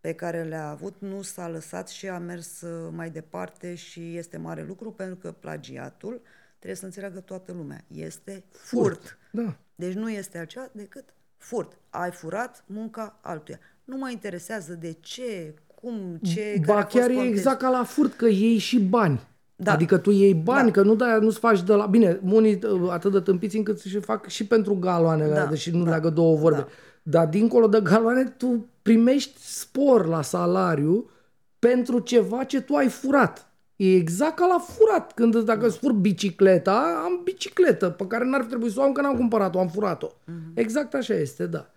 [0.00, 4.36] pe care le-a avut, nu s-a lăsat și a mers uh, mai departe și este
[4.36, 6.20] mare lucru pentru că plagiatul,
[6.56, 9.02] trebuie să înțeleagă toată lumea, este furt.
[9.02, 9.18] furt.
[9.30, 9.56] Da.
[9.76, 11.04] Deci nu este altceva decât
[11.36, 11.78] furt.
[11.90, 13.58] Ai furat munca altuia.
[13.84, 16.60] Nu mă interesează de ce, cum, ce...
[16.66, 19.20] Ba chiar e exact ca la furt, că iei și bani.
[19.56, 19.72] Da.
[19.72, 20.80] Adică tu iei bani, da.
[20.80, 21.86] că nu da, nu-ți faci de la...
[21.86, 25.46] Bine, unii uh, atât de tâmpiți încât și fac și pentru galoanele da.
[25.46, 25.90] deși nu da.
[25.90, 26.58] leagă două vorbe.
[26.58, 26.68] Da.
[27.02, 31.10] Dar dincolo de galoane, tu primești spor la salariu
[31.58, 33.50] pentru ceva ce tu ai furat.
[33.76, 35.12] E exact ca la furat.
[35.12, 39.00] Când dacă îți fur bicicleta, am bicicletă pe care n-ar trebui să o am că
[39.00, 40.08] n-am cumpărat-o, am furat-o.
[40.08, 40.54] Uh-huh.
[40.54, 41.70] Exact așa este, da.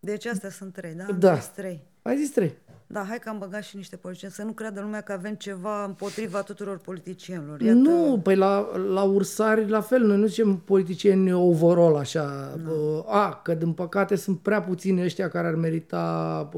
[0.00, 1.04] Deci astea sunt trei, da?
[1.04, 1.34] Am da.
[1.34, 1.84] zis trei.
[2.02, 2.54] Ai zis trei.
[2.88, 4.34] Da, hai că am băgat și niște politicieni.
[4.34, 7.60] Să nu creadă lumea că avem ceva împotriva tuturor politicienilor.
[7.60, 7.78] Iată...
[7.78, 10.06] Nu, păi la, la ursari la fel.
[10.06, 12.54] Noi nu zicem politicieni overall așa.
[12.64, 13.00] No.
[13.06, 16.48] A, că din păcate sunt prea puțini ăștia care ar merita,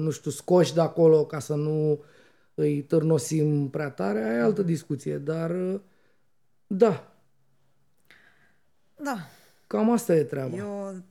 [0.00, 1.98] nu știu, scoși de acolo ca să nu
[2.58, 5.80] îi târnosim prea tare, aia e altă discuție, dar
[6.66, 7.12] da.
[9.02, 9.16] Da.
[9.66, 10.56] Cam asta e treaba.
[10.56, 11.02] Eu,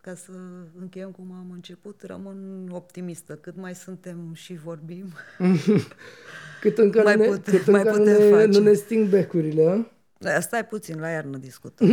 [0.00, 0.30] ca să
[0.78, 3.34] încheiem cum am început, rămân optimistă.
[3.34, 5.06] Cât mai suntem și vorbim,
[6.60, 9.90] cât încă, mai ne, pute, cât mai încă nu, ne, nu ne sting becurile.
[10.22, 11.88] Da, stai puțin, la iarnă discutăm.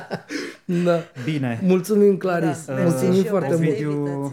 [0.84, 1.00] da.
[1.24, 1.60] Bine.
[1.62, 2.64] Mulțumim, Claris.
[2.66, 3.68] Da, Mulțumim foarte mult.
[3.68, 4.32] Video, uh,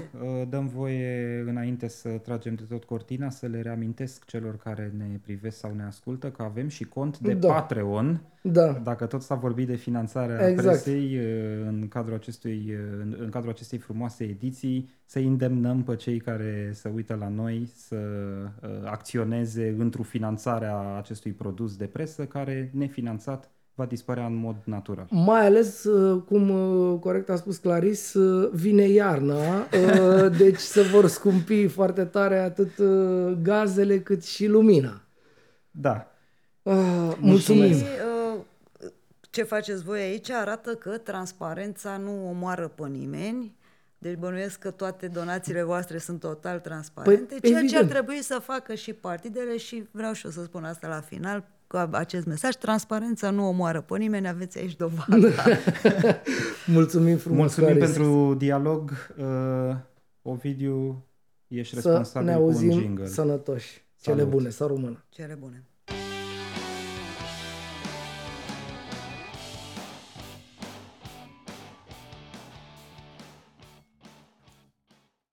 [0.50, 5.58] dăm voie, înainte să tragem de tot cortina, să le reamintesc celor care ne privesc
[5.58, 7.54] sau ne ascultă că avem și cont de da.
[7.54, 8.22] Patreon.
[8.42, 8.72] Da.
[8.84, 10.68] Dacă tot s-a vorbit de finanțarea exact.
[10.68, 15.96] presei uh, în cadrul, acestui, uh, în, în cadrul acestei frumoase ediții, să îndemnăm pe
[15.96, 17.98] cei care se uită la noi să
[18.86, 25.08] acționeze într-o finanțarea acestui produs de presă care, nefinanțat, va dispărea în mod natural.
[25.10, 29.68] Mai ales, uh, cum uh, corect a spus Claris, uh, vine iarna,
[30.44, 32.70] deci se vor scumpi foarte tare atât
[33.42, 35.02] gazele cât și lumina.
[35.72, 36.08] Da.
[36.62, 37.74] Uh, mulțumim.
[37.74, 37.84] Și,
[39.40, 43.56] ce faceți voi aici arată că transparența nu omoară pe nimeni,
[43.98, 47.70] deci bănuiesc că toate donațiile voastre sunt total transparente, păi, ceea evident.
[47.70, 51.02] ce ar trebui să facă și partidele și vreau și eu să spun asta la
[51.02, 52.56] final, cu acest mesaj.
[52.56, 55.30] Transparența nu omoară pe nimeni, aveți aici dovadă.
[56.66, 57.96] Mulțumim frumos, Mulțumim Claris.
[57.96, 58.92] pentru dialog.
[59.18, 59.76] Uh,
[60.22, 61.06] Ovidiu,
[61.48, 63.06] ești să responsabil ne auzim cu un jingle.
[63.08, 63.88] sănătoși.
[64.02, 64.32] Cele Salut.
[64.32, 65.06] bune, să rămână.
[65.10, 65.64] Cele bune.